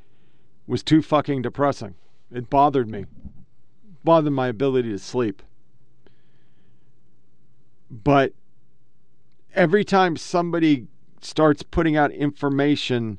[0.66, 1.96] was too fucking depressing.
[2.32, 3.04] It bothered me.
[4.00, 5.42] It bothered my ability to sleep.
[7.90, 8.32] But
[9.54, 10.86] every time somebody
[11.20, 13.18] starts putting out information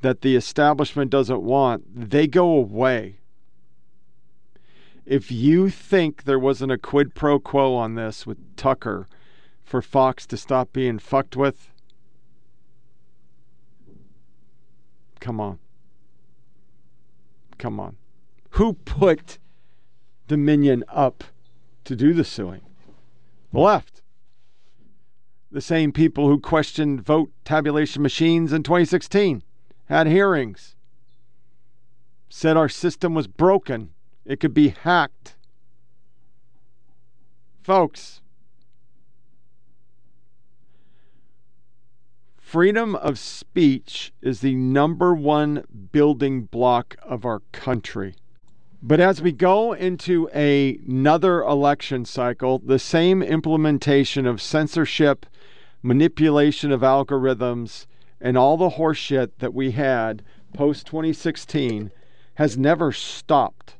[0.00, 3.16] that the establishment doesn't want, they go away.
[5.06, 9.06] If you think there wasn't a quid pro quo on this with Tucker
[9.62, 11.70] for Fox to stop being fucked with,
[15.20, 15.58] come on.
[17.58, 17.96] Come on.
[18.50, 19.38] Who put
[20.34, 21.22] Dominion up
[21.84, 22.62] to do the suing?
[23.52, 24.02] The left
[25.54, 29.44] the same people who questioned vote tabulation machines in 2016
[29.84, 30.74] had hearings,
[32.28, 33.90] said our system was broken,
[34.24, 35.36] it could be hacked.
[37.62, 38.20] Folks,
[42.36, 45.62] freedom of speech is the number one
[45.92, 48.16] building block of our country.
[48.86, 55.24] But as we go into a, another election cycle, the same implementation of censorship
[55.82, 57.86] manipulation of algorithms,
[58.20, 61.92] and all the horseshit that we had post 2016
[62.34, 63.76] has never stopped.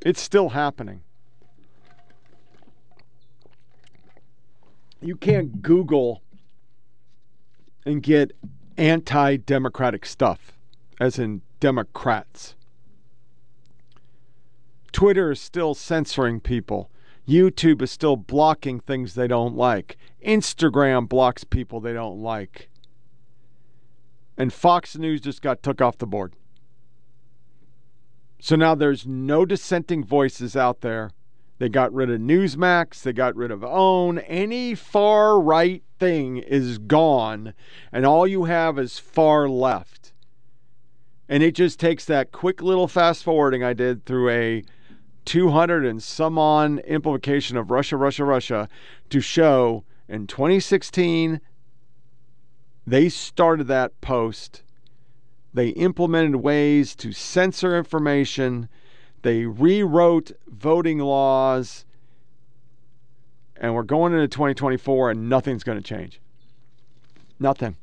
[0.00, 1.02] It's still happening.
[5.00, 6.22] You can't Google
[7.84, 8.30] and get
[8.76, 10.52] anti democratic stuff,
[11.00, 12.54] as in Democrats.
[14.94, 16.88] Twitter is still censoring people.
[17.28, 19.96] YouTube is still blocking things they don't like.
[20.24, 22.70] Instagram blocks people they don't like.
[24.38, 26.34] And Fox News just got took off the board.
[28.40, 31.10] So now there's no dissenting voices out there.
[31.58, 34.24] They got rid of Newsmax, they got rid of OAN.
[34.28, 37.52] Any far right thing is gone,
[37.90, 40.12] and all you have is far left.
[41.28, 44.62] And it just takes that quick little fast forwarding I did through a
[45.24, 48.68] 200 and some on implication of Russia, Russia, Russia
[49.10, 51.40] to show in 2016
[52.86, 54.62] they started that post.
[55.52, 58.68] They implemented ways to censor information.
[59.22, 61.84] They rewrote voting laws.
[63.56, 66.20] And we're going into 2024 and nothing's going to change.
[67.38, 67.76] Nothing.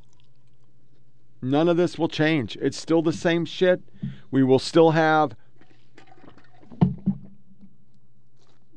[1.42, 2.58] None of this will change.
[2.62, 3.82] It's still the same shit.
[4.30, 5.36] We will still have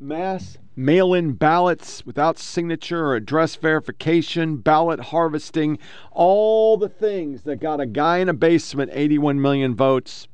[0.05, 5.79] mass mail in ballots without signature or address verification, ballot harvesting,
[6.11, 10.29] all the things that got a guy in a basement 81 million votes.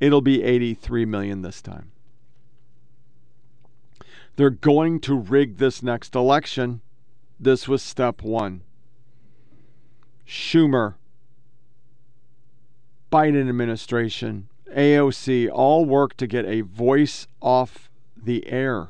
[0.00, 1.90] It'll be 83 million this time.
[4.36, 6.80] They're going to rig this next election.
[7.40, 8.62] This was step one.
[10.26, 10.94] Schumer,
[13.10, 18.88] Biden administration, AOC all worked to get a voice off the air,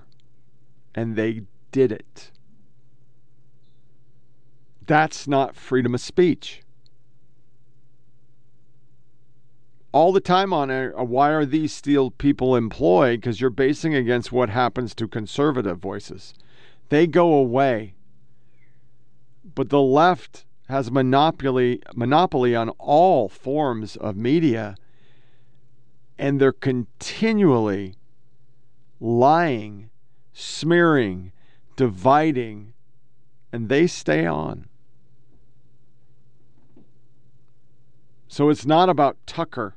[0.98, 2.32] and they did it.
[4.84, 6.62] That's not freedom of speech.
[9.92, 13.20] All the time on air, uh, why are these steel people employed?
[13.20, 16.34] Because you're basing against what happens to conservative voices.
[16.88, 17.94] They go away.
[19.54, 24.74] But the left has monopoly monopoly on all forms of media
[26.18, 27.94] and they're continually
[28.98, 29.90] lying,
[30.38, 31.32] smearing,
[31.74, 32.72] dividing
[33.52, 34.68] and they stay on.
[38.28, 39.74] So it's not about Tucker.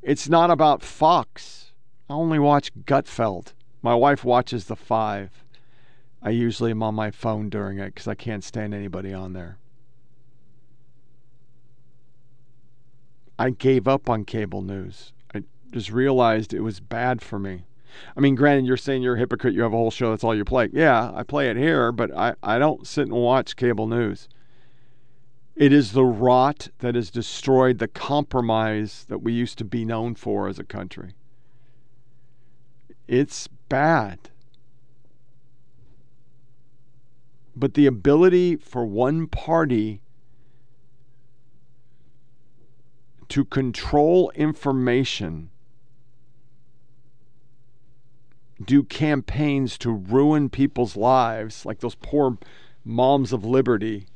[0.00, 1.72] It's not about Fox.
[2.08, 3.52] I only watch Gutfeld.
[3.82, 5.44] My wife watches The Five.
[6.22, 9.58] I usually am on my phone during it because I can't stand anybody on there.
[13.38, 15.12] I gave up on cable news.
[15.34, 17.64] I just realized it was bad for me.
[18.16, 19.54] I mean, granted, you're saying you're a hypocrite.
[19.54, 20.10] You have a whole show.
[20.10, 20.68] That's all you play.
[20.72, 24.28] Yeah, I play it here, but I, I don't sit and watch cable news.
[25.56, 30.14] It is the rot that has destroyed the compromise that we used to be known
[30.14, 31.14] for as a country.
[33.06, 34.30] It's bad.
[37.54, 40.00] But the ability for one party
[43.28, 45.49] to control information,
[48.64, 52.38] do campaigns to ruin people's lives, like those poor
[52.84, 54.06] moms of liberty,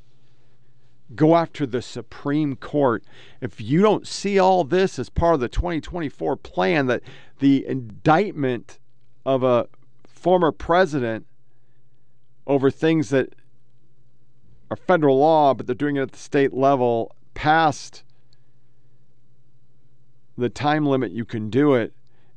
[1.14, 3.04] go after the Supreme Court.
[3.40, 7.02] If you don't see all this as part of the 2024 plan, that
[7.38, 8.78] the indictment
[9.24, 9.68] of a
[10.06, 11.26] former president
[12.46, 13.34] over things that
[14.70, 18.02] are federal law, but they're doing it at the state level, past
[20.36, 21.92] the time limit you can do it,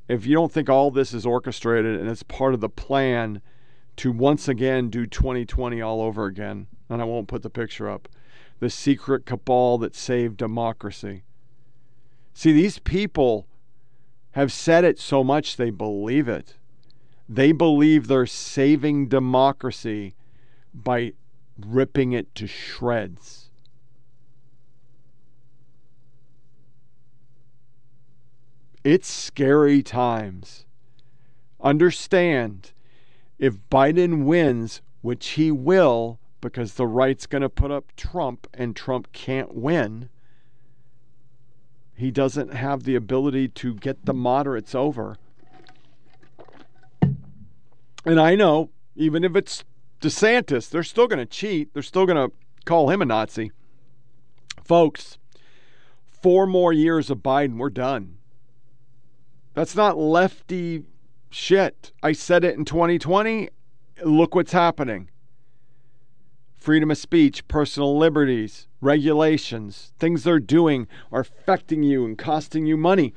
[0.08, 3.42] if you don't think all this is orchestrated and it's part of the plan
[3.98, 8.08] to once again do 2020 all over again, and I won't put the picture up,
[8.60, 11.24] the secret cabal that saved democracy.
[12.34, 13.48] See, these people
[14.32, 16.56] have said it so much they believe it.
[17.28, 20.16] They believe they're saving democracy
[20.74, 21.14] by
[21.60, 23.47] ripping it to shreds.
[28.88, 30.66] It's scary times.
[31.60, 32.72] Understand
[33.38, 38.78] if Biden wins, which he will, because the right's going to put up Trump and
[38.78, 40.08] Trump can't win,
[41.96, 45.18] he doesn't have the ability to get the moderates over.
[48.06, 49.66] And I know, even if it's
[50.00, 51.74] DeSantis, they're still going to cheat.
[51.74, 52.34] They're still going to
[52.64, 53.52] call him a Nazi.
[54.64, 55.18] Folks,
[56.06, 58.17] four more years of Biden, we're done.
[59.58, 60.84] That's not lefty
[61.32, 61.92] shit.
[62.04, 63.50] I said it in 2020.
[64.04, 65.10] Look what's happening
[66.58, 72.78] freedom of speech, personal liberties, regulations, things they're doing are affecting you and costing you
[72.78, 73.16] money.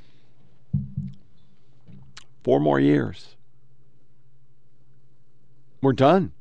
[2.42, 3.36] Four more years.
[5.82, 6.32] We're done.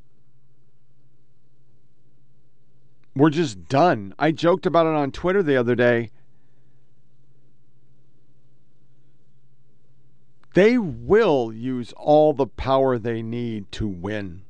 [3.14, 4.14] We're just done.
[4.18, 6.10] I joked about it on Twitter the other day.
[10.54, 14.42] They will use all the power they need to win.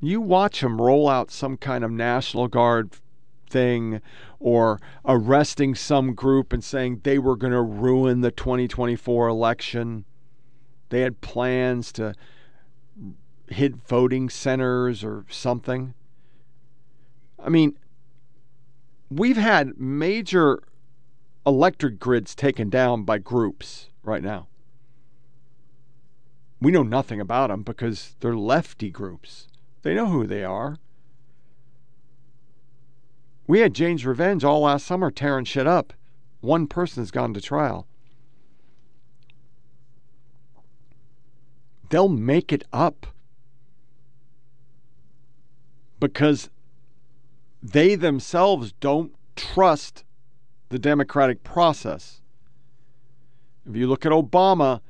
[0.00, 2.90] You watch them roll out some kind of National Guard
[3.50, 4.00] thing
[4.38, 10.04] or arresting some group and saying they were going to ruin the 2024 election.
[10.90, 12.14] They had plans to
[13.48, 15.94] hit voting centers or something.
[17.38, 17.76] I mean,
[19.10, 20.62] we've had major
[21.48, 24.48] electric grids taken down by groups right now.
[26.60, 29.48] We know nothing about them because they're lefty groups.
[29.80, 30.76] They know who they are.
[33.46, 35.94] We had Jane's Revenge all last summer tearing shit up.
[36.40, 37.86] One person's gone to trial.
[41.88, 43.06] They'll make it up
[45.98, 46.50] because
[47.62, 50.04] they themselves don't trust
[50.68, 52.20] the democratic process.
[53.68, 54.80] If you look at Obama,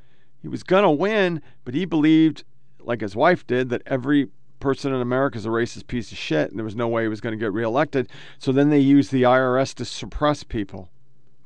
[0.40, 2.44] he was going to win, but he believed,
[2.80, 4.28] like his wife did, that every
[4.60, 7.08] person in America is a racist piece of shit and there was no way he
[7.08, 8.08] was going to get reelected.
[8.38, 10.90] So then they used the IRS to suppress people.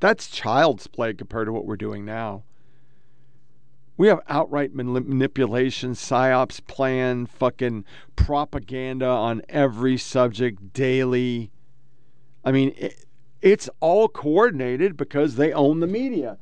[0.00, 2.44] That's child's play compared to what we're doing now.
[3.96, 7.84] We have outright manipulation, psyops plan, fucking
[8.16, 11.52] propaganda on every subject daily.
[12.44, 13.01] I mean, it,
[13.42, 16.38] it's all coordinated because they own the media.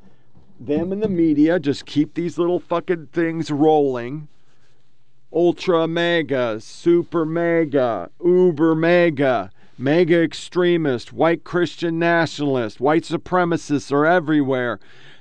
[0.60, 4.28] Them and the media just keep these little fucking things rolling.
[5.32, 14.78] Ultra mega, super mega, uber mega, mega extremist, white Christian nationalist, white supremacists are everywhere.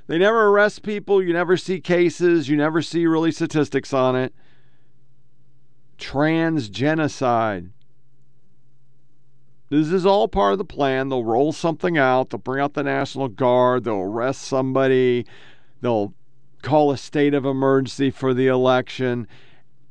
[0.08, 1.22] They never arrest people.
[1.22, 2.50] You never see cases.
[2.50, 4.34] You never see really statistics on it.
[6.00, 7.70] Trans genocide.
[9.70, 11.10] This is all part of the plan.
[11.10, 12.30] They'll roll something out.
[12.30, 13.84] They'll bring out the National Guard.
[13.84, 15.26] They'll arrest somebody.
[15.82, 16.14] They'll
[16.62, 19.28] call a state of emergency for the election.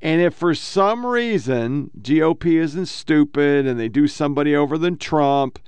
[0.00, 5.58] And if for some reason GOP isn't stupid and they do somebody over than Trump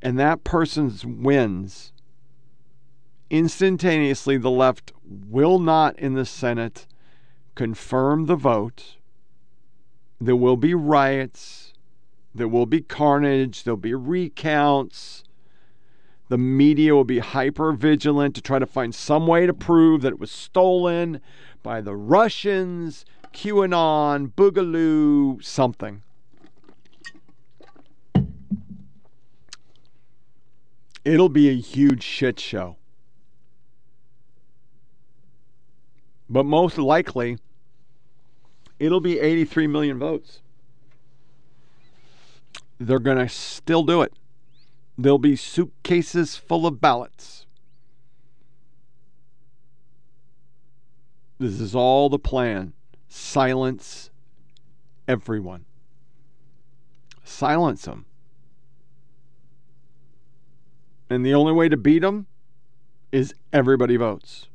[0.00, 1.92] and that person wins,
[3.30, 6.86] instantaneously the left will not in the Senate
[7.54, 8.96] confirm the vote.
[10.20, 11.61] There will be riots.
[12.34, 13.64] There will be carnage.
[13.64, 15.24] There'll be recounts.
[16.28, 20.14] The media will be hyper vigilant to try to find some way to prove that
[20.14, 21.20] it was stolen
[21.62, 23.04] by the Russians,
[23.34, 26.02] QAnon, Boogaloo, something.
[31.04, 32.76] It'll be a huge shit show.
[36.30, 37.38] But most likely,
[38.78, 40.41] it'll be 83 million votes.
[42.86, 44.12] They're going to still do it.
[44.96, 47.46] There'll be suitcases full of ballots.
[51.38, 52.72] This is all the plan.
[53.08, 54.10] Silence
[55.08, 55.64] everyone.
[57.24, 58.06] Silence them.
[61.10, 62.26] And the only way to beat them
[63.10, 64.48] is everybody votes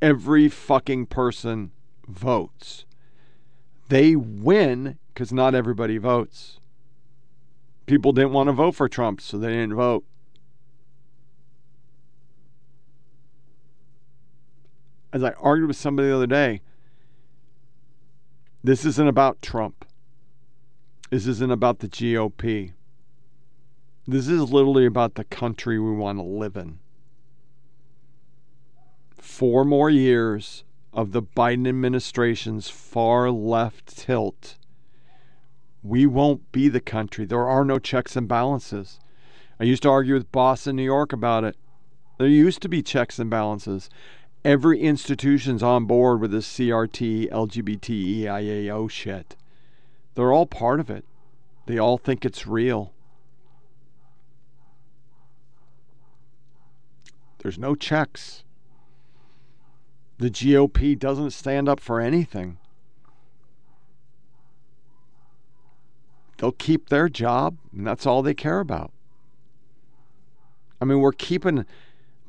[0.00, 1.72] every fucking person
[2.06, 2.84] votes.
[3.88, 6.57] They win because not everybody votes.
[7.88, 10.04] People didn't want to vote for Trump, so they didn't vote.
[15.10, 16.60] As I argued with somebody the other day,
[18.62, 19.86] this isn't about Trump.
[21.08, 22.72] This isn't about the GOP.
[24.06, 26.80] This is literally about the country we want to live in
[29.16, 34.57] four more years of the Biden administration's far left tilt,
[35.82, 37.24] we won't be the country.
[37.24, 38.98] There are no checks and balances.
[39.60, 41.56] I used to argue with Boston, New York about it.
[42.18, 43.88] There used to be checks and balances.
[44.44, 49.36] Every institution's on board with this CRT, LGBT, EIAO shit.
[50.14, 51.04] They're all part of it.
[51.66, 52.92] They all think it's real.
[57.38, 58.42] There's no checks.
[60.18, 62.58] The GOP doesn't stand up for anything.
[66.38, 68.92] They'll keep their job, and that's all they care about.
[70.80, 71.66] I mean, we're keeping,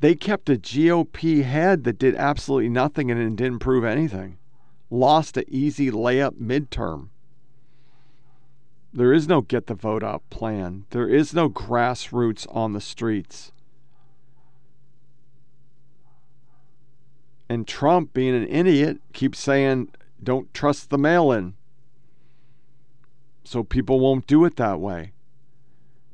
[0.00, 4.38] they kept a GOP head that did absolutely nothing and didn't prove anything.
[4.90, 7.08] Lost an easy layup midterm.
[8.92, 10.86] There is no get the vote out plan.
[10.90, 13.52] There is no grassroots on the streets.
[17.48, 19.90] And Trump, being an idiot, keeps saying,
[20.22, 21.54] don't trust the mail in.
[23.50, 25.10] So people won't do it that way.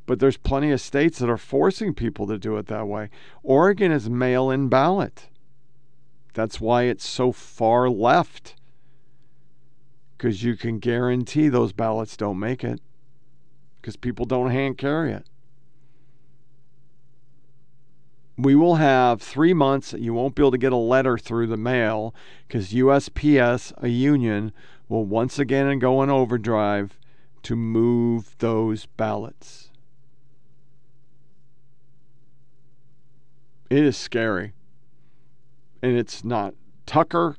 [0.06, 3.10] But there's plenty of states that are forcing people to do it that way.
[3.42, 5.28] Oregon is mail in ballot.
[6.32, 8.54] That's why it's so far left.
[10.16, 12.80] Because you can guarantee those ballots don't make it.
[13.82, 15.26] Because people don't hand carry it
[18.38, 21.46] we will have three months that you won't be able to get a letter through
[21.46, 22.14] the mail
[22.46, 24.52] because USPS, a union,
[24.90, 26.98] will once again go in overdrive
[27.46, 29.70] to move those ballots.
[33.70, 34.52] It is scary.
[35.80, 36.54] And it's not
[36.86, 37.36] Tucker.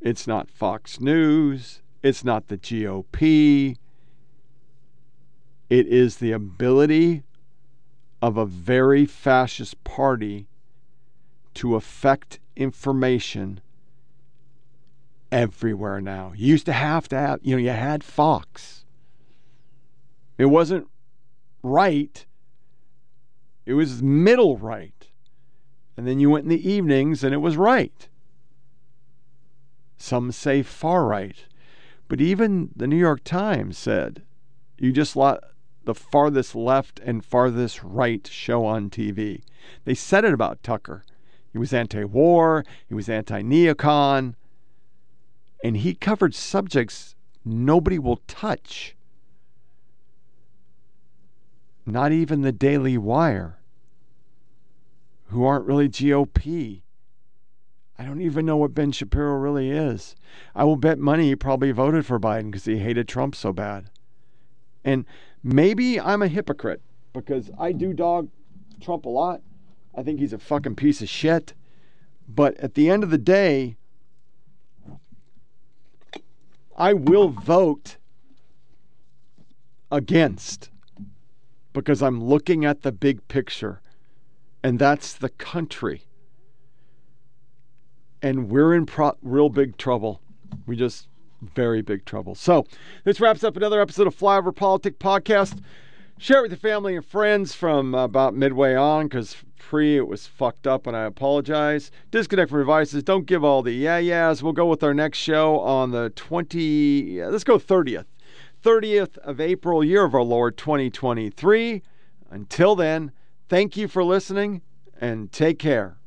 [0.00, 1.82] It's not Fox News.
[2.04, 3.76] It's not the GOP.
[5.68, 7.24] It is the ability
[8.22, 10.46] of a very fascist party
[11.54, 13.60] to affect information
[15.30, 16.32] everywhere now.
[16.36, 18.84] You used to have to have, you know, you had Fox.
[20.38, 20.88] It wasn't
[21.62, 22.26] right,
[23.64, 24.92] it was middle right.
[25.96, 28.08] And then you went in the evenings and it was right.
[29.96, 31.46] Some say far right.
[32.06, 34.22] But even the New York Times said
[34.78, 35.40] you just let
[35.84, 39.42] the farthest left and farthest right show on TV.
[39.84, 41.04] They said it about Tucker.
[41.50, 44.34] He was anti war, he was anti neocon,
[45.62, 47.14] and he covered subjects
[47.44, 48.96] nobody will touch.
[51.84, 53.58] Not even the Daily Wire,
[55.26, 56.82] who aren't really GOP.
[57.98, 60.16] I don't even know what Ben Shapiro really is.
[60.54, 63.90] I will bet money he probably voted for Biden because he hated Trump so bad.
[64.84, 65.06] And
[65.42, 68.28] maybe I'm a hypocrite because I do dog
[68.80, 69.40] Trump a lot.
[69.94, 71.54] I think he's a fucking piece of shit.
[72.28, 73.76] But at the end of the day,
[76.76, 77.96] I will vote
[79.90, 80.70] against
[81.72, 83.80] because I'm looking at the big picture,
[84.62, 86.02] and that's the country.
[88.20, 90.20] And we're in pro- real big trouble.
[90.66, 91.08] We just
[91.40, 92.34] very big trouble.
[92.34, 92.66] So,
[93.04, 95.62] this wraps up another episode of Flyover PolitiK Podcast.
[96.18, 100.26] Share it with your family and friends from about midway on because pre it was
[100.26, 101.90] fucked up and I apologize.
[102.10, 103.02] Disconnect from devices.
[103.02, 104.42] Don't give all the yeah yeahs.
[104.42, 108.06] We'll go with our next show on the 20, let's go 30th.
[108.62, 111.82] 30th of April, year of our Lord 2023.
[112.30, 113.12] Until then,
[113.48, 114.62] thank you for listening
[115.00, 115.98] and take care.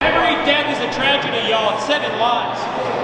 [0.00, 1.80] Every death is a tragedy, y'all.
[1.80, 3.03] Seven lives.